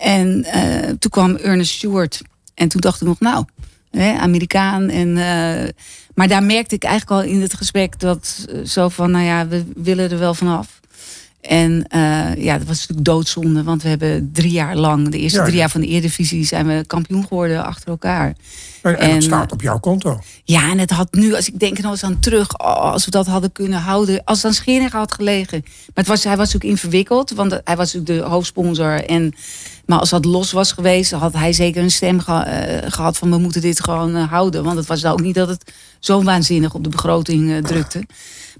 En 0.02 0.46
uh, 0.56 0.90
toen 1.00 1.10
kwam 1.10 1.36
Ernest 1.36 1.72
Stewart. 1.72 2.22
En 2.54 2.68
toen 2.68 2.82
dacht 2.82 3.02
ik 3.02 3.08
nog, 3.08 3.20
nou, 3.20 3.46
hè, 3.92 4.14
Amerikaan. 4.14 4.90
En, 4.90 5.08
uh, 5.08 5.70
maar 6.14 6.28
daar 6.28 6.44
merkte 6.44 6.76
ik 6.76 6.84
eigenlijk 6.84 7.22
al 7.22 7.32
in 7.32 7.42
het 7.42 7.54
gesprek 7.54 8.00
dat 8.00 8.48
zo 8.66 8.90
van, 8.90 9.12
nou 9.12 9.26
ja, 9.26 9.48
we 9.48 9.64
willen 9.76 10.12
er 10.12 10.20
wel 10.20 10.34
vanaf. 10.34 10.80
En 11.41 11.86
uh, 11.95 12.43
ja, 12.43 12.58
dat 12.58 12.67
was 12.67 12.80
natuurlijk 12.80 13.06
doodzonde, 13.06 13.63
want 13.63 13.84
we 13.84 13.89
hebben 13.89 14.30
drie 14.34 14.51
jaar 14.51 14.75
lang, 14.75 15.10
de 15.10 15.17
eerste 15.17 15.41
drie 15.43 15.56
jaar 15.56 15.69
van 15.69 15.82
de 15.82 15.88
Eredivisie, 15.88 16.45
zijn 16.45 16.67
we 16.67 16.84
kampioen 16.88 17.27
geworden 17.27 17.65
achter 17.65 17.89
elkaar. 17.89 18.36
En, 18.82 18.97
en, 18.97 19.13
het 19.13 19.23
staat 19.23 19.51
op 19.51 19.62
jouw 19.62 19.80
konto. 19.80 20.19
Ja, 20.43 20.69
en 20.69 20.77
het 20.77 20.91
had 20.91 21.13
nu, 21.13 21.36
als 21.36 21.47
ik 21.47 21.60
denk 21.60 21.77
er 21.77 21.84
nog 21.84 21.91
eens 21.91 22.04
aan 22.04 22.19
terug, 22.19 22.60
oh, 22.60 22.75
als 22.75 23.06
we 23.06 23.12
dat 23.12 23.27
hadden 23.27 23.51
kunnen 23.51 23.80
houden, 23.80 24.23
als 24.23 24.38
het 24.38 24.45
aan 24.45 24.54
Schering 24.54 24.91
had 24.91 25.13
gelegen. 25.13 25.62
Maar 25.63 25.91
het 25.93 26.08
was, 26.08 26.23
hij 26.23 26.38
was 26.38 26.54
natuurlijk 26.54 26.71
inverwikkeld, 26.71 27.32
want 27.32 27.62
hij 27.63 27.75
was 27.75 27.93
natuurlijk 27.93 28.23
de 28.23 28.30
hoofdsponsor. 28.30 29.06
En, 29.06 29.34
maar 29.86 29.99
als 29.99 30.10
dat 30.10 30.25
los 30.25 30.51
was 30.51 30.71
geweest, 30.71 31.12
had 31.12 31.34
hij 31.34 31.54
zeker 31.54 31.84
een 31.84 31.91
stem 31.91 32.19
ge, 32.19 32.32
uh, 32.32 32.91
gehad 32.91 33.17
van 33.17 33.30
we 33.30 33.38
moeten 33.38 33.62
dit 33.62 33.84
gewoon 33.84 34.15
uh, 34.15 34.30
houden. 34.30 34.63
Want 34.63 34.77
het 34.77 34.88
was 34.88 35.01
nou 35.01 35.13
ook 35.13 35.25
niet 35.25 35.36
dat 35.36 35.47
het 35.47 35.73
zo 35.99 36.23
waanzinnig 36.23 36.73
op 36.73 36.84
de 36.84 36.89
begroting 36.89 37.67
drukte. 37.67 38.04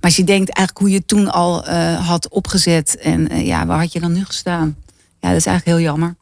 Maar 0.02 0.10
als 0.10 0.16
je 0.16 0.24
denkt 0.24 0.50
eigenlijk 0.50 0.78
hoe 0.78 0.90
je 0.90 0.98
het 0.98 1.08
toen 1.08 1.32
al 1.32 1.66
had 1.96 2.30
opgezet 2.30 2.98
en 2.98 3.46
ja, 3.46 3.66
waar 3.66 3.80
had 3.80 3.94
je 3.94 4.00
dan 4.00 4.14
nu 4.14 4.26
gestaan? 4.26 4.76
Ja, 5.20 5.28
dat 5.28 5.38
is 5.38 5.46
eigenlijk 5.46 5.66
heel 5.78 5.88
jammer. 5.88 6.16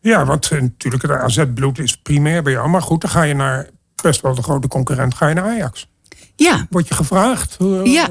Ja, 0.00 0.24
want 0.24 0.50
uh, 0.50 0.60
natuurlijk 0.60 1.02
het 1.02 1.10
AZ-bloed 1.10 1.78
is 1.78 1.96
primair 1.96 2.42
bij 2.42 2.52
jou. 2.52 2.68
Maar 2.68 2.82
goed, 2.82 3.00
dan 3.00 3.10
ga 3.10 3.22
je 3.22 3.34
naar 3.34 3.68
best 4.02 4.20
wel 4.20 4.34
de 4.34 4.42
grote 4.42 4.68
concurrent, 4.68 5.14
ga 5.14 5.28
je 5.28 5.34
naar 5.34 5.44
Ajax. 5.44 5.88
Ja. 6.36 6.66
Word 6.70 6.88
je 6.88 6.94
gevraagd? 6.94 7.56
Ja. 7.84 8.08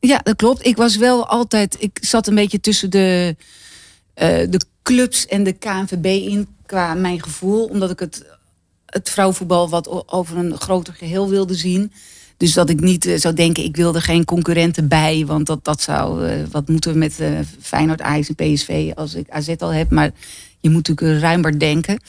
ja, 0.00 0.18
dat 0.18 0.36
klopt. 0.36 0.66
Ik 0.66 0.76
was 0.76 0.96
wel 0.96 1.26
altijd... 1.26 1.76
Ik 1.78 1.98
zat 2.00 2.26
een 2.26 2.34
beetje 2.34 2.60
tussen 2.60 2.90
de, 2.90 3.36
de 4.14 4.60
clubs 4.82 5.26
en 5.26 5.44
de 5.44 5.52
KNVB 5.52 6.04
in 6.04 6.48
qua 6.66 6.94
mijn 6.94 7.22
gevoel. 7.22 7.64
Omdat 7.64 7.90
ik 7.90 7.98
het, 7.98 8.24
het 8.86 9.10
vrouwenvoetbal 9.10 9.68
wat 9.68 10.08
over 10.08 10.36
een 10.36 10.58
groter 10.58 10.94
geheel 10.94 11.28
wilde 11.28 11.54
zien. 11.54 11.92
Dus 12.40 12.52
dat 12.52 12.70
ik 12.70 12.80
niet 12.80 13.06
uh, 13.06 13.18
zou 13.18 13.34
denken, 13.34 13.64
ik 13.64 13.76
wilde 13.76 14.00
geen 14.00 14.24
concurrenten 14.24 14.88
bij. 14.88 15.24
Want 15.26 15.46
dat, 15.46 15.64
dat 15.64 15.82
zou, 15.82 16.26
uh, 16.26 16.32
wat 16.50 16.68
moeten 16.68 16.92
we 16.92 16.98
met 16.98 17.20
uh, 17.20 17.38
Feyenoord, 17.60 18.00
Ajax 18.00 18.28
en 18.28 18.34
PSV 18.34 18.90
als 18.94 19.14
ik 19.14 19.30
AZ 19.30 19.54
al 19.58 19.72
heb. 19.72 19.90
Maar 19.90 20.10
je 20.60 20.70
moet 20.70 20.88
natuurlijk 20.88 21.20
ruimer 21.20 21.58
denken. 21.58 22.00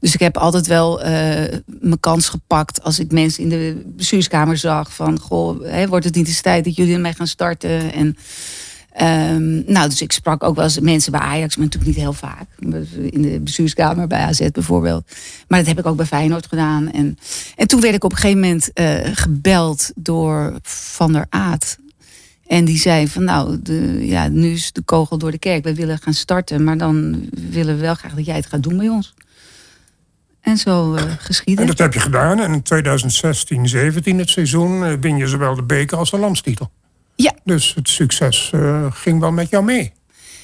Dus 0.00 0.14
ik 0.14 0.20
heb 0.20 0.36
altijd 0.36 0.66
wel 0.66 1.00
mijn 1.66 2.00
kans 2.00 2.28
gepakt 2.28 2.82
als 2.82 2.98
ik 2.98 3.12
mensen 3.12 3.42
in 3.42 3.48
de 3.48 3.82
bestuurskamer 3.86 4.56
zag 4.56 4.94
van 4.94 5.18
goh, 5.18 5.86
wordt 5.86 6.04
het 6.04 6.14
niet 6.14 6.26
eens 6.26 6.40
tijd 6.40 6.64
dat 6.64 6.76
jullie 6.76 6.94
ermee 6.94 7.14
gaan 7.14 7.26
starten? 7.26 7.92
En 7.92 8.16
um, 9.00 9.62
nou, 9.66 9.88
dus 9.88 10.02
ik 10.02 10.12
sprak 10.12 10.42
ook 10.42 10.54
wel 10.54 10.64
eens 10.64 10.80
mensen 10.80 11.12
bij 11.12 11.20
Ajax, 11.20 11.56
maar 11.56 11.64
natuurlijk 11.64 11.92
niet 11.92 12.02
heel 12.02 12.12
vaak. 12.12 12.46
In 13.10 13.22
de 13.22 13.40
bestuurskamer 13.40 14.06
bij 14.06 14.20
AZ 14.20 14.50
bijvoorbeeld. 14.50 15.10
Maar 15.48 15.58
dat 15.58 15.68
heb 15.68 15.78
ik 15.78 15.86
ook 15.86 15.96
bij 15.96 16.06
Feyenoord 16.06 16.46
gedaan. 16.46 16.90
En, 16.92 17.18
en 17.56 17.66
toen 17.66 17.80
werd 17.80 17.94
ik 17.94 18.04
op 18.04 18.10
een 18.10 18.18
gegeven 18.18 18.40
moment 18.40 18.70
uh, 18.74 18.98
gebeld 19.12 19.90
door 19.94 20.58
Van 20.62 21.12
der 21.12 21.26
Aat. 21.28 21.78
En 22.46 22.64
die 22.64 22.78
zei 22.78 23.08
van 23.08 23.24
nou, 23.24 23.62
de, 23.62 24.06
ja, 24.06 24.28
nu 24.28 24.50
is 24.50 24.72
de 24.72 24.82
kogel 24.82 25.18
door 25.18 25.30
de 25.30 25.38
kerk. 25.38 25.64
We 25.64 25.74
willen 25.74 25.98
gaan 25.98 26.14
starten, 26.14 26.64
maar 26.64 26.78
dan 26.78 27.28
willen 27.50 27.74
we 27.74 27.80
wel 27.80 27.94
graag 27.94 28.14
dat 28.14 28.26
jij 28.26 28.36
het 28.36 28.46
gaat 28.46 28.62
doen 28.62 28.76
bij 28.76 28.88
ons. 28.88 29.14
En 30.40 30.56
zo 30.56 30.94
uh, 30.94 31.02
geschieden. 31.18 31.64
En 31.64 31.70
dat 31.70 31.78
heb 31.78 31.92
je 31.92 32.00
gedaan. 32.00 32.40
En 32.40 32.52
in 32.52 32.62
2016, 32.62 33.68
17 33.68 34.18
het 34.18 34.28
seizoen 34.28 34.82
uh, 34.82 34.92
win 35.00 35.16
je 35.16 35.26
zowel 35.26 35.54
de 35.54 35.62
beker 35.62 35.98
als 35.98 36.10
de 36.10 36.18
landstitel. 36.18 36.70
Ja. 37.22 37.34
Dus 37.44 37.74
het 37.74 37.88
succes 37.88 38.50
uh, 38.54 38.86
ging 38.90 39.20
wel 39.20 39.32
met 39.32 39.50
jou 39.50 39.64
mee. 39.64 39.92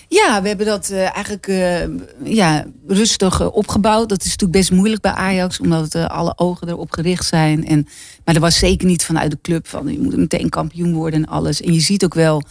Ja, 0.09 0.43
we 0.43 0.49
hebben 0.49 0.67
dat 0.67 0.91
uh, 0.91 1.01
eigenlijk 1.01 1.47
uh, 1.47 1.83
ja, 2.25 2.65
rustig 2.87 3.51
opgebouwd. 3.51 4.09
Dat 4.09 4.19
is 4.21 4.31
natuurlijk 4.31 4.59
best 4.59 4.71
moeilijk 4.71 5.03
bij 5.03 5.13
Ajax, 5.13 5.61
omdat 5.61 5.95
alle 5.95 6.33
ogen 6.37 6.69
erop 6.69 6.91
gericht 6.91 7.27
zijn. 7.27 7.67
En, 7.67 7.89
maar 8.25 8.35
er 8.35 8.41
was 8.41 8.59
zeker 8.59 8.87
niet 8.87 9.05
vanuit 9.05 9.31
de 9.31 9.39
club 9.43 9.69
van 9.69 9.93
je 9.93 9.99
moet 9.99 10.17
meteen 10.17 10.49
kampioen 10.49 10.95
worden 10.95 11.23
en 11.23 11.29
alles. 11.29 11.61
En 11.61 11.73
je 11.73 11.81
ziet 11.81 12.05
ook 12.05 12.15
wel 12.15 12.43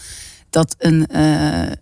dat 0.50 0.76
een, 0.78 1.06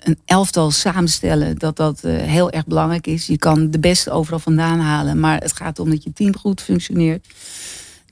een 0.04 0.20
elftal 0.26 0.72
samenstellen, 0.72 1.58
dat 1.58 1.76
dat 1.76 2.02
heel 2.06 2.52
erg 2.52 2.66
belangrijk 2.66 3.08
is. 3.08 3.28
Je 3.28 3.38
kan 3.38 3.72
de 3.72 3.80
beste 3.80 4.12
overal 4.12 4.40
vandaan 4.40 4.80
halen, 4.80 5.20
maar 5.20 5.38
het 5.40 5.54
gaat 5.54 5.80
om 5.80 5.90
dat 5.90 6.04
je 6.04 6.14
team 6.14 6.38
goed 6.38 6.62
functioneert. 6.62 7.28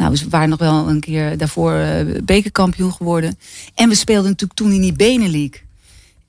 Nou, 0.01 0.13
we 0.13 0.29
waren 0.29 0.49
nog 0.49 0.59
wel 0.59 0.89
een 0.89 0.99
keer 0.99 1.37
daarvoor 1.37 1.85
bekerkampioen 2.23 2.93
geworden. 2.93 3.37
En 3.75 3.89
we 3.89 3.95
speelden 3.95 4.29
natuurlijk 4.29 4.59
toen 4.59 4.71
in 4.71 4.81
die 4.81 4.93
Benelink. 4.93 5.63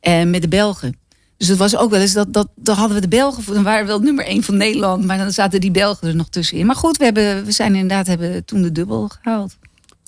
En 0.01 0.31
met 0.31 0.43
de 0.43 0.49
Belgen. 0.49 0.97
Dus 1.37 1.49
het 1.49 1.59
was 1.59 1.77
ook 1.77 1.91
wel 1.91 2.01
eens 2.01 2.13
dat, 2.13 2.33
dat 2.33 2.49
dan 2.55 2.77
hadden 2.77 2.95
we 2.95 3.01
de 3.01 3.09
Belgen. 3.09 3.55
Dan 3.55 3.63
waren 3.63 3.81
we 3.81 3.91
wel 3.91 4.01
nummer 4.01 4.25
één 4.25 4.43
van 4.43 4.57
Nederland. 4.57 5.05
Maar 5.05 5.19
dan 5.19 5.31
zaten 5.31 5.61
die 5.61 5.71
Belgen 5.71 6.09
er 6.09 6.15
nog 6.15 6.29
tussenin. 6.29 6.67
Maar 6.67 6.77
goed, 6.77 6.97
we, 6.97 7.05
hebben, 7.05 7.45
we 7.45 7.53
zijn 7.53 7.75
inderdaad 7.75 8.07
hebben 8.07 8.45
toen 8.45 8.63
de 8.63 8.73
dubbel 8.73 9.11
gehaald. 9.23 9.57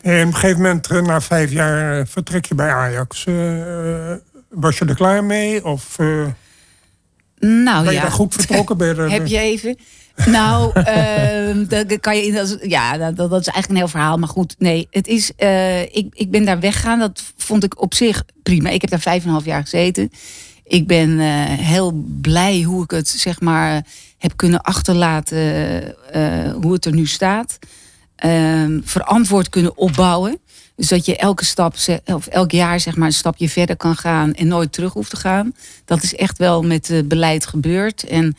En 0.03 0.21
op 0.21 0.27
een 0.27 0.35
gegeven 0.35 0.63
moment, 0.63 0.87
eh, 0.87 1.03
na 1.03 1.21
vijf 1.21 1.53
jaar, 1.53 2.01
eh, 2.01 2.07
vertrek 2.07 2.47
je 2.47 2.55
bij 2.55 2.71
Ajax. 2.71 3.25
Uh, 3.27 4.13
was 4.49 4.79
je 4.79 4.85
er 4.85 4.95
klaar 4.95 5.25
mee? 5.25 5.65
Of 5.65 5.99
uh, 5.99 6.27
nou, 7.39 7.85
ben 7.85 7.95
je 7.95 8.01
daar 8.01 8.11
goed 8.11 8.35
vertrokken? 8.35 8.77
Ben 8.77 8.95
je 8.95 9.03
Heb 9.19 9.27
je 9.27 9.39
even... 9.39 9.77
Nou, 10.27 10.81
uh, 10.81 11.69
dat 11.69 12.01
kan 12.01 12.17
je, 12.17 12.33
dat 12.33 12.59
ja, 12.63 13.11
dat, 13.11 13.31
is 13.31 13.31
eigenlijk 13.31 13.69
een 13.69 13.77
heel 13.77 13.89
verhaal. 13.89 14.17
Maar 14.17 14.29
goed, 14.29 14.55
nee, 14.59 14.87
het 14.91 15.07
is, 15.07 15.33
uh, 15.39 15.83
ik, 15.83 16.07
ik 16.13 16.31
ben 16.31 16.45
daar 16.45 16.61
weggegaan. 16.61 16.99
Dat 16.99 17.23
vond 17.37 17.65
ik 17.65 17.81
op 17.81 17.95
zich 17.95 18.25
prima. 18.43 18.69
Ik 18.69 18.81
heb 18.81 18.91
daar 18.91 19.01
vijf 19.01 19.21
en 19.21 19.27
een 19.27 19.33
half 19.33 19.45
jaar 19.45 19.63
gezeten. 19.63 20.11
Ik 20.65 20.87
ben 20.87 21.11
uh, 21.11 21.45
heel 21.47 22.05
blij 22.21 22.63
hoe 22.63 22.85
ik 22.85 22.91
het 22.91 23.09
zeg 23.09 23.41
maar 23.41 23.87
heb 24.19 24.37
kunnen 24.37 24.61
achterlaten, 24.61 25.83
uh, 26.15 26.53
hoe 26.63 26.73
het 26.73 26.85
er 26.85 26.95
nu 26.95 27.07
staat. 27.07 27.59
Uh, 28.25 28.79
verantwoord 28.83 29.49
kunnen 29.49 29.77
opbouwen. 29.77 30.39
Dus 30.77 30.89
dat 30.89 31.07
je 31.07 31.17
elke 31.17 31.45
stap, 31.45 31.77
of 32.05 32.27
elk 32.27 32.51
jaar 32.51 32.81
zeg 32.81 32.97
maar, 32.97 33.07
een 33.07 33.13
stapje 33.13 33.49
verder 33.49 33.77
kan 33.77 33.97
gaan 33.97 34.35
en 34.35 34.49
nooit 34.49 34.73
terug 34.73 34.93
hoeft 34.93 35.11
te 35.11 35.17
gaan. 35.17 35.55
Dat 35.85 36.03
is 36.03 36.15
echt 36.15 36.39
wel 36.39 36.63
met 36.63 37.03
beleid 37.05 37.47
gebeurd. 37.47 38.03
En 38.03 38.37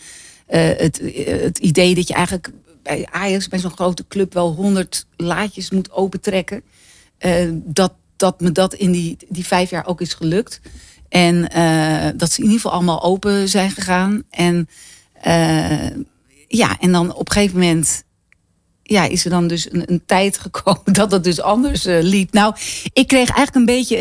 het, 0.47 1.01
het 1.25 1.57
idee 1.57 1.95
dat 1.95 2.07
je 2.07 2.13
eigenlijk 2.13 2.51
bij 2.83 3.07
Ajax, 3.11 3.47
bij 3.47 3.59
zo'n 3.59 3.71
grote 3.71 4.07
club, 4.07 4.33
wel 4.33 4.53
honderd 4.53 5.05
laadjes 5.17 5.71
moet 5.71 5.91
opentrekken. 5.91 6.63
dat, 7.53 7.93
dat 8.15 8.41
me 8.41 8.51
dat 8.51 8.73
in 8.73 8.91
die, 8.91 9.17
die 9.29 9.45
vijf 9.45 9.69
jaar 9.69 9.85
ook 9.85 10.01
is 10.01 10.13
gelukt. 10.13 10.61
En 11.09 11.41
dat 12.17 12.31
ze 12.31 12.37
in 12.37 12.43
ieder 12.43 12.59
geval 12.59 12.71
allemaal 12.71 13.03
open 13.03 13.49
zijn 13.49 13.71
gegaan. 13.71 14.23
En 14.29 14.69
ja, 16.47 16.79
en 16.79 16.91
dan 16.91 17.13
op 17.13 17.27
een 17.27 17.33
gegeven 17.33 17.59
moment 17.59 18.03
ja, 18.83 19.03
is 19.03 19.23
er 19.23 19.29
dan 19.29 19.47
dus 19.47 19.71
een, 19.71 19.83
een 19.91 20.05
tijd 20.05 20.37
gekomen 20.47 20.93
dat 20.93 21.11
het 21.11 21.23
dus 21.23 21.41
anders 21.41 21.83
liep. 21.83 22.33
Nou, 22.33 22.55
ik 22.93 23.07
kreeg 23.07 23.29
eigenlijk 23.29 23.55
een 23.55 23.65
beetje. 23.65 23.97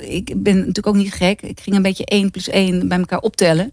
ik 0.00 0.42
ben 0.42 0.56
natuurlijk 0.56 0.86
ook 0.86 0.94
niet 0.94 1.12
gek. 1.12 1.42
Ik 1.42 1.60
ging 1.60 1.76
een 1.76 1.82
beetje 1.82 2.04
één 2.04 2.30
plus 2.30 2.48
één 2.48 2.88
bij 2.88 2.98
elkaar 2.98 3.20
optellen. 3.20 3.72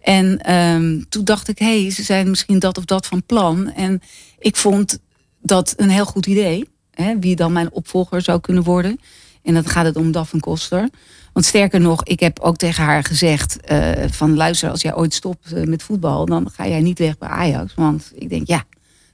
En 0.00 0.54
um, 0.54 1.08
toen 1.08 1.24
dacht 1.24 1.48
ik, 1.48 1.58
hé, 1.58 1.82
hey, 1.82 1.90
ze 1.90 2.02
zijn 2.02 2.30
misschien 2.30 2.58
dat 2.58 2.78
of 2.78 2.84
dat 2.84 3.06
van 3.06 3.22
plan. 3.26 3.72
En 3.72 4.02
ik 4.38 4.56
vond 4.56 4.98
dat 5.42 5.74
een 5.76 5.90
heel 5.90 6.04
goed 6.04 6.26
idee. 6.26 6.68
Hè, 6.90 7.18
wie 7.18 7.36
dan 7.36 7.52
mijn 7.52 7.72
opvolger 7.72 8.22
zou 8.22 8.40
kunnen 8.40 8.62
worden. 8.62 9.00
En 9.42 9.54
dan 9.54 9.64
gaat 9.64 9.84
het 9.84 9.96
om 9.96 10.12
Daphne 10.12 10.40
Koster. 10.40 10.88
Want 11.32 11.46
sterker 11.46 11.80
nog, 11.80 12.04
ik 12.04 12.20
heb 12.20 12.38
ook 12.38 12.56
tegen 12.56 12.84
haar 12.84 13.04
gezegd: 13.04 13.58
uh, 13.72 13.92
van 14.10 14.36
luister, 14.36 14.70
als 14.70 14.82
jij 14.82 14.94
ooit 14.94 15.14
stopt 15.14 15.52
uh, 15.52 15.64
met 15.64 15.82
voetbal, 15.82 16.26
dan 16.26 16.50
ga 16.50 16.68
jij 16.68 16.80
niet 16.80 16.98
weg 16.98 17.18
bij 17.18 17.28
Ajax. 17.28 17.74
Want 17.74 18.12
ik 18.14 18.28
denk, 18.28 18.46
ja, 18.46 18.64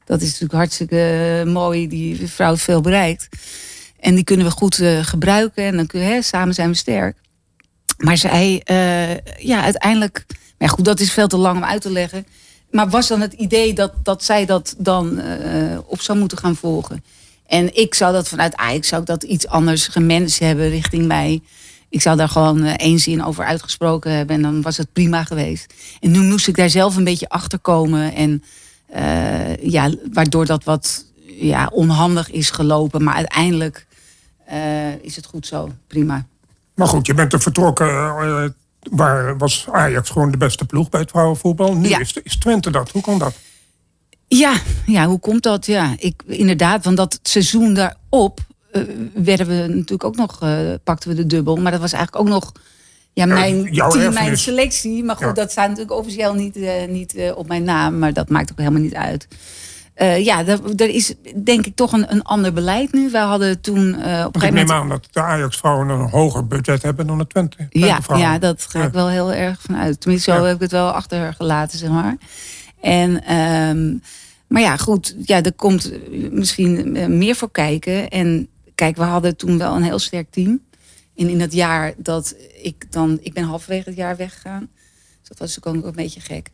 dat 0.05 0.21
is 0.21 0.27
natuurlijk 0.27 0.53
hartstikke 0.53 1.43
uh, 1.47 1.53
mooi. 1.53 1.89
Die 1.89 2.29
vrouw 2.29 2.51
heeft 2.51 2.63
veel 2.63 2.81
bereikt. 2.81 3.29
En 4.01 4.15
die 4.15 4.25
kunnen 4.25 4.47
we 4.47 4.53
goed 4.53 4.83
gebruiken. 5.01 5.65
En 5.65 5.77
dan 5.77 5.89
hè, 6.03 6.23
samen 6.23 6.55
zijn 6.55 6.69
we 6.69 6.77
sterk. 6.77 7.17
Maar 7.99 8.17
zij, 8.17 8.63
ja, 9.39 9.63
uiteindelijk. 9.63 10.27
Maar 10.59 10.69
goed, 10.69 10.85
dat 10.85 11.01
is 11.01 11.13
veel 11.13 11.29
te 11.29 11.37
lang 11.37 11.57
om 11.57 11.65
uit 11.65 11.83
te 11.83 11.91
leggen. 11.91 12.27
Maar 12.71 12.89
was 12.89 13.09
dan 13.09 13.21
het 13.21 13.33
idee 13.33 13.75
dat, 13.75 13.93
dat 14.03 14.25
zij 14.25 14.47
dat 14.47 14.75
dan 14.79 15.21
op 15.87 16.01
zou 16.01 16.19
moeten 16.19 16.39
gaan 16.39 16.57
volgen? 16.57 17.05
En 17.47 17.77
ik 17.77 17.95
zou 17.95 18.13
dat 18.13 18.29
vanuit 18.29 18.57
Ajax 18.57 18.89
zou 18.89 19.01
ik 19.01 19.07
dat 19.07 19.23
iets 19.23 19.47
anders 19.47 19.89
gemanaged 19.89 20.39
hebben 20.39 20.69
richting 20.69 21.07
mij. 21.07 21.43
Ik 21.89 22.03
zou 22.03 22.17
daar 22.17 22.29
gewoon 22.29 22.65
uh, 22.65 22.73
één 22.77 22.99
zin 22.99 23.25
over 23.25 23.45
uitgesproken 23.45 24.13
hebben 24.13 24.37
en 24.37 24.43
dan 24.43 24.63
was 24.63 24.77
het 24.77 24.93
prima 24.93 25.25
geweest. 25.25 25.75
En 26.01 26.11
nu 26.11 26.21
moest 26.21 26.49
ik 26.49 26.57
daar 26.57 26.71
zelf 26.71 26.97
een 26.97 27.05
beetje 27.05 27.29
achter 27.29 27.59
komen. 27.59 28.15
En 28.15 28.43
uh, 28.97 29.57
ja, 29.57 29.91
waardoor 30.13 30.47
dat 30.47 30.65
wat 30.65 31.05
ja, 31.27 31.71
onhandig 31.73 32.31
is 32.31 32.51
gelopen. 32.51 33.03
Maar 33.03 33.15
uiteindelijk 33.15 33.87
is 35.01 35.17
het 35.17 35.27
goed 35.27 35.47
zo. 35.47 35.71
Prima. 35.87 36.27
Maar 36.75 36.87
goed, 36.87 37.07
je 37.07 37.15
bent 37.15 37.33
er 37.33 37.41
vertrokken. 37.41 38.55
Waar 38.91 39.39
was 39.39 39.67
Ajax 39.71 40.11
gewoon 40.11 40.31
de 40.31 40.37
beste 40.37 40.65
ploeg 40.65 40.89
bij 40.89 41.01
het 41.01 41.11
vrouwenvoetbal? 41.11 41.77
Nu 41.77 41.89
ja. 41.89 41.99
is, 41.99 42.13
is 42.23 42.39
Twente 42.39 42.71
dat. 42.71 42.91
Hoe 42.91 43.03
kan 43.03 43.19
dat? 43.19 43.35
Ja, 44.29 44.55
ja, 44.87 45.07
hoe 45.07 45.19
komt 45.19 45.43
dat? 45.43 45.67
Ja, 45.67 45.95
ik, 45.99 46.23
inderdaad, 46.27 46.85
want 46.85 46.97
dat 46.97 47.19
seizoen 47.23 47.75
daarop 47.75 48.41
uh, 48.73 48.83
werden 49.15 49.47
we 49.47 49.67
natuurlijk 49.67 50.05
ook 50.05 50.17
nog, 50.17 50.43
uh, 50.43 50.75
pakten 50.85 51.09
we 51.09 51.15
de 51.15 51.27
dubbel. 51.27 51.57
Maar 51.57 51.73
dat 51.73 51.81
was 51.81 51.93
eigenlijk 51.93 52.25
ook 52.25 52.33
nog 52.33 52.53
ja, 53.13 53.27
mijn 53.27 53.73
team, 53.73 54.13
mijn 54.13 54.39
selectie. 54.39 55.05
Maar 55.05 55.17
goed, 55.17 55.37
dat 55.37 55.51
staat 55.51 55.69
natuurlijk 55.69 55.99
officieel 55.99 56.35
niet, 56.35 56.57
uh, 56.57 56.71
niet 56.89 57.15
op 57.35 57.49
mijn 57.49 57.65
naam. 57.65 57.99
Maar 57.99 58.13
dat 58.13 58.29
maakt 58.29 58.51
ook 58.53 58.59
helemaal 58.59 58.81
niet 58.81 58.95
uit. 58.95 59.29
Ja, 59.97 60.47
er 60.77 60.89
is 60.89 61.15
denk 61.45 61.67
ik 61.67 61.77
toch 61.77 61.93
een, 61.93 62.13
een 62.13 62.23
ander 62.23 62.53
beleid 62.53 62.93
nu. 62.93 63.11
Wij 63.11 63.23
hadden 63.23 63.61
toen 63.61 63.89
op 63.89 63.95
een 63.95 64.03
gegeven 64.03 64.31
moment... 64.33 64.43
Ik 64.43 64.53
neem 64.53 64.71
aan 64.71 64.89
dat 64.89 65.09
de 65.11 65.21
Ajax-vrouwen 65.21 65.89
een 65.89 66.09
hoger 66.09 66.47
budget 66.47 66.83
hebben 66.83 67.07
dan 67.07 67.19
de 67.19 67.27
Twente. 67.27 67.67
Ja, 67.71 68.01
ja, 68.17 68.39
dat 68.39 68.67
ga 68.69 68.85
ik 68.85 68.93
wel 68.93 69.09
heel 69.09 69.33
erg 69.33 69.61
vanuit. 69.61 70.01
Tenminste, 70.01 70.33
zo 70.33 70.45
heb 70.45 70.55
ik 70.55 70.61
het 70.61 70.71
wel 70.71 70.91
achtergelaten, 70.91 71.79
zeg 71.79 71.91
maar. 71.91 72.17
En, 72.81 73.35
um, 73.35 74.03
maar 74.47 74.63
ja, 74.63 74.77
goed, 74.77 75.17
ja, 75.25 75.43
er 75.43 75.53
komt 75.53 75.93
misschien 76.31 76.93
meer 77.19 77.35
voor 77.35 77.51
kijken. 77.51 78.09
En 78.09 78.49
kijk, 78.75 78.97
we 78.97 79.03
hadden 79.03 79.37
toen 79.37 79.59
wel 79.59 79.77
een 79.77 79.83
heel 79.83 79.99
sterk 79.99 80.31
team. 80.31 80.61
En 81.17 81.29
in 81.29 81.39
dat 81.39 81.53
jaar 81.53 81.95
dat 81.97 82.35
ik 82.63 82.93
dan, 82.93 83.19
ik 83.21 83.33
ben 83.33 83.45
halverwege 83.45 83.89
het 83.89 83.99
jaar 83.99 84.17
weggegaan. 84.17 84.69
Dus 85.21 85.29
dat 85.29 85.39
was 85.39 85.59
ook 85.63 85.85
een 85.85 85.93
beetje 85.95 86.21
gek. 86.21 86.51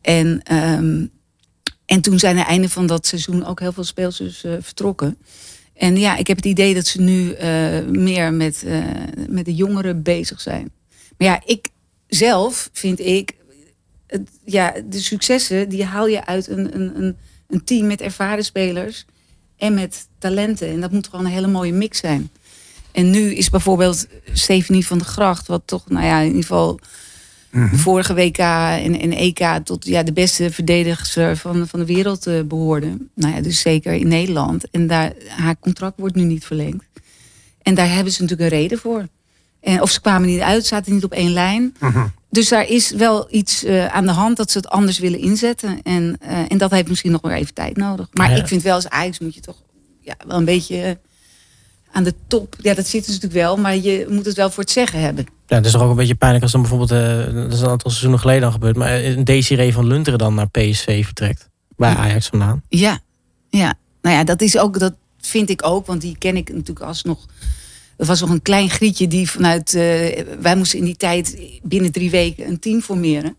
En, 0.00 0.42
um, 0.54 1.10
en 1.90 2.00
toen 2.00 2.18
zijn 2.18 2.32
aan 2.32 2.40
het 2.40 2.48
einde 2.48 2.68
van 2.68 2.86
dat 2.86 3.06
seizoen 3.06 3.44
ook 3.44 3.60
heel 3.60 3.72
veel 3.72 3.84
speelsters 3.84 4.44
uh, 4.44 4.54
vertrokken. 4.60 5.16
En 5.74 5.96
ja, 5.96 6.16
ik 6.16 6.26
heb 6.26 6.36
het 6.36 6.46
idee 6.46 6.74
dat 6.74 6.86
ze 6.86 7.00
nu 7.00 7.34
uh, 7.34 7.80
meer 7.86 8.32
met, 8.32 8.62
uh, 8.66 8.84
met 9.28 9.44
de 9.44 9.54
jongeren 9.54 10.02
bezig 10.02 10.40
zijn. 10.40 10.72
Maar 11.18 11.28
ja, 11.28 11.42
ik 11.44 11.68
zelf 12.06 12.70
vind 12.72 13.00
ik, 13.00 13.34
ja, 14.44 14.74
de 14.88 15.00
successen 15.00 15.68
die 15.68 15.84
haal 15.84 16.06
je 16.06 16.26
uit 16.26 16.48
een, 16.48 16.74
een, 16.74 17.16
een 17.48 17.64
team 17.64 17.86
met 17.86 18.00
ervaren 18.00 18.44
spelers 18.44 19.04
en 19.56 19.74
met 19.74 20.08
talenten. 20.18 20.68
En 20.68 20.80
dat 20.80 20.92
moet 20.92 21.08
gewoon 21.08 21.24
een 21.24 21.32
hele 21.32 21.46
mooie 21.46 21.72
mix 21.72 21.98
zijn. 21.98 22.30
En 22.92 23.10
nu 23.10 23.34
is 23.34 23.50
bijvoorbeeld 23.50 24.06
Stephanie 24.32 24.86
van 24.86 24.98
der 24.98 25.06
Gracht, 25.06 25.46
wat 25.46 25.62
toch, 25.64 25.88
nou 25.88 26.06
ja, 26.06 26.20
in 26.20 26.26
ieder 26.26 26.42
geval 26.42 26.80
mm 27.50 27.68
vorige 27.72 28.14
WK 28.14 28.38
en, 28.38 29.00
en 29.00 29.12
EK 29.12 29.60
tot 29.64 29.84
ja, 29.84 30.02
de 30.02 30.12
beste 30.12 30.50
verdedigster 30.50 31.36
van, 31.36 31.68
van 31.68 31.80
de 31.80 31.86
wereld 31.86 32.26
uh, 32.26 32.42
behoorde. 32.42 32.96
Nou 33.14 33.34
ja, 33.34 33.40
dus 33.40 33.60
zeker 33.60 33.92
in 33.92 34.08
Nederland. 34.08 34.70
En 34.70 34.86
daar, 34.86 35.12
haar 35.28 35.56
contract 35.60 36.00
wordt 36.00 36.14
nu 36.14 36.22
niet 36.22 36.44
verlengd. 36.44 36.84
En 37.62 37.74
daar 37.74 37.92
hebben 37.92 38.12
ze 38.12 38.22
natuurlijk 38.22 38.50
een 38.50 38.58
reden 38.58 38.78
voor. 38.78 39.06
En 39.60 39.82
of 39.82 39.90
ze 39.90 40.00
kwamen 40.00 40.28
niet 40.28 40.40
uit, 40.40 40.66
zaten 40.66 40.92
niet 40.92 41.04
op 41.04 41.12
één 41.12 41.32
lijn. 41.32 41.74
Mhm. 41.78 42.06
Dus 42.30 42.48
daar 42.48 42.68
is 42.68 42.90
wel 42.90 43.26
iets 43.30 43.64
uh, 43.64 43.86
aan 43.86 44.06
de 44.06 44.12
hand 44.12 44.36
dat 44.36 44.50
ze 44.50 44.58
het 44.58 44.68
anders 44.68 44.98
willen 44.98 45.18
inzetten. 45.18 45.82
En, 45.82 46.18
uh, 46.22 46.52
en 46.52 46.58
dat 46.58 46.70
heeft 46.70 46.88
misschien 46.88 47.10
nog 47.10 47.20
wel 47.20 47.32
even 47.32 47.54
tijd 47.54 47.76
nodig. 47.76 48.08
Maar 48.12 48.36
ik 48.36 48.46
vind 48.46 48.62
wel 48.62 48.74
als 48.74 48.88
Ajax 48.88 49.18
moet 49.18 49.34
je 49.34 49.40
toch 49.40 49.62
ja, 50.00 50.14
wel 50.26 50.38
een 50.38 50.44
beetje 50.44 50.98
aan 51.92 52.04
de 52.04 52.14
top. 52.26 52.56
Ja, 52.60 52.74
dat 52.74 52.86
zit 52.86 53.06
dus 53.06 53.14
natuurlijk 53.14 53.42
wel, 53.42 53.56
maar 53.56 53.76
je 53.76 54.06
moet 54.08 54.24
het 54.24 54.36
wel 54.36 54.50
voor 54.50 54.62
het 54.62 54.72
zeggen 54.72 55.00
hebben. 55.00 55.26
Ja, 55.50 55.56
het 55.56 55.66
is 55.66 55.72
toch 55.72 55.82
ook 55.82 55.90
een 55.90 55.96
beetje 55.96 56.14
pijnlijk 56.14 56.42
als 56.42 56.52
dan 56.52 56.60
bijvoorbeeld, 56.60 56.92
uh, 56.92 57.42
dat 57.42 57.52
is 57.52 57.60
een 57.60 57.68
aantal 57.68 57.90
seizoenen 57.90 58.18
geleden 58.20 58.44
al 58.44 58.52
gebeurd, 58.52 58.76
maar 58.76 59.04
een 59.04 59.24
Desiree 59.24 59.72
van 59.72 59.86
Lunteren 59.86 60.18
dan 60.18 60.34
naar 60.34 60.48
PSV 60.48 61.04
vertrekt. 61.04 61.48
Bij 61.76 61.94
Ajax 61.94 62.26
vandaan. 62.26 62.62
Ja, 62.68 62.98
ja. 63.48 63.74
Nou 64.02 64.16
ja, 64.16 64.24
dat 64.24 64.40
is 64.40 64.58
ook, 64.58 64.78
dat 64.78 64.94
vind 65.20 65.50
ik 65.50 65.66
ook, 65.66 65.86
want 65.86 66.00
die 66.00 66.16
ken 66.18 66.36
ik 66.36 66.52
natuurlijk 66.52 66.86
alsnog 66.86 67.26
er 68.00 68.06
was 68.06 68.20
nog 68.20 68.30
een 68.30 68.42
klein 68.42 68.70
grietje 68.70 69.08
die 69.08 69.30
vanuit. 69.30 69.74
Uh, 69.74 69.82
wij 70.40 70.56
moesten 70.56 70.78
in 70.78 70.84
die 70.84 70.96
tijd 70.96 71.38
binnen 71.62 71.92
drie 71.92 72.10
weken 72.10 72.48
een 72.48 72.58
team 72.58 72.80
formeren. 72.80 73.36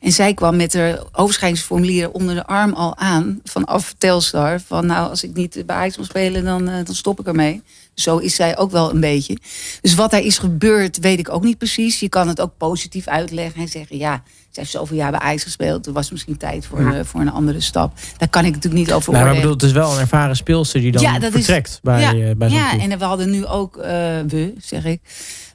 En 0.00 0.12
zij 0.12 0.34
kwam 0.34 0.56
met 0.56 0.74
haar 0.74 1.02
overschrijdingsformulier 1.12 2.10
onder 2.10 2.34
de 2.34 2.46
arm 2.46 2.72
al 2.72 2.96
aan. 2.96 3.40
Vanaf 3.44 3.94
Telstar. 3.98 4.60
Van 4.60 4.86
nou, 4.86 5.08
als 5.10 5.24
ik 5.24 5.34
niet 5.34 5.62
bij 5.66 5.76
Ajax 5.76 5.96
wil 5.96 6.04
spelen, 6.04 6.44
dan, 6.44 6.68
uh, 6.68 6.74
dan 6.84 6.94
stop 6.94 7.20
ik 7.20 7.26
ermee. 7.26 7.62
Zo 7.94 8.18
is 8.18 8.34
zij 8.34 8.58
ook 8.58 8.70
wel 8.70 8.90
een 8.90 9.00
beetje. 9.00 9.36
Dus 9.80 9.94
wat 9.94 10.12
er 10.12 10.20
is 10.24 10.38
gebeurd, 10.38 10.98
weet 10.98 11.18
ik 11.18 11.28
ook 11.28 11.44
niet 11.44 11.58
precies. 11.58 12.00
Je 12.00 12.08
kan 12.08 12.28
het 12.28 12.40
ook 12.40 12.52
positief 12.56 13.06
uitleggen 13.06 13.60
en 13.60 13.68
zeggen: 13.68 13.98
ja, 13.98 14.22
zij 14.50 14.62
heeft 14.62 14.70
zoveel 14.70 14.96
jaar 14.96 15.10
bij 15.10 15.20
IJs 15.20 15.42
gespeeld. 15.42 15.86
Er 15.86 15.92
was 15.92 16.10
misschien 16.10 16.36
tijd 16.36 16.66
voor, 16.66 16.80
uh, 16.80 17.00
voor 17.02 17.20
een 17.20 17.30
andere 17.30 17.60
stap. 17.60 17.92
Daar 18.16 18.28
kan 18.28 18.44
ik 18.44 18.54
natuurlijk 18.54 18.82
niet 18.82 18.92
over 18.92 19.12
nou, 19.12 19.24
maar 19.24 19.34
bedoel, 19.34 19.52
Het 19.52 19.62
is 19.62 19.72
wel 19.72 19.92
een 19.92 20.00
ervaren 20.00 20.36
speelster 20.36 20.80
die 20.80 20.92
dan 20.92 21.02
ja, 21.02 21.18
dat 21.18 21.32
vertrekt 21.32 21.68
is, 21.68 21.80
bij, 21.82 22.00
ja, 22.00 22.14
uh, 22.14 22.36
bij 22.36 22.48
Ja, 22.48 22.78
en 22.78 22.98
we 22.98 23.04
hadden 23.04 23.30
nu 23.30 23.46
ook, 23.46 23.76
uh, 23.76 23.84
we 24.26 24.54
zeg 24.58 24.84
ik. 24.84 25.00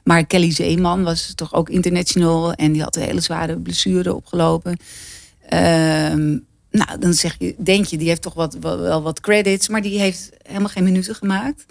Maar 0.04 0.26
Kelly 0.26 0.52
Zeeman 0.52 1.02
was 1.02 1.32
toch 1.34 1.54
ook 1.54 1.68
international. 1.68 2.52
En 2.52 2.72
die 2.72 2.82
had 2.82 2.96
een 2.96 3.02
hele 3.02 3.20
zware 3.20 3.58
blessure 3.58 4.14
opgelopen. 4.14 4.78
Ehm, 5.48 6.38
nou, 6.70 6.98
dan 6.98 7.14
zeg 7.14 7.36
je, 7.38 7.54
denk 7.58 7.84
je, 7.84 7.96
die 7.96 8.08
heeft 8.08 8.22
toch 8.22 8.34
wat, 8.34 8.56
wel, 8.60 8.78
wel 8.78 9.02
wat 9.02 9.20
credits. 9.20 9.68
Maar 9.68 9.82
die 9.82 9.98
heeft 9.98 10.30
helemaal 10.42 10.68
geen 10.68 10.84
minuten 10.84 11.14
gemaakt. 11.14 11.66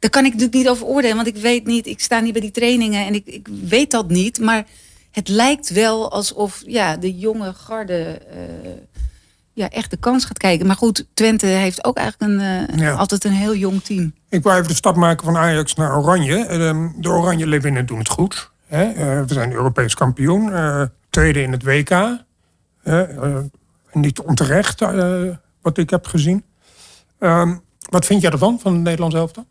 Daar 0.00 0.10
kan 0.10 0.24
ik 0.24 0.32
natuurlijk 0.32 0.56
niet 0.56 0.68
over 0.68 0.86
oordelen. 0.86 1.16
Want 1.16 1.28
ik 1.28 1.36
weet 1.36 1.66
niet, 1.66 1.86
ik 1.86 2.00
sta 2.00 2.20
niet 2.20 2.32
bij 2.32 2.40
die 2.40 2.50
trainingen. 2.50 3.06
En 3.06 3.14
ik, 3.14 3.26
ik 3.26 3.48
weet 3.68 3.90
dat 3.90 4.08
niet. 4.08 4.38
Maar 4.38 4.66
het 5.10 5.28
lijkt 5.28 5.70
wel 5.70 6.10
alsof 6.10 6.62
ja, 6.66 6.96
de 6.96 7.18
jonge 7.18 7.52
garde 7.52 8.20
uh, 8.34 8.70
ja, 9.52 9.68
echt 9.68 9.90
de 9.90 9.96
kans 9.96 10.24
gaat 10.24 10.38
kijken. 10.38 10.66
Maar 10.66 10.76
goed, 10.76 11.06
Twente 11.14 11.46
heeft 11.46 11.84
ook 11.84 11.96
eigenlijk 11.96 12.32
een, 12.32 12.80
uh, 12.80 12.98
altijd 12.98 13.24
een 13.24 13.32
heel 13.32 13.54
jong 13.54 13.82
team. 13.82 14.14
Ik 14.28 14.42
wil 14.42 14.52
even 14.52 14.68
de 14.68 14.74
stap 14.74 14.96
maken 14.96 15.24
van 15.24 15.36
Ajax 15.36 15.74
naar 15.74 15.98
Oranje. 15.98 16.46
Ehm, 16.46 16.88
de 16.96 17.08
Oranje 17.08 17.46
Leeuwinnen 17.46 17.86
doen 17.86 17.98
het 17.98 18.08
goed. 18.08 18.50
Hè? 18.66 18.94
We 19.24 19.34
zijn 19.34 19.52
Europees 19.52 19.94
kampioen. 19.94 20.52
tweede 21.10 21.42
in 21.42 21.52
het 21.52 21.62
WK. 21.62 22.24
niet 23.92 24.20
onterecht, 24.20 24.80
wat 25.62 25.78
ik 25.78 25.90
heb 25.90 26.06
gezien. 26.06 26.44
Um, 27.18 27.60
wat 27.90 28.06
vind 28.06 28.22
jij 28.22 28.30
ervan, 28.30 28.60
van 28.60 28.72
het 28.72 28.82
Nederlands 28.82 29.14
elftal? 29.14 29.46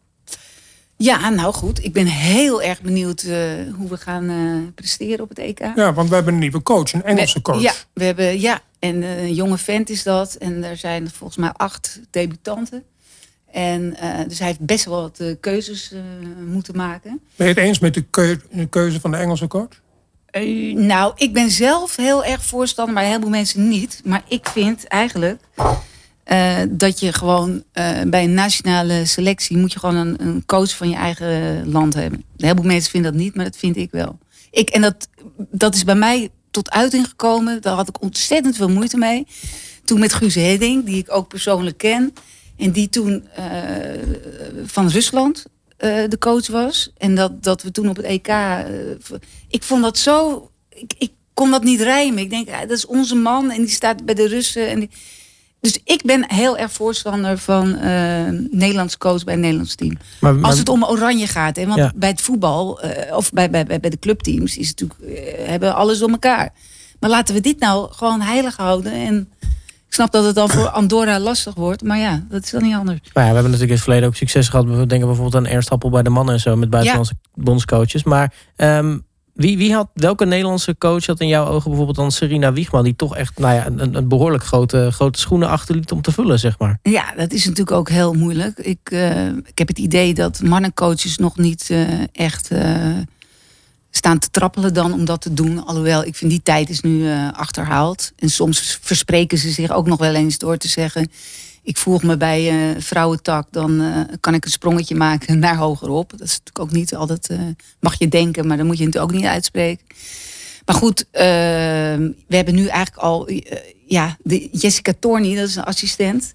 Ja, 1.02 1.30
nou 1.30 1.54
goed. 1.54 1.84
Ik 1.84 1.93
ben 1.93 2.06
heel 2.06 2.62
erg 2.62 2.82
benieuwd 2.82 3.24
uh, 3.24 3.34
hoe 3.76 3.89
we 3.89 3.97
gaan 3.97 4.30
uh, 4.30 4.68
presteren 4.76 5.24
op 5.24 5.30
het 5.30 5.39
EK. 5.39 5.60
Ja, 5.76 5.93
want 5.93 6.10
we 6.10 6.16
hebben 6.16 6.34
een 6.34 6.39
nieuwe 6.39 6.64
coach, 6.64 6.93
een 6.93 7.04
Engelse 7.04 7.41
coach. 7.41 7.62
Ja, 7.62 7.74
we 7.93 8.04
hebben, 8.04 8.39
ja, 8.39 8.62
en 8.80 8.95
uh, 8.95 9.24
een 9.24 9.34
jonge 9.34 9.58
vent 9.58 9.89
is 9.89 10.04
dat. 10.04 10.34
En 10.34 10.64
er 10.64 10.78
zijn 10.78 11.10
volgens 11.10 11.38
mij 11.38 11.52
acht 11.52 12.00
debutanten. 12.10 12.84
En 13.52 13.97
dus 14.28 14.39
hij 14.39 14.47
heeft 14.47 14.60
best 14.60 14.86
wel 14.86 15.02
wat 15.02 15.22
keuzes 15.39 15.93
moeten 16.47 16.76
maken. 16.76 17.22
Ben 17.36 17.47
je 17.47 17.54
het 17.54 17.64
eens 17.64 17.80
met 17.80 17.93
de 17.93 18.06
keuze 18.70 19.00
van 19.00 19.12
de 19.12 19.18
Engelse 19.18 19.47
coach? 19.47 19.82
nou, 20.74 21.14
ik 21.16 21.34
ben 21.34 21.50
zelf 21.50 21.95
heel 21.95 22.24
erg 22.24 22.43
voorstander, 22.43 22.93
maar 22.93 23.04
heel 23.04 23.20
veel 23.20 23.30
mensen 23.30 23.68
niet. 23.68 24.02
Maar 24.04 24.24
ik 24.28 24.47
vind 24.47 24.88
eigenlijk 24.88 25.41
uh, 26.32 26.57
dat 26.69 26.99
je 26.99 27.13
gewoon 27.13 27.63
uh, 27.73 28.01
bij 28.07 28.23
een 28.23 28.34
nationale 28.34 29.05
selectie 29.05 29.57
moet 29.57 29.73
je 29.73 29.80
gewoon 29.80 29.95
een, 29.95 30.15
een, 30.21 30.45
coach 30.45 30.75
van 30.75 30.89
je 30.89 30.95
eigen 30.95 31.69
land 31.71 31.93
hebben. 31.93 32.23
Heel 32.38 32.55
veel 32.55 32.63
mensen 32.63 32.91
vinden 32.91 33.11
dat 33.11 33.21
niet, 33.21 33.36
maar 33.36 33.45
dat 33.45 33.57
vind 33.57 33.77
ik 33.77 33.91
wel. 33.91 34.17
Ik, 34.51 34.69
en 34.69 34.82
dat, 34.82 35.07
dat 35.38 35.75
is 35.75 35.84
bij 35.84 35.95
mij 35.95 36.30
tot 36.51 36.69
uiting 36.69 37.07
gekomen. 37.07 37.61
Daar 37.61 37.75
had 37.75 37.88
ik 37.88 38.01
ontzettend 38.01 38.55
veel 38.55 38.69
moeite 38.69 38.97
mee. 38.97 39.27
Toen 39.86 39.99
met 39.99 40.13
Guus 40.13 40.36
Hedding, 40.36 40.86
die 40.86 40.97
ik 40.97 41.11
ook 41.11 41.27
persoonlijk 41.27 41.77
ken. 41.77 42.13
En 42.57 42.71
die 42.71 42.89
toen 42.89 43.27
uh, 43.39 43.45
van 44.65 44.88
Rusland 44.88 45.45
de 45.77 46.17
coach 46.19 46.47
was. 46.47 46.91
En 46.97 47.15
dat, 47.15 47.43
dat 47.43 47.61
we 47.61 47.71
toen 47.71 47.89
op 47.89 47.95
het 47.95 48.05
EK. 48.05 48.27
ik 49.49 49.63
vond 49.63 49.84
dat 49.84 49.97
zo. 49.97 50.49
Ik, 50.69 50.93
ik 50.97 51.11
kon 51.34 51.51
dat 51.51 51.63
niet 51.63 51.82
rijmen. 51.82 52.23
Ik 52.23 52.30
denk, 52.30 52.47
dat 52.47 52.77
is 52.77 52.86
onze 52.86 53.15
man 53.15 53.51
en 53.51 53.61
die 53.61 53.69
staat 53.69 54.05
bij 54.05 54.15
de 54.15 54.27
Russen. 54.27 54.69
En 54.69 54.80
die, 54.80 54.89
dus 55.62 55.80
ik 55.84 56.01
ben 56.05 56.32
heel 56.34 56.57
erg 56.57 56.72
voorstander 56.72 57.38
van 57.38 57.68
uh, 57.68 57.84
Nederlands 58.51 58.97
coach 58.97 59.24
bij 59.24 59.34
een 59.34 59.39
Nederlands 59.39 59.76
team. 59.76 59.97
Maar, 60.20 60.41
Als 60.41 60.57
het 60.57 60.70
om 60.70 60.86
oranje 60.86 61.28
gaat. 61.28 61.55
Hè, 61.55 61.68
want 61.68 61.91
bij 61.95 62.10
het 62.10 62.22
voetbal, 62.22 62.86
uh, 62.86 62.91
of 63.16 63.32
bij, 63.32 63.49
bij, 63.49 63.66
bij 63.66 63.89
de 63.89 63.99
clubteams, 63.99 64.57
is 64.57 64.68
het 64.68 64.80
natuurlijk, 64.80 65.20
uh, 65.20 65.47
hebben 65.47 65.76
alles 65.76 66.01
om 66.01 66.12
elkaar. 66.12 66.49
Maar 66.99 67.10
laten 67.10 67.36
we 67.36 67.41
dit 67.41 67.60
nou 67.60 67.91
gewoon 67.91 68.22
heilig 68.22 68.55
houden. 68.57 68.91
En 68.91 69.30
ik 69.88 69.95
snap 69.95 70.12
dat 70.12 70.26
het 70.26 70.36
dan 70.36 70.49
voor 70.49 70.68
Andorra 70.70 71.20
lastig 71.20 71.53
wordt. 71.53 71.84
Maar 71.84 71.97
ja, 71.97 72.26
dat 72.30 72.43
is 72.43 72.51
dan 72.51 72.64
niet 72.64 72.76
anders. 72.76 72.99
Maar 73.14 73.24
ja, 73.24 73.30
we 73.30 73.36
hebben 73.36 73.43
natuurlijk 73.43 73.70
in 73.70 73.76
het 73.76 73.84
verleden 73.84 74.07
ook 74.07 74.16
succes 74.16 74.49
gehad. 74.49 74.66
We 74.66 74.86
denken 74.86 75.07
bijvoorbeeld 75.07 75.36
aan 75.36 75.51
Ernst 75.51 75.70
Appel 75.70 75.89
bij 75.89 76.03
de 76.03 76.10
mannen 76.10 76.34
en 76.34 76.39
zo. 76.39 76.55
Met 76.55 76.70
buitenlandse 76.70 77.14
ja. 77.22 77.43
bondscoaches. 77.43 78.03
Maar 78.03 78.34
um, 78.55 79.05
wie, 79.40 79.58
wie 79.58 79.74
had, 79.74 79.90
welke 79.94 80.26
Nederlandse 80.26 80.78
coach 80.78 81.06
had 81.06 81.20
in 81.20 81.28
jouw 81.28 81.46
ogen 81.46 81.70
bijvoorbeeld 81.70 81.98
dan 81.98 82.12
Serena 82.12 82.54
Wiegman... 82.54 82.84
die 82.84 82.96
toch 82.96 83.16
echt 83.16 83.40
nou 83.40 83.54
ja, 83.54 83.66
een, 83.66 83.96
een 83.96 84.08
behoorlijk 84.08 84.44
grote, 84.44 84.90
grote 84.92 85.20
schoenen 85.20 85.50
achterliet 85.50 85.92
om 85.92 86.02
te 86.02 86.12
vullen, 86.12 86.40
zeg 86.40 86.60
maar? 86.60 86.80
Ja, 86.82 87.14
dat 87.16 87.32
is 87.32 87.46
natuurlijk 87.46 87.78
ook 87.78 87.90
heel 87.90 88.14
moeilijk. 88.14 88.58
Ik, 88.58 88.80
uh, 88.92 89.28
ik 89.28 89.58
heb 89.58 89.68
het 89.68 89.80
idee 89.80 90.14
dat 90.14 90.42
mannencoaches 90.42 91.18
nog 91.18 91.38
niet 91.38 91.68
uh, 91.72 91.88
echt 92.12 92.52
uh, 92.52 92.98
staan 93.92 94.20
te 94.20 94.30
trappelen 94.30 94.74
dan 94.74 94.94
om 94.94 95.06
dat 95.06 95.22
te 95.22 95.34
doen. 95.34 95.66
Alhoewel, 95.66 96.04
ik 96.06 96.16
vind 96.16 96.32
die 96.32 96.44
tijd 96.44 96.70
is 96.70 96.82
nu 96.82 97.12
achterhaald. 97.32 98.12
En 98.16 98.30
soms 98.30 98.80
verspreken 98.82 99.38
ze 99.38 99.50
zich 99.50 99.72
ook 99.72 99.88
nog 99.88 100.00
wel 100.00 100.16
eens 100.16 100.38
door 100.38 100.58
te 100.58 100.68
zeggen 100.68 101.10
ik 101.70 101.78
voeg 101.78 102.04
me 102.04 102.18
bij 102.18 102.54
uh, 102.54 102.82
vrouwentak, 102.82 103.48
dan 103.52 103.82
uh, 103.82 104.02
kan 104.20 104.34
ik 104.34 104.46
een 104.46 104.52
sprongetje 104.52 104.96
maken 104.96 105.40
naar 105.46 105.56
hogerop. 105.56 106.10
Dat 106.10 106.22
is 106.22 106.30
natuurlijk 106.30 106.60
ook 106.60 106.72
niet 106.72 106.96
altijd, 106.96 107.30
mag 107.80 108.00
je 108.00 108.08
denken, 108.08 108.48
maar 108.48 108.58
dan 108.58 108.66
moet 108.66 108.78
je 108.78 108.86
het 108.86 108.98
ook 108.98 109.12
niet 109.12 109.26
uitspreken. 109.26 109.86
Maar 110.66 110.76
goed, 110.76 111.06
we 111.12 112.14
hebben 112.28 112.56
nu 112.56 112.68
eigenlijk 112.68 113.04
al, 113.04 113.30
ja, 113.88 114.18
Jessica 114.52 114.94
Torney, 115.00 115.36
dat 115.36 115.48
is 115.48 115.56
een 115.56 115.64
assistent. 115.64 116.34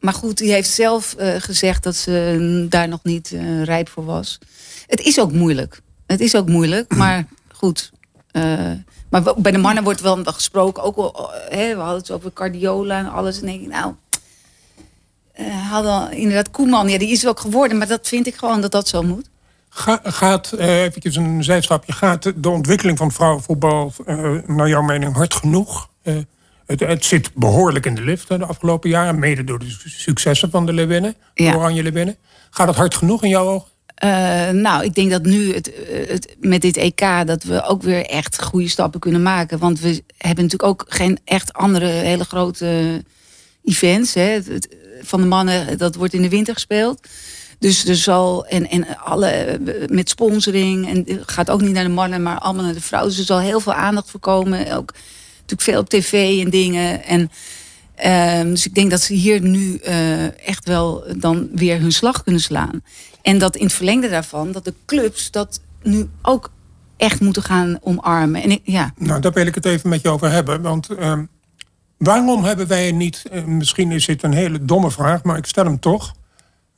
Maar 0.00 0.12
goed, 0.12 0.38
die 0.38 0.52
heeft 0.52 0.70
zelf 0.70 1.14
gezegd 1.18 1.82
dat 1.82 1.96
ze 1.96 2.66
daar 2.68 2.88
nog 2.88 3.00
niet 3.02 3.34
rijp 3.62 3.88
voor 3.88 4.04
was. 4.04 4.38
Het 4.86 5.00
is 5.00 5.20
ook 5.20 5.32
moeilijk. 5.32 5.80
Het 6.08 6.20
is 6.20 6.36
ook 6.36 6.48
moeilijk, 6.48 6.94
maar 7.02 7.26
goed. 7.52 7.92
maar 9.10 9.22
bij 9.36 9.52
de 9.52 9.58
mannen 9.58 9.84
wordt 9.84 10.00
wel 10.00 10.24
gesproken, 10.24 10.82
ook 10.82 10.96
al, 10.96 11.30
hè, 11.48 11.74
we 11.74 11.80
hadden 11.80 11.98
het 11.98 12.10
over 12.10 12.32
cardiola 12.32 12.98
en 12.98 13.12
alles. 13.12 13.40
En 13.40 13.46
denk 13.46 13.60
ik, 13.60 13.68
nou, 13.68 13.94
uh, 15.40 15.70
hadden 15.70 16.12
inderdaad 16.12 16.50
Koeman, 16.50 16.88
ja, 16.88 16.98
die 16.98 17.10
is 17.10 17.26
ook 17.26 17.40
geworden, 17.40 17.78
maar 17.78 17.86
dat 17.86 18.08
vind 18.08 18.26
ik 18.26 18.34
gewoon 18.34 18.60
dat 18.60 18.72
dat 18.72 18.88
zo 18.88 19.02
moet. 19.02 19.28
Ga, 19.68 20.00
gaat, 20.02 20.52
uh, 20.54 20.82
eventjes 20.82 21.16
een 21.16 21.44
zijstapje, 21.44 21.92
gaat 21.92 22.32
de 22.36 22.48
ontwikkeling 22.48 22.98
van 22.98 23.12
vrouwenvoetbal 23.12 23.92
uh, 24.06 24.38
naar 24.46 24.68
jouw 24.68 24.82
mening 24.82 25.14
hard 25.14 25.34
genoeg? 25.34 25.88
Het, 26.66 26.80
het, 26.80 27.04
zit 27.04 27.34
behoorlijk 27.34 27.86
in 27.86 27.94
de 27.94 28.02
lift 28.02 28.28
de 28.28 28.46
afgelopen 28.46 28.90
jaren, 28.90 29.18
mede 29.18 29.44
door 29.44 29.58
de 29.58 29.76
successen 29.84 30.50
van 30.50 30.66
de 30.66 30.72
Leeuwinnen, 30.72 31.14
ja. 31.34 31.54
Oranje 31.54 31.82
Leeuwinnen. 31.82 32.16
Gaat 32.50 32.66
het 32.66 32.76
hard 32.76 32.94
genoeg 32.94 33.22
in 33.22 33.28
jouw 33.28 33.46
ogen? 33.46 33.68
Nou, 34.52 34.84
ik 34.84 34.94
denk 34.94 35.10
dat 35.10 35.22
nu 35.22 35.54
het, 35.54 35.70
het, 36.08 36.36
met 36.40 36.60
dit 36.60 36.76
EK 36.76 37.26
dat 37.26 37.42
we 37.42 37.62
ook 37.62 37.82
weer 37.82 38.06
echt 38.06 38.42
goede 38.42 38.68
stappen 38.68 39.00
kunnen 39.00 39.22
maken. 39.22 39.58
Want 39.58 39.80
we 39.80 40.02
hebben 40.16 40.44
natuurlijk 40.44 40.70
ook 40.70 40.84
geen 40.88 41.18
echt 41.24 41.52
andere 41.52 41.86
hele 41.86 42.24
grote 42.24 43.04
events. 43.64 44.14
Hè. 44.14 44.38
Van 45.02 45.20
de 45.20 45.26
mannen, 45.26 45.78
dat 45.78 45.94
wordt 45.94 46.14
in 46.14 46.22
de 46.22 46.28
winter 46.28 46.54
gespeeld. 46.54 47.00
Dus 47.58 47.84
er 47.84 47.96
zal, 47.96 48.46
en, 48.46 48.70
en 48.70 48.98
alle, 48.98 49.60
met 49.88 50.08
sponsoring, 50.08 50.88
en 50.88 51.22
gaat 51.26 51.50
ook 51.50 51.60
niet 51.60 51.72
naar 51.72 51.84
de 51.84 51.90
mannen, 51.90 52.22
maar 52.22 52.38
allemaal 52.38 52.64
naar 52.64 52.74
de 52.74 52.80
vrouwen. 52.80 53.10
Dus 53.10 53.20
er 53.20 53.26
zal 53.26 53.40
heel 53.40 53.60
veel 53.60 53.74
aandacht 53.74 54.10
voor 54.10 54.20
komen. 54.20 54.76
Ook 54.76 54.94
natuurlijk 55.32 55.60
veel 55.60 55.80
op 55.80 55.88
tv 55.88 56.44
en 56.44 56.50
dingen. 56.50 57.04
En, 57.04 57.30
uh, 58.04 58.50
dus 58.50 58.66
ik 58.66 58.74
denk 58.74 58.90
dat 58.90 59.00
ze 59.00 59.14
hier 59.14 59.40
nu 59.40 59.76
echt 60.44 60.64
wel 60.64 61.04
dan 61.16 61.48
weer 61.52 61.80
hun 61.80 61.92
slag 61.92 62.22
kunnen 62.22 62.42
slaan. 62.42 62.82
En 63.28 63.38
dat 63.38 63.56
in 63.56 63.64
het 63.64 63.72
verlengde 63.72 64.08
daarvan, 64.08 64.52
dat 64.52 64.64
de 64.64 64.74
clubs 64.86 65.30
dat 65.30 65.60
nu 65.82 66.08
ook 66.22 66.50
echt 66.96 67.20
moeten 67.20 67.42
gaan 67.42 67.78
omarmen. 67.80 68.42
En 68.42 68.50
ik, 68.50 68.60
ja. 68.64 68.92
Nou, 68.96 69.20
daar 69.20 69.32
wil 69.32 69.46
ik 69.46 69.54
het 69.54 69.64
even 69.64 69.88
met 69.88 70.02
je 70.02 70.08
over 70.08 70.30
hebben. 70.30 70.62
Want 70.62 70.90
uh, 70.90 71.18
Waarom 71.98 72.44
hebben 72.44 72.66
wij 72.66 72.92
niet, 72.92 73.24
eh, 73.30 73.44
misschien 73.44 73.92
is 73.92 74.06
dit 74.06 74.22
een 74.22 74.32
hele 74.32 74.64
domme 74.64 74.90
vraag, 74.90 75.22
maar 75.22 75.36
ik 75.36 75.46
stel 75.46 75.64
hem 75.64 75.80
toch. 75.80 76.14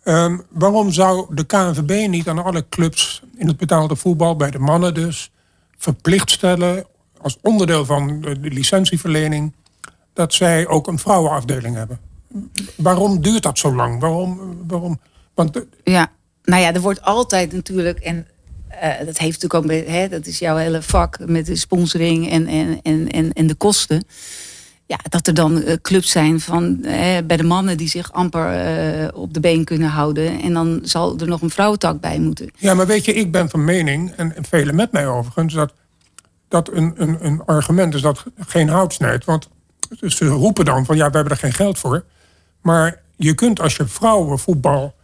Um, 0.05 0.43
waarom 0.51 0.93
zou 0.93 1.35
de 1.35 1.45
KNVB 1.45 2.09
niet 2.09 2.29
aan 2.29 2.45
alle 2.45 2.69
clubs 2.69 3.23
in 3.37 3.47
het 3.47 3.57
betaalde 3.57 3.97
voetbal, 3.97 4.37
bij 4.37 4.51
de 4.51 4.59
mannen 4.59 4.95
dus, 4.95 5.31
verplicht 5.77 6.31
stellen 6.31 6.87
als 7.21 7.39
onderdeel 7.43 7.85
van 7.85 8.21
de, 8.21 8.37
licentieverlening, 8.41 9.55
dat 10.13 10.35
zij 10.35 10.67
ook 10.67 10.87
een 10.87 10.99
vrouwenafdeling 10.99 11.77
hebben? 11.77 12.01
Waarom 12.77 13.21
duurt 13.23 13.43
dat 13.43 13.59
zo 13.59 13.75
lang? 13.75 14.01
Waarom? 14.01 14.57
waarom? 14.67 15.01
Want, 15.35 15.65
ja, 15.85 16.11
nou 16.45 16.63
ja, 16.63 16.75
er 16.75 16.81
wordt 16.81 17.03
altijd 17.03 17.53
natuurlijk, 17.53 17.99
en 17.99 18.27
uh, 18.71 19.07
dat 19.07 19.19
heeft 19.19 19.43
natuurlijk 19.43 19.55
ook, 19.55 19.89
hè, 19.89 20.09
dat 20.09 20.27
is 20.27 20.39
jouw 20.39 20.57
hele 20.57 20.83
vak 20.83 21.19
met 21.27 21.47
de 21.47 21.57
sponsoring 21.57 22.31
en, 22.31 22.47
en, 22.83 23.11
en, 23.11 23.33
en 23.33 23.47
de 23.47 23.55
kosten 23.55 24.05
ja, 24.91 24.99
dat 25.09 25.27
er 25.27 25.35
dan 25.35 25.57
uh, 25.57 25.73
clubs 25.83 26.11
zijn 26.11 26.41
van, 26.41 26.79
uh, 26.81 26.93
bij 27.25 27.37
de 27.37 27.43
mannen 27.43 27.77
die 27.77 27.89
zich 27.89 28.13
amper 28.13 29.15
op 29.15 29.35
de 29.35 29.41
been 29.41 29.65
kunnen 29.65 29.89
houden. 29.89 30.41
En 30.41 30.53
dan 30.53 30.81
zal 30.83 31.19
er 31.19 31.27
nog 31.27 31.43
een 31.43 31.51
vrouwentak 31.51 32.01
bij 32.01 32.19
moeten. 32.19 32.51
Ja, 32.57 32.75
maar 32.75 32.87
weet 32.87 33.05
je, 33.05 33.13
ik 33.13 33.33
ben 33.33 33.51
van 33.51 33.65
mening, 33.65 34.13
en, 34.17 34.37
en 34.37 34.45
velen 34.45 34.75
met 34.75 34.93
mij 34.93 35.07
overigens, 35.07 35.55
dat, 35.55 35.73
dat 36.49 36.73
een, 36.73 36.95
een, 36.97 37.25
een 37.25 37.43
argument 37.45 37.95
is 37.95 38.01
dat 38.01 38.25
geen 38.39 38.69
hout 38.69 38.93
snijdt. 38.93 39.25
Want 39.25 39.49
ze 40.01 40.27
roepen 40.27 40.65
dan 40.65 40.85
van 40.85 40.97
ja, 40.97 41.11
we 41.11 41.15
hebben 41.15 41.33
er 41.33 41.39
geen 41.39 41.53
geld 41.53 41.79
voor. 41.79 42.05
Maar 42.61 43.01
je 43.17 43.35
kunt 43.35 43.61
als 43.61 43.77
je 43.77 43.87
vrouwenvoetbal 43.87 44.95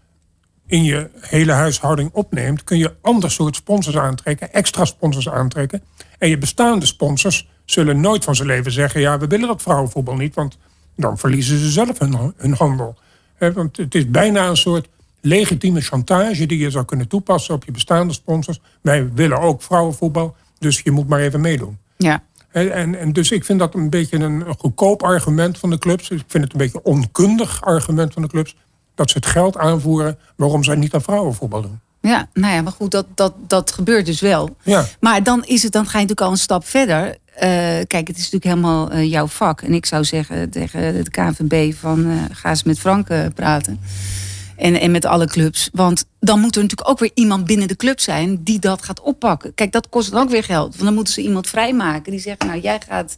in 0.66 0.84
je 0.84 1.10
hele 1.20 1.52
huishouding 1.52 2.10
opneemt, 2.12 2.64
kun 2.64 2.78
je 2.78 2.94
ander 3.00 3.30
soort 3.30 3.56
sponsors 3.56 3.96
aantrekken, 3.96 4.52
extra 4.52 4.84
sponsors 4.84 5.28
aantrekken. 5.28 5.82
En 6.18 6.28
je 6.28 6.38
bestaande 6.38 6.86
sponsors 6.86 7.48
zullen 7.64 8.00
nooit 8.00 8.24
van 8.24 8.34
zijn 8.34 8.48
leven 8.48 8.72
zeggen: 8.72 9.00
ja, 9.00 9.18
we 9.18 9.26
willen 9.26 9.48
dat 9.48 9.62
vrouwenvoetbal 9.62 10.16
niet, 10.16 10.34
want 10.34 10.58
dan 10.96 11.18
verliezen 11.18 11.58
ze 11.58 11.70
zelf 11.70 11.98
hun, 11.98 12.32
hun 12.36 12.52
handel. 12.52 12.98
want 13.38 13.76
het 13.76 13.94
is 13.94 14.10
bijna 14.10 14.48
een 14.48 14.56
soort 14.56 14.88
legitieme 15.20 15.80
chantage 15.80 16.46
die 16.46 16.58
je 16.58 16.70
zou 16.70 16.84
kunnen 16.84 17.08
toepassen 17.08 17.54
op 17.54 17.64
je 17.64 17.72
bestaande 17.72 18.12
sponsors. 18.12 18.60
Wij 18.80 19.12
willen 19.12 19.40
ook 19.40 19.62
vrouwenvoetbal, 19.62 20.36
dus 20.58 20.80
je 20.80 20.90
moet 20.90 21.08
maar 21.08 21.20
even 21.20 21.40
meedoen. 21.40 21.78
Ja. 21.96 22.22
En, 22.50 22.98
en 22.98 23.12
dus 23.12 23.30
ik 23.30 23.44
vind 23.44 23.58
dat 23.58 23.74
een 23.74 23.90
beetje 23.90 24.18
een 24.18 24.44
goedkoop 24.58 25.02
argument 25.02 25.58
van 25.58 25.70
de 25.70 25.78
clubs. 25.78 26.10
Ik 26.10 26.24
vind 26.26 26.44
het 26.44 26.52
een 26.52 26.58
beetje 26.58 26.78
een 26.78 26.92
onkundig 26.92 27.62
argument 27.64 28.12
van 28.12 28.22
de 28.22 28.28
clubs. 28.28 28.56
Dat 28.96 29.10
ze 29.10 29.16
het 29.16 29.26
geld 29.26 29.56
aanvoeren 29.56 30.18
waarom 30.36 30.64
zij 30.64 30.74
niet 30.74 30.94
aan 30.94 31.02
vrouwenvoetbal 31.02 31.62
doen. 31.62 31.80
Ja, 32.00 32.28
nou 32.32 32.54
ja, 32.54 32.62
maar 32.62 32.72
goed, 32.72 32.90
dat, 32.90 33.06
dat, 33.14 33.32
dat 33.46 33.72
gebeurt 33.72 34.06
dus 34.06 34.20
wel. 34.20 34.56
Ja. 34.62 34.86
Maar 35.00 35.22
dan, 35.22 35.44
is 35.44 35.62
het, 35.62 35.72
dan 35.72 35.84
ga 35.84 35.98
je 35.98 36.06
natuurlijk 36.06 36.20
al 36.20 36.30
een 36.30 36.36
stap 36.36 36.66
verder. 36.66 37.06
Uh, 37.06 37.42
kijk, 37.86 38.08
het 38.08 38.16
is 38.16 38.30
natuurlijk 38.30 38.44
helemaal 38.44 38.92
uh, 38.92 39.10
jouw 39.10 39.26
vak. 39.26 39.62
En 39.62 39.74
ik 39.74 39.86
zou 39.86 40.04
zeggen 40.04 40.50
tegen 40.50 41.04
de 41.04 41.10
KNVB 41.10 41.74
van 41.74 42.06
uh, 42.06 42.22
ga 42.30 42.48
eens 42.48 42.62
met 42.62 42.78
Frank 42.78 43.08
praten. 43.34 43.80
En, 44.56 44.80
en 44.80 44.90
met 44.90 45.04
alle 45.04 45.26
clubs. 45.26 45.68
Want 45.72 46.04
dan 46.20 46.40
moet 46.40 46.56
er 46.56 46.62
natuurlijk 46.62 46.88
ook 46.90 46.98
weer 46.98 47.10
iemand 47.14 47.44
binnen 47.44 47.68
de 47.68 47.76
club 47.76 48.00
zijn 48.00 48.42
die 48.42 48.58
dat 48.58 48.82
gaat 48.82 49.00
oppakken. 49.00 49.54
Kijk, 49.54 49.72
dat 49.72 49.88
kost 49.88 50.10
dan 50.10 50.22
ook 50.22 50.30
weer 50.30 50.44
geld. 50.44 50.70
Want 50.70 50.84
dan 50.84 50.94
moeten 50.94 51.14
ze 51.14 51.22
iemand 51.22 51.48
vrijmaken 51.48 52.10
die 52.10 52.20
zegt, 52.20 52.44
nou 52.44 52.60
jij 52.60 52.80
gaat. 52.88 53.16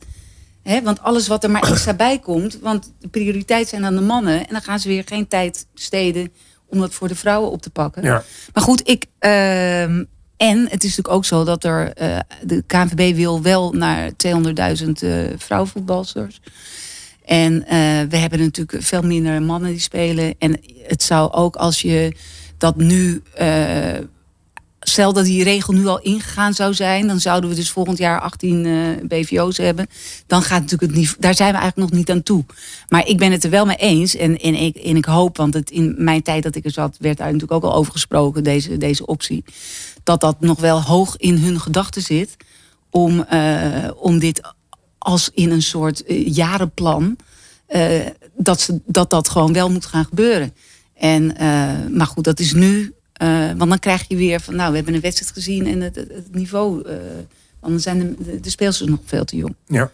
Want 0.82 1.02
alles 1.02 1.26
wat 1.26 1.44
er 1.44 1.50
maar 1.50 1.68
extra 1.70 1.94
bij 1.94 2.18
komt. 2.18 2.58
Want 2.60 2.92
de 2.98 3.08
prioriteit 3.08 3.68
zijn 3.68 3.82
dan 3.82 3.94
de 3.94 4.00
mannen. 4.00 4.38
En 4.38 4.52
dan 4.52 4.62
gaan 4.62 4.78
ze 4.78 4.88
weer 4.88 5.02
geen 5.06 5.28
tijd 5.28 5.66
besteden 5.74 6.32
om 6.66 6.80
dat 6.80 6.94
voor 6.94 7.08
de 7.08 7.14
vrouwen 7.14 7.50
op 7.50 7.62
te 7.62 7.70
pakken. 7.70 8.02
Ja. 8.02 8.24
Maar 8.52 8.62
goed, 8.62 8.88
ik. 8.88 9.04
Uh, 9.20 9.82
en 9.82 10.06
het 10.38 10.84
is 10.84 10.96
natuurlijk 10.96 11.08
ook 11.08 11.24
zo 11.24 11.44
dat 11.44 11.64
er. 11.64 12.02
Uh, 12.02 12.18
de 12.42 12.62
KNVB 12.66 13.16
wil 13.16 13.42
wel 13.42 13.72
naar 13.72 14.10
200.000 14.10 14.88
uh, 15.02 15.26
vrouwenvoetbalsters. 15.36 16.40
En 17.24 17.52
uh, 17.52 17.68
we 18.08 18.16
hebben 18.16 18.38
natuurlijk 18.38 18.84
veel 18.84 19.02
minder 19.02 19.42
mannen 19.42 19.70
die 19.70 19.80
spelen. 19.80 20.34
En 20.38 20.60
het 20.82 21.02
zou 21.02 21.32
ook 21.32 21.56
als 21.56 21.82
je 21.82 22.16
dat 22.58 22.76
nu. 22.76 23.22
Stel 24.88 25.12
dat 25.12 25.24
die 25.24 25.44
regel 25.44 25.72
nu 25.72 25.86
al 25.86 26.00
ingegaan 26.00 26.54
zou 26.54 26.74
zijn, 26.74 27.06
dan 27.06 27.20
zouden 27.20 27.50
we 27.50 27.56
dus 27.56 27.70
volgend 27.70 27.98
jaar 27.98 28.20
18 28.20 28.64
uh, 28.64 28.88
BVO's 29.08 29.56
hebben. 29.56 29.86
Dan 30.26 30.42
gaat 30.42 30.60
natuurlijk 30.60 30.90
het 30.90 31.00
niveau. 31.00 31.20
Daar 31.20 31.34
zijn 31.34 31.52
we 31.52 31.58
eigenlijk 31.58 31.90
nog 31.90 31.98
niet 31.98 32.10
aan 32.10 32.22
toe. 32.22 32.44
Maar 32.88 33.06
ik 33.06 33.18
ben 33.18 33.32
het 33.32 33.44
er 33.44 33.50
wel 33.50 33.66
mee 33.66 33.76
eens. 33.76 34.16
En, 34.16 34.38
en, 34.38 34.54
ik, 34.54 34.76
en 34.76 34.96
ik 34.96 35.04
hoop, 35.04 35.36
want 35.36 35.54
het 35.54 35.70
in 35.70 35.94
mijn 35.98 36.22
tijd 36.22 36.42
dat 36.42 36.54
ik 36.54 36.64
er 36.64 36.70
zat, 36.70 36.96
werd 37.00 37.16
daar 37.16 37.32
natuurlijk 37.32 37.52
ook 37.52 37.70
al 37.70 37.74
over 37.74 37.92
gesproken, 37.92 38.44
deze, 38.44 38.76
deze 38.76 39.06
optie. 39.06 39.44
Dat 40.02 40.20
dat 40.20 40.40
nog 40.40 40.60
wel 40.60 40.82
hoog 40.82 41.16
in 41.16 41.36
hun 41.36 41.60
gedachten 41.60 42.02
zit. 42.02 42.36
Om, 42.90 43.24
uh, 43.32 43.90
om 43.96 44.18
dit 44.18 44.54
als 44.98 45.30
in 45.34 45.50
een 45.50 45.62
soort 45.62 46.02
uh, 46.06 46.26
jarenplan. 46.26 47.16
Dat, 48.36 48.60
ze, 48.60 48.80
dat 48.86 49.10
dat 49.10 49.28
gewoon 49.28 49.52
wel 49.52 49.70
moet 49.70 49.86
gaan 49.86 50.04
gebeuren. 50.04 50.54
En, 50.94 51.34
maar 51.96 52.06
goed, 52.06 52.24
dat 52.24 52.40
is 52.40 52.52
nu. 52.52 52.92
Want 53.56 53.70
dan 53.70 53.78
krijg 53.78 54.04
je 54.08 54.16
weer 54.16 54.40
van, 54.40 54.56
nou, 54.56 54.70
we 54.70 54.76
hebben 54.76 54.94
een 54.94 55.00
wedstrijd 55.00 55.32
gezien 55.32 55.66
en 55.66 55.80
het, 55.80 56.06
niveau. 56.32 56.86
dan 57.60 57.80
zijn 57.80 57.98
de, 57.98 58.14
de, 58.24 58.40
de 58.40 58.50
speelsters 58.50 58.90
nog 58.90 58.98
veel 59.04 59.24
te 59.24 59.36
jong. 59.36 59.54
Ja. 59.66 59.90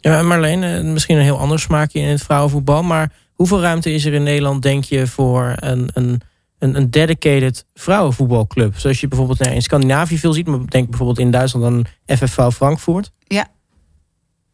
ja 0.00 0.22
Marleen, 0.22 0.92
misschien 0.92 1.16
een 1.16 1.22
heel 1.22 1.38
ander 1.38 1.60
smaakje 1.60 2.00
in 2.00 2.08
het 2.08 2.22
vrouwenvoetbal. 2.22 2.82
Maar 2.82 3.12
hoeveel 3.32 3.60
ruimte 3.60 3.92
is 3.92 4.04
er 4.04 4.12
in 4.12 4.22
Nederland, 4.22 4.62
denk 4.62 4.84
je, 4.84 5.06
voor 5.06 5.52
een, 5.56 5.88
een, 5.92 6.20
een, 6.58 6.76
een 6.76 6.90
dedicated 6.90 7.64
vrouwenvoetbalclub? 7.74 8.78
Zoals 8.78 9.00
je 9.00 9.08
bijvoorbeeld 9.08 9.40
in 9.40 9.62
Scandinavië 9.62 10.18
veel 10.18 10.32
ziet, 10.32 10.46
maar 10.46 10.66
denk 10.66 10.88
bijvoorbeeld 10.88 11.18
in 11.18 11.30
Duitsland 11.30 11.64
aan 11.64 12.16
FFV 12.16 12.50
Frankfurt. 12.50 13.10
Ja, 13.26 13.48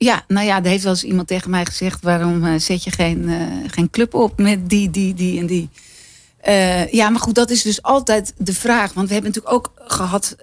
ja, 0.03 0.24
nou 0.28 0.47
ja, 0.47 0.59
er 0.62 0.70
heeft 0.70 0.82
wel 0.82 0.93
eens 0.93 1.05
iemand 1.05 1.28
tegen 1.28 1.51
mij 1.51 1.64
gezegd: 1.64 2.03
waarom 2.03 2.45
uh, 2.45 2.59
zet 2.59 2.84
je 2.84 2.91
geen, 2.91 3.28
uh, 3.28 3.43
geen 3.66 3.91
club 3.91 4.14
op 4.14 4.38
met 4.38 4.68
die, 4.68 4.91
die, 4.91 5.14
die 5.14 5.41
en 5.41 5.47
die? 5.47 5.68
Uh, 6.49 6.93
ja, 6.93 7.09
maar 7.09 7.20
goed, 7.20 7.34
dat 7.34 7.51
is 7.51 7.62
dus 7.62 7.82
altijd 7.82 8.32
de 8.36 8.55
vraag. 8.55 8.93
Want 8.93 9.09
we 9.09 9.14
hebben 9.14 9.32
natuurlijk 9.32 9.55
ook 9.55 9.72
gehad. 9.93 10.36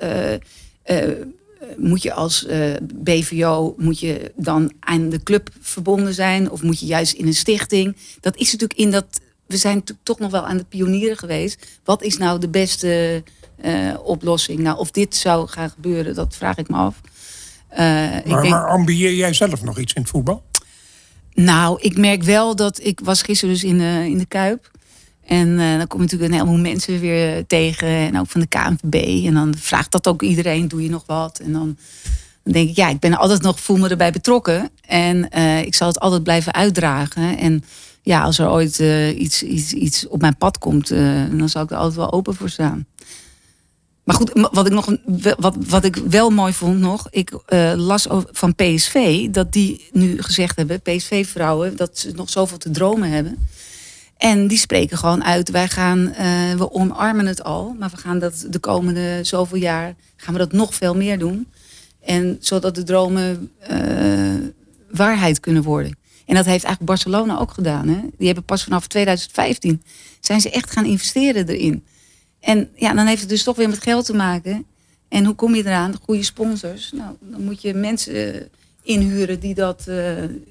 moet 1.78 2.02
je 2.02 2.14
als 2.14 2.48
BVO 2.84 3.76
moet 3.78 4.00
je 4.00 4.32
dan 4.36 4.72
aan 4.80 5.10
de 5.10 5.24
club 5.24 5.50
verbonden 5.62 6.14
zijn? 6.14 6.52
Of 6.52 6.62
moet 6.62 6.80
je 6.80 6.86
juist 6.86 7.14
in 7.14 7.28
een 7.28 7.34
stichting? 7.34 7.96
Dat 8.20 8.36
is 8.36 8.52
natuurlijk 8.52 8.80
in 8.80 8.92
dat. 8.92 9.06
We 9.46 9.58
zijn 9.58 9.84
toch 10.04 10.20
nog 10.20 10.32
wel 10.32 10.46
aan 10.46 10.58
de 10.58 10.66
pionieren 10.70 11.18
geweest. 11.18 11.66
Wat 11.84 12.04
is 12.04 12.18
nou 12.18 12.40
de 12.40 12.50
beste 12.50 13.24
oplossing? 14.04 14.60
Nou, 14.60 14.78
of 14.78 14.92
dit 14.92 15.16
zou 15.16 15.48
gaan 15.48 15.70
gebeuren, 15.70 16.16
dat 16.16 16.36
vraag 16.36 16.58
ik 16.58 16.70
me 16.70 16.76
af. 16.76 17.02
Maar, 17.76 18.18
ik 18.18 18.26
denk... 18.26 18.50
maar 18.50 18.70
ambieer 18.70 19.14
jij 19.14 19.34
zelf 19.34 19.64
nog 19.64 19.80
iets 19.80 19.94
in 19.94 20.02
het 20.02 20.12
voetbal? 20.12 20.44
Nou, 21.34 21.82
ik 21.82 21.98
merk 21.98 22.24
wel 22.24 22.56
dat 22.56 22.80
ik 22.84 23.00
was 23.04 23.22
gisteren 23.22 23.54
dus 23.54 23.64
in 23.64 23.80
in 23.82 24.18
de 24.18 24.26
Kuip. 24.26 24.72
En 25.28 25.48
uh, 25.48 25.78
dan 25.78 25.88
kom 25.88 26.00
je 26.00 26.06
natuurlijk 26.06 26.32
een 26.32 26.38
heleboel 26.38 26.62
mensen 26.62 27.00
weer 27.00 27.48
tegen. 27.48 27.88
En 27.88 28.20
ook 28.20 28.30
van 28.30 28.42
de 28.42 28.48
KNVB. 28.48 29.26
En 29.26 29.34
dan 29.34 29.56
vraagt 29.58 29.92
dat 29.92 30.08
ook 30.08 30.22
iedereen, 30.22 30.68
doe 30.68 30.84
je 30.84 30.90
nog 30.90 31.04
wat? 31.06 31.40
En 31.40 31.52
dan, 31.52 31.78
dan 32.44 32.54
denk 32.54 32.70
ik, 32.70 32.76
ja, 32.76 32.90
ik 32.90 33.00
ben 33.00 33.18
altijd 33.18 33.42
nog, 33.42 33.60
voel 33.60 33.78
me 33.78 33.90
erbij 33.90 34.12
betrokken. 34.12 34.70
En 34.82 35.30
uh, 35.38 35.62
ik 35.62 35.76
zal 35.76 35.88
het 35.88 36.00
altijd 36.00 36.24
blijven 36.24 36.54
uitdragen. 36.54 37.38
En 37.38 37.64
ja, 38.02 38.22
als 38.22 38.40
er 38.40 38.50
ooit 38.50 38.80
iets, 39.18 39.44
iets, 39.44 39.74
iets 39.74 40.08
op 40.08 40.22
mijn 40.22 40.38
pad 40.38 40.58
komt, 40.58 40.88
dan 41.38 41.50
zal 41.50 41.64
ik 41.64 41.72
er 41.72 41.78
altijd 41.78 41.96
wel 41.96 42.12
open 42.12 42.36
voor 42.36 42.50
staan. 42.50 42.86
Maar 44.04 44.16
goed, 44.16 44.32
wat 44.52 44.66
ik, 44.66 44.74
nog, 44.74 44.96
wat, 45.38 45.56
wat 45.68 45.84
ik 45.84 45.96
wel 45.96 46.30
mooi 46.30 46.54
vond 46.54 46.80
nog, 46.80 47.08
ik 47.10 47.32
las 47.76 48.08
van 48.32 48.56
PSV 48.56 49.28
dat 49.30 49.52
die 49.52 49.88
nu 49.92 50.22
gezegd 50.22 50.56
hebben, 50.56 50.82
PSV-vrouwen, 50.82 51.76
dat 51.76 52.00
ze 52.00 52.12
nog 52.16 52.30
zoveel 52.30 52.58
te 52.58 52.72
dromen 52.72 53.10
hebben. 53.10 53.38
En 54.18 54.48
die 54.48 54.58
spreken 54.58 54.98
gewoon 54.98 55.24
uit, 55.24 55.50
wij 55.50 55.68
gaan, 55.68 56.00
uh, 56.00 56.54
we 56.54 56.72
omarmen 56.72 57.26
het 57.26 57.44
al, 57.44 57.76
maar 57.80 57.90
we 57.90 57.98
gaan 57.98 58.20
dat 58.20 58.46
de 58.50 58.60
komende 58.60 59.20
zoveel 59.24 59.58
jaar, 59.58 59.96
gaan 60.16 60.34
we 60.34 60.40
dat 60.40 60.52
nog 60.52 60.76
veel 60.76 60.96
meer 60.96 61.20
doen. 61.20 61.48
En 62.02 62.38
zodat 62.40 62.76
de 62.76 62.84
dromen 62.84 63.52
uh, 63.72 64.36
waarheid 64.92 65.40
kunnen 65.40 65.64
worden. 65.64 65.98
En 66.26 66.36
dat 66.36 66.46
heeft 66.46 66.64
eigenlijk 66.64 66.86
Barcelona 66.86 67.40
ook 67.40 67.52
gedaan. 67.52 67.88
Hè? 67.88 68.00
Die 68.18 68.26
hebben 68.26 68.44
pas 68.44 68.64
vanaf 68.64 68.88
2015, 68.88 69.82
zijn 70.20 70.42
ze 70.42 70.50
echt 70.50 70.72
gaan 70.72 70.86
investeren 70.86 71.48
erin. 71.48 71.84
En 72.40 72.70
ja, 72.76 72.94
dan 72.94 73.06
heeft 73.06 73.20
het 73.20 73.30
dus 73.30 73.44
toch 73.44 73.56
weer 73.56 73.70
met 73.70 73.82
geld 73.84 74.06
te 74.06 74.16
maken. 74.16 74.66
En 75.08 75.26
hoe 75.26 75.36
kom 75.36 75.56
je 75.56 75.66
eraan? 75.66 75.96
Goede 76.02 76.24
sponsors. 76.24 76.92
Nou, 76.92 77.16
dan 77.20 77.44
moet 77.44 77.62
je 77.62 77.74
mensen 77.74 78.36
uh, 78.36 78.42
inhuren 78.84 79.40
die 79.40 79.54
dat, 79.54 79.90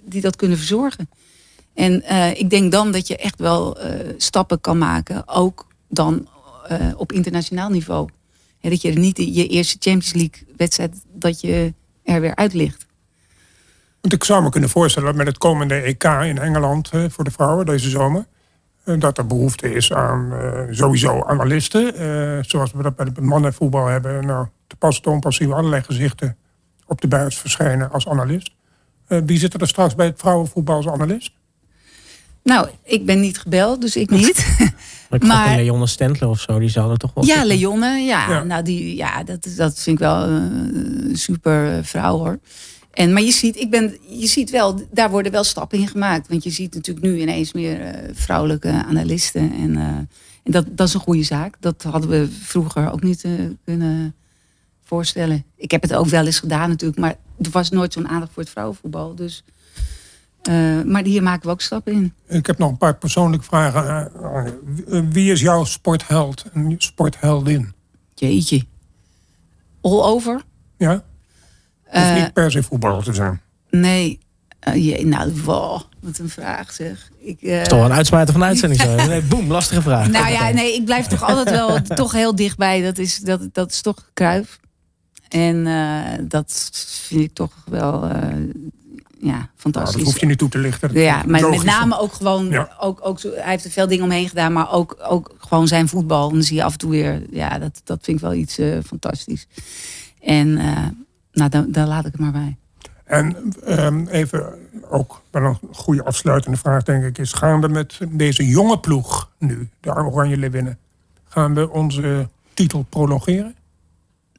die 0.05 0.21
dat 0.21 0.37
kunnen 0.37 0.59
verzorgen. 0.59 1.09
En 1.77 2.03
uh, 2.11 2.31
ik 2.31 2.51
denk 2.51 2.72
dan 2.72 2.93
dat 2.93 3.09
je 3.09 3.16
echt 3.16 3.39
wel 3.39 3.79
stappen 4.16 4.61
kan 4.61 4.79
maken. 4.79 5.29
Ook 5.29 5.66
dan 5.89 6.29
op 6.97 7.12
internationaal 7.12 7.70
niveau. 7.70 8.09
Dat 8.61 8.83
je 8.83 8.93
niet 8.93 9.16
je 9.16 9.47
eerste 9.47 9.77
Champions 9.81 10.12
League 10.12 10.55
wedstrijd... 10.57 11.05
dat 11.12 11.41
je 11.41 11.74
er 12.05 12.20
weer 12.20 12.35
uit 12.35 12.55
ligt. 12.55 12.87
Want 14.01 14.14
ik 14.14 14.24
zou 14.24 14.43
me 14.43 14.51
kunnen 14.51 14.70
voorstellen 14.70 15.09
dat 15.09 15.16
met 15.16 15.27
het 15.27 15.39
komende 15.39 15.74
EK 15.74 16.05
in 16.05 16.39
Engeland... 16.39 16.91
voor 17.09 17.24
de 17.24 17.31
vrouwen 17.31 17.66
deze 17.66 17.89
zomer 17.91 18.27
dat 18.99 19.18
er 19.18 19.27
behoefte 19.27 19.72
is 19.72 19.93
aan 19.93 20.33
sowieso 20.70 21.22
analisten. 21.24 21.95
Zoals 22.45 22.72
we 22.72 22.83
dat 22.83 22.97
bij 22.97 23.12
de 23.12 23.20
mannenvoetbal 23.20 23.87
hebben. 23.87 24.27
Nou, 24.27 24.47
te 24.66 24.77
pas 24.77 25.01
te 25.01 25.11
onpas 25.11 25.37
zien 25.37 25.49
we 25.49 25.55
allerlei 25.55 25.83
gezichten 25.83 26.37
op 26.87 27.01
de 27.01 27.09
buis 27.09 27.39
verschijnen 27.39 27.91
als 27.91 28.09
analist. 28.09 28.51
Wie 29.07 29.39
zit 29.39 29.61
er 29.61 29.68
straks 29.68 29.95
bij 29.95 30.07
het 30.07 30.18
vrouwenvoetbal 30.18 30.77
als 30.77 30.89
analist? 30.89 31.33
Nou, 32.47 32.68
ik 32.82 33.07
ben 33.07 33.20
niet 33.20 33.38
gebeld, 33.38 33.80
dus 33.80 33.97
ik 33.97 34.11
niet. 34.11 34.47
maar, 35.11 35.26
maar 35.26 35.57
Leonne 35.57 35.86
Stentler 35.86 36.28
of 36.28 36.40
zo, 36.40 36.59
die 36.59 36.68
zou 36.68 36.90
er 36.90 36.97
toch 36.97 37.14
wel. 37.14 37.24
Ja, 37.24 37.44
Leonne, 37.44 37.86
ja, 37.86 38.28
ja. 38.28 38.42
Nou, 38.42 38.62
die, 38.62 38.97
ja 38.97 39.22
dat, 39.22 39.53
dat 39.57 39.80
vind 39.80 40.01
ik 40.01 40.07
wel 40.07 40.22
een 40.22 41.16
super 41.16 41.84
vrouw 41.84 42.18
hoor. 42.18 42.38
En, 42.92 43.12
maar 43.12 43.22
je 43.22 43.30
ziet, 43.30 43.57
ik 43.57 43.70
ben, 43.70 43.97
je 44.09 44.26
ziet 44.26 44.51
wel, 44.51 44.80
daar 44.90 45.11
worden 45.11 45.32
wel 45.32 45.44
stappen 45.44 45.78
in 45.78 45.88
gemaakt. 45.88 46.28
Want 46.28 46.44
je 46.44 46.51
ziet 46.51 46.74
natuurlijk 46.74 47.07
nu 47.07 47.20
ineens 47.20 47.53
meer 47.53 47.80
uh, 47.80 48.11
vrouwelijke 48.12 48.68
analisten. 48.68 49.53
En, 49.53 49.76
uh, 49.76 49.84
en 49.84 50.09
dat, 50.42 50.66
dat 50.70 50.88
is 50.88 50.94
een 50.94 51.01
goede 51.01 51.22
zaak. 51.22 51.57
Dat 51.61 51.82
hadden 51.82 52.11
we 52.11 52.28
vroeger 52.40 52.92
ook 52.92 53.03
niet 53.03 53.24
kunnen 53.64 54.14
voorstellen. 54.84 55.44
Ik 55.57 55.70
heb 55.70 55.82
het 55.82 55.94
ook 55.94 56.07
wel 56.07 56.26
eens 56.26 56.38
gedaan 56.38 56.68
natuurlijk. 56.68 57.01
Maar 57.01 57.16
er 57.42 57.51
was 57.51 57.70
nooit 57.70 57.92
zo'n 57.92 58.09
aandacht 58.09 58.32
voor 58.32 58.42
het 58.42 58.53
vrouwenvoetbal. 58.53 59.14
Dus, 59.14 59.44
maar 60.86 61.05
hier 61.05 61.22
maken 61.22 61.42
we 61.42 61.51
ook 61.51 61.61
stappen 61.61 61.92
in. 61.92 62.14
Ik 62.28 62.47
heb 62.47 62.59
nog 62.59 62.70
een 62.70 62.78
paar 62.78 62.97
persoonlijke 62.97 63.44
vragen. 63.44 64.11
wie 65.12 65.32
is 65.32 65.40
jouw 65.40 65.64
sportheld 65.64 66.44
en 66.53 66.74
sportheldin? 66.78 67.74
Jeetje. 68.14 68.64
All 69.80 70.03
over? 70.03 70.42
Ja. 70.76 71.03
Of 71.92 72.14
niet 72.14 72.32
per 72.32 72.51
se 72.51 72.62
voetballer 72.62 73.05
te 73.05 73.14
zijn? 73.14 73.40
Nee. 73.70 74.18
je, 74.74 75.07
nou, 75.07 75.32
wow, 75.44 75.80
wat 76.01 76.18
een 76.18 76.28
vraag 76.28 76.72
zeg. 76.72 77.11
Ik, 77.18 77.42
uh... 77.42 77.62
toch 77.62 77.84
een 77.84 77.92
uitsmijter 77.92 78.32
van 78.32 78.40
de 78.40 78.47
uitzending 78.47 78.80
zo. 78.80 78.94
Nee, 79.07 79.22
boem, 79.22 79.51
lastige 79.51 79.82
vraag. 79.82 80.09
Nou 80.09 80.28
ja, 80.30 80.51
nee, 80.51 80.74
ik 80.74 80.84
blijf 80.84 81.07
toch 81.07 81.22
altijd 81.22 81.51
wel 81.51 81.82
toch 82.03 82.12
heel 82.12 82.34
dichtbij. 82.34 82.82
Dat 82.82 82.99
is, 82.99 83.18
dat, 83.18 83.49
dat 83.53 83.70
is 83.70 83.80
toch 83.80 84.11
Kruif. 84.12 84.59
En 85.28 85.66
uh, 85.66 86.03
dat 86.22 86.70
vind 87.09 87.22
ik 87.22 87.34
toch 87.34 87.53
wel 87.64 88.11
ja, 89.27 89.49
fantastisch. 89.57 89.95
Nou, 89.95 90.05
dat 90.05 90.12
hoef 90.12 90.20
je 90.20 90.27
niet 90.27 90.39
toe 90.39 90.49
te 90.49 90.59
lichten. 90.59 90.93
Ja, 90.93 91.22
maar 91.27 91.49
met 91.49 91.64
name 91.64 91.99
ook 91.99 92.12
gewoon, 92.12 92.68
ook, 92.81 92.99
ook 93.03 93.22
hij 93.22 93.43
heeft 93.45 93.64
er 93.64 93.70
veel 93.70 93.87
dingen 93.87 94.05
omheen 94.05 94.29
gedaan, 94.29 94.53
maar 94.53 94.72
ook, 94.72 94.97
ook 95.09 95.35
gewoon 95.39 95.68
zijn 95.68 95.89
voetbal. 95.89 96.29
En 96.29 96.35
dan 96.35 96.43
zie 96.43 96.57
je 96.57 96.64
af 96.64 96.72
en 96.72 96.79
toe 96.79 96.91
weer, 96.91 97.22
ja, 97.31 97.59
dat, 97.59 97.81
dat 97.85 97.99
vind 98.03 98.16
ik 98.16 98.22
wel 98.22 98.35
iets 98.35 98.59
uh, 98.59 98.79
fantastisch. 98.87 99.47
En 100.20 100.49
uh, 100.49 100.87
nou, 101.33 101.51
daar, 101.51 101.64
daar 101.68 101.87
laat 101.87 102.07
ik 102.07 102.12
het 102.12 102.20
maar 102.20 102.33
bij. 102.33 102.57
En 103.05 103.55
um, 103.68 104.09
even 104.09 104.55
ook 104.89 105.22
wel 105.31 105.43
een 105.43 105.59
goede 105.72 106.05
afsluitende 106.05 106.57
vraag, 106.57 106.83
denk 106.83 107.05
ik, 107.05 107.18
is: 107.18 107.33
gaan 107.33 107.61
we 107.61 107.68
met 107.68 107.99
deze 108.09 108.47
jonge 108.47 108.79
ploeg 108.79 109.31
nu, 109.39 109.68
de 109.81 109.95
Oranje 109.95 110.37
Leeuwinnen, 110.37 110.79
gaan 111.29 111.55
we 111.55 111.70
onze 111.70 112.29
titel 112.55 112.87
prolongeren? 112.89 113.55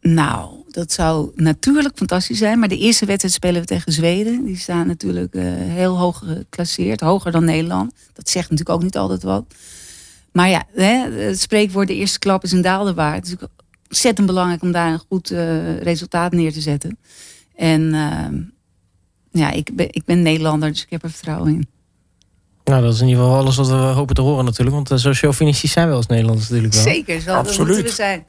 Nou, 0.02 0.57
dat 0.70 0.92
zou 0.92 1.32
natuurlijk 1.36 1.98
fantastisch 1.98 2.38
zijn. 2.38 2.60
Maar 2.60 2.68
de 2.68 2.78
eerste 2.78 3.06
wedstrijd 3.06 3.34
spelen 3.34 3.62
we 3.62 3.68
tegen 3.68 3.92
Zweden. 3.92 4.46
Die 4.46 4.58
staan 4.58 4.88
natuurlijk 4.88 5.36
uh, 5.36 5.44
heel 5.56 5.98
hoog 5.98 6.24
geclasseerd. 6.26 7.02
Hoger 7.02 7.32
dan 7.32 7.46
Nederland. 7.46 7.94
Dat 8.14 8.30
zegt 8.30 8.50
natuurlijk 8.50 8.78
ook 8.78 8.84
niet 8.84 8.98
altijd 8.98 9.24
wat. 9.24 9.46
Maar 10.32 10.50
ja, 10.50 10.64
hè, 10.74 11.12
het 11.12 11.40
spreekwoord 11.40 11.88
de 11.88 11.96
eerste 11.96 12.20
klap 12.20 12.44
is 12.44 12.52
een 12.52 12.62
daalde 12.62 12.94
waard. 12.94 13.30
Het 13.30 13.40
is 13.42 13.48
ontzettend 13.88 14.28
belangrijk 14.28 14.62
om 14.62 14.72
daar 14.72 14.94
een 14.94 15.02
goed 15.10 15.32
uh, 15.32 15.82
resultaat 15.82 16.32
neer 16.32 16.54
te 16.54 16.62
zetten. 16.62 16.98
En 17.56 17.82
uh, 17.82 18.28
ja, 19.32 19.52
ik 19.52 19.76
ben, 19.76 19.88
ik 19.90 20.06
ben 20.06 20.22
Nederlander, 20.22 20.70
dus 20.70 20.82
ik 20.82 20.90
heb 20.90 21.04
er 21.04 21.10
vertrouwen 21.10 21.54
in. 21.54 21.68
Nou, 22.64 22.82
dat 22.82 22.94
is 22.94 23.02
in 23.02 23.08
ieder 23.08 23.24
geval 23.24 23.38
alles 23.38 23.56
wat 23.56 23.68
we 23.68 23.74
hopen 23.74 24.16
te 24.16 24.22
horen 24.22 24.46
natuurlijk. 24.46 24.76
Want 24.76 24.92
uh, 24.92 24.98
zo 24.98 25.14
chauvinistisch 25.14 25.72
zijn 25.72 25.88
we 25.88 25.94
als 25.94 26.08
Nederlanders 26.08 26.50
natuurlijk 26.50 26.74
wel. 26.74 26.84
Zeker, 26.84 27.22
zo 27.22 27.34
Absoluut. 27.34 27.68
moeten 27.68 27.86
we 27.86 27.92
zijn. 27.92 28.26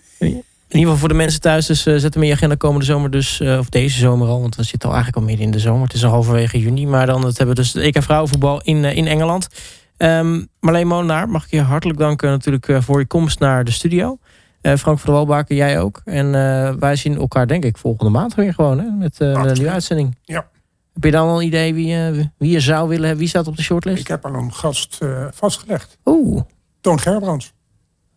In 0.68 0.78
ieder 0.78 0.92
geval 0.92 0.98
voor 0.98 1.08
de 1.08 1.22
mensen 1.22 1.40
thuis, 1.40 1.66
dus 1.66 1.86
uh, 1.86 1.96
zet 1.96 2.14
hem 2.14 2.22
in 2.22 2.28
je 2.28 2.34
agenda 2.34 2.54
komende 2.54 2.84
zomer 2.84 3.10
dus, 3.10 3.40
uh, 3.40 3.58
of 3.58 3.68
deze 3.68 3.98
zomer 3.98 4.28
al, 4.28 4.40
want 4.40 4.56
we 4.56 4.62
zitten 4.62 4.88
al 4.88 4.94
eigenlijk 4.94 5.24
al 5.24 5.28
midden 5.30 5.46
in 5.46 5.52
de 5.52 5.58
zomer. 5.58 5.82
Het 5.82 5.94
is 5.94 6.04
al 6.04 6.10
halverwege 6.10 6.58
juni, 6.58 6.86
maar 6.86 7.06
dan 7.06 7.24
het 7.24 7.38
hebben 7.38 7.56
we 7.56 7.62
dus 7.62 7.72
het 7.72 7.82
EK 7.82 8.02
vrouwenvoetbal 8.02 8.62
in, 8.62 8.76
uh, 8.76 8.96
in 8.96 9.06
Engeland. 9.06 9.48
Um, 9.96 10.48
Marleen 10.60 10.86
Molenaar, 10.86 11.28
mag 11.28 11.44
ik 11.44 11.50
je 11.50 11.60
hartelijk 11.60 11.98
danken 11.98 12.28
natuurlijk 12.30 12.82
voor 12.82 12.98
je 12.98 13.06
komst 13.06 13.38
naar 13.38 13.64
de 13.64 13.70
studio. 13.70 14.18
Frank 14.62 14.98
van 14.98 14.98
der 15.04 15.12
Walbaken, 15.12 15.56
jij 15.56 15.80
ook. 15.80 16.00
En 16.04 16.30
wij 16.78 16.96
zien 16.96 17.16
elkaar 17.16 17.46
denk 17.46 17.64
ik 17.64 17.78
volgende 17.78 18.10
maand 18.10 18.34
weer 18.34 18.54
gewoon, 18.54 18.78
hè, 18.78 18.90
met, 18.90 19.18
met 19.18 19.36
een 19.36 19.52
nieuwe 19.52 19.70
uitzending. 19.70 20.16
Ja. 20.22 20.48
Heb 20.94 21.04
je 21.04 21.10
dan 21.10 21.28
al 21.28 21.40
een 21.40 21.46
idee 21.46 21.74
wie, 21.74 22.30
wie 22.38 22.50
je 22.50 22.60
zou 22.60 22.88
willen 22.88 23.02
hebben? 23.02 23.18
Wie 23.18 23.28
staat 23.28 23.46
op 23.46 23.56
de 23.56 23.62
shortlist? 23.62 24.00
Ik 24.00 24.08
heb 24.08 24.24
al 24.24 24.34
een 24.34 24.52
gast 24.52 24.98
vastgelegd. 25.30 25.98
Oeh. 26.04 26.42
Toon 26.80 27.00
Gerbrands. 27.00 27.52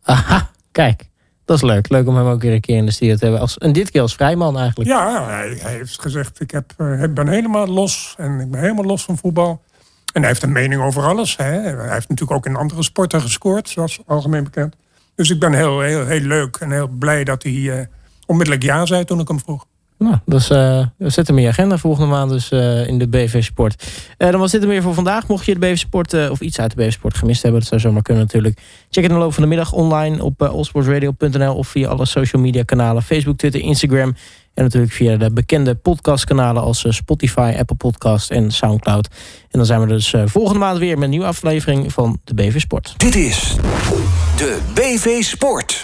Aha, 0.04 0.50
kijk. 0.72 1.10
Dat 1.52 1.64
is 1.64 1.70
leuk. 1.70 1.90
Leuk 1.90 2.08
om 2.08 2.16
hem 2.16 2.28
ook 2.28 2.42
weer 2.42 2.54
een 2.54 2.62
keer 2.62 2.78
in 2.78 2.86
de 2.86 2.92
studio 2.92 3.16
te 3.16 3.24
hebben. 3.24 3.42
Als, 3.42 3.58
en 3.58 3.74
dit 3.74 3.92
keer 3.92 4.02
als 4.02 4.14
vrijman 4.14 4.58
eigenlijk. 4.58 4.90
Ja, 4.90 5.26
hij, 5.26 5.58
heeft 5.62 6.02
gezegd, 6.02 6.40
ik 6.40 6.52
heb, 6.52 6.74
uh, 6.78 7.04
ben 7.14 7.28
helemaal 7.28 7.68
los. 7.68 8.16
En 8.18 8.40
ik 8.40 8.52
ben 8.52 8.60
helemaal 8.60 8.86
los 8.86 9.04
van 9.04 9.18
voetbal. 9.18 9.62
En 10.14 10.22
hij 10.22 10.30
heeft 10.30 10.44
een 10.44 10.52
mening 10.52 10.82
over 10.82 11.04
alles. 11.04 11.38
Hè. 11.38 11.44
Hij 11.44 11.94
heeft 11.94 12.10
natuurlijk 12.10 12.32
ook 12.32 12.46
in 12.46 12.56
andere 12.56 12.84
sporten 12.84 13.22
gescoord, 13.22 13.70
zoals 13.70 14.00
algemeen 14.06 14.44
bekend. 14.44 14.76
Dus 15.16 15.30
ik 15.30 15.40
ben 15.40 15.54
heel, 15.54 15.82
heel, 15.82 16.06
heel 16.06 16.20
leuk 16.20 16.56
en 16.56 16.72
heel 16.72 16.88
blij 16.88 17.24
dat 17.24 17.44
hij 17.44 17.52
uh, 17.52 17.80
onmiddellijk 18.26 18.64
ja 18.64 18.86
zei 18.86 19.06
toen 19.06 19.20
ik 19.20 19.28
hem 19.28 19.40
vroeg. 19.40 19.66
Nou, 20.02 20.18
dus 20.26 20.50
uh, 20.50 20.86
we 20.98 21.22
hem 21.24 21.38
in 21.38 21.44
je 21.44 21.48
agenda 21.48 21.78
volgende 21.78 22.10
maand 22.10 22.30
dus 22.30 22.52
uh, 22.52 22.88
in 22.88 22.98
de 22.98 23.08
BV 23.08 23.44
Sport. 23.44 23.84
Uh, 24.18 24.32
dan 24.32 24.40
was 24.40 24.52
dit 24.52 24.62
hem 24.62 24.70
weer 24.70 24.82
voor 24.82 24.94
vandaag. 24.94 25.28
Mocht 25.28 25.46
je 25.46 25.54
de 25.54 25.60
BV 25.60 25.78
Sport 25.78 26.30
of 26.30 26.40
iets 26.40 26.60
uit 26.60 26.76
de 26.76 26.84
BV 26.84 26.92
Sport 26.92 27.18
gemist 27.18 27.42
hebben, 27.42 27.60
dat 27.60 27.70
zou 27.70 27.82
zomaar 27.82 28.02
kunnen 28.02 28.24
natuurlijk. 28.24 28.58
Check 28.90 29.04
het 29.04 29.12
in 29.12 29.18
de 29.18 29.24
loop 29.24 29.34
van 29.34 29.44
de 29.44 29.50
middag 29.50 29.72
online 29.72 30.24
op 30.24 30.42
allsportsradio.nl 30.42 31.56
of 31.56 31.68
via 31.68 31.90
alle 31.90 32.06
social 32.06 32.42
media 32.42 32.64
kanalen, 32.64 33.04
Facebook, 33.04 33.38
Twitter, 33.38 33.62
Instagram. 33.62 34.16
En 34.54 34.64
natuurlijk 34.64 34.94
via 34.94 35.18
de 35.18 35.32
bekende 35.32 35.76
podcastkanalen 35.76 36.62
als 36.62 36.86
Spotify, 36.90 37.54
Apple 37.58 37.76
Podcast 37.76 38.32
en 38.32 38.52
Soundcloud. 38.52 39.08
En 39.42 39.58
dan 39.58 39.66
zijn 39.66 39.82
we 39.82 39.88
dus 39.88 40.14
volgende 40.26 40.60
maand 40.60 40.78
weer 40.78 40.96
met 40.96 41.04
een 41.04 41.10
nieuwe 41.10 41.26
aflevering 41.26 41.94
van 41.94 42.20
de 42.24 42.34
BV 42.34 42.60
Sport. 42.60 42.94
Dit 42.98 43.16
is 43.16 43.56
de 44.38 44.60
BV 44.74 45.24
Sport. 45.24 45.80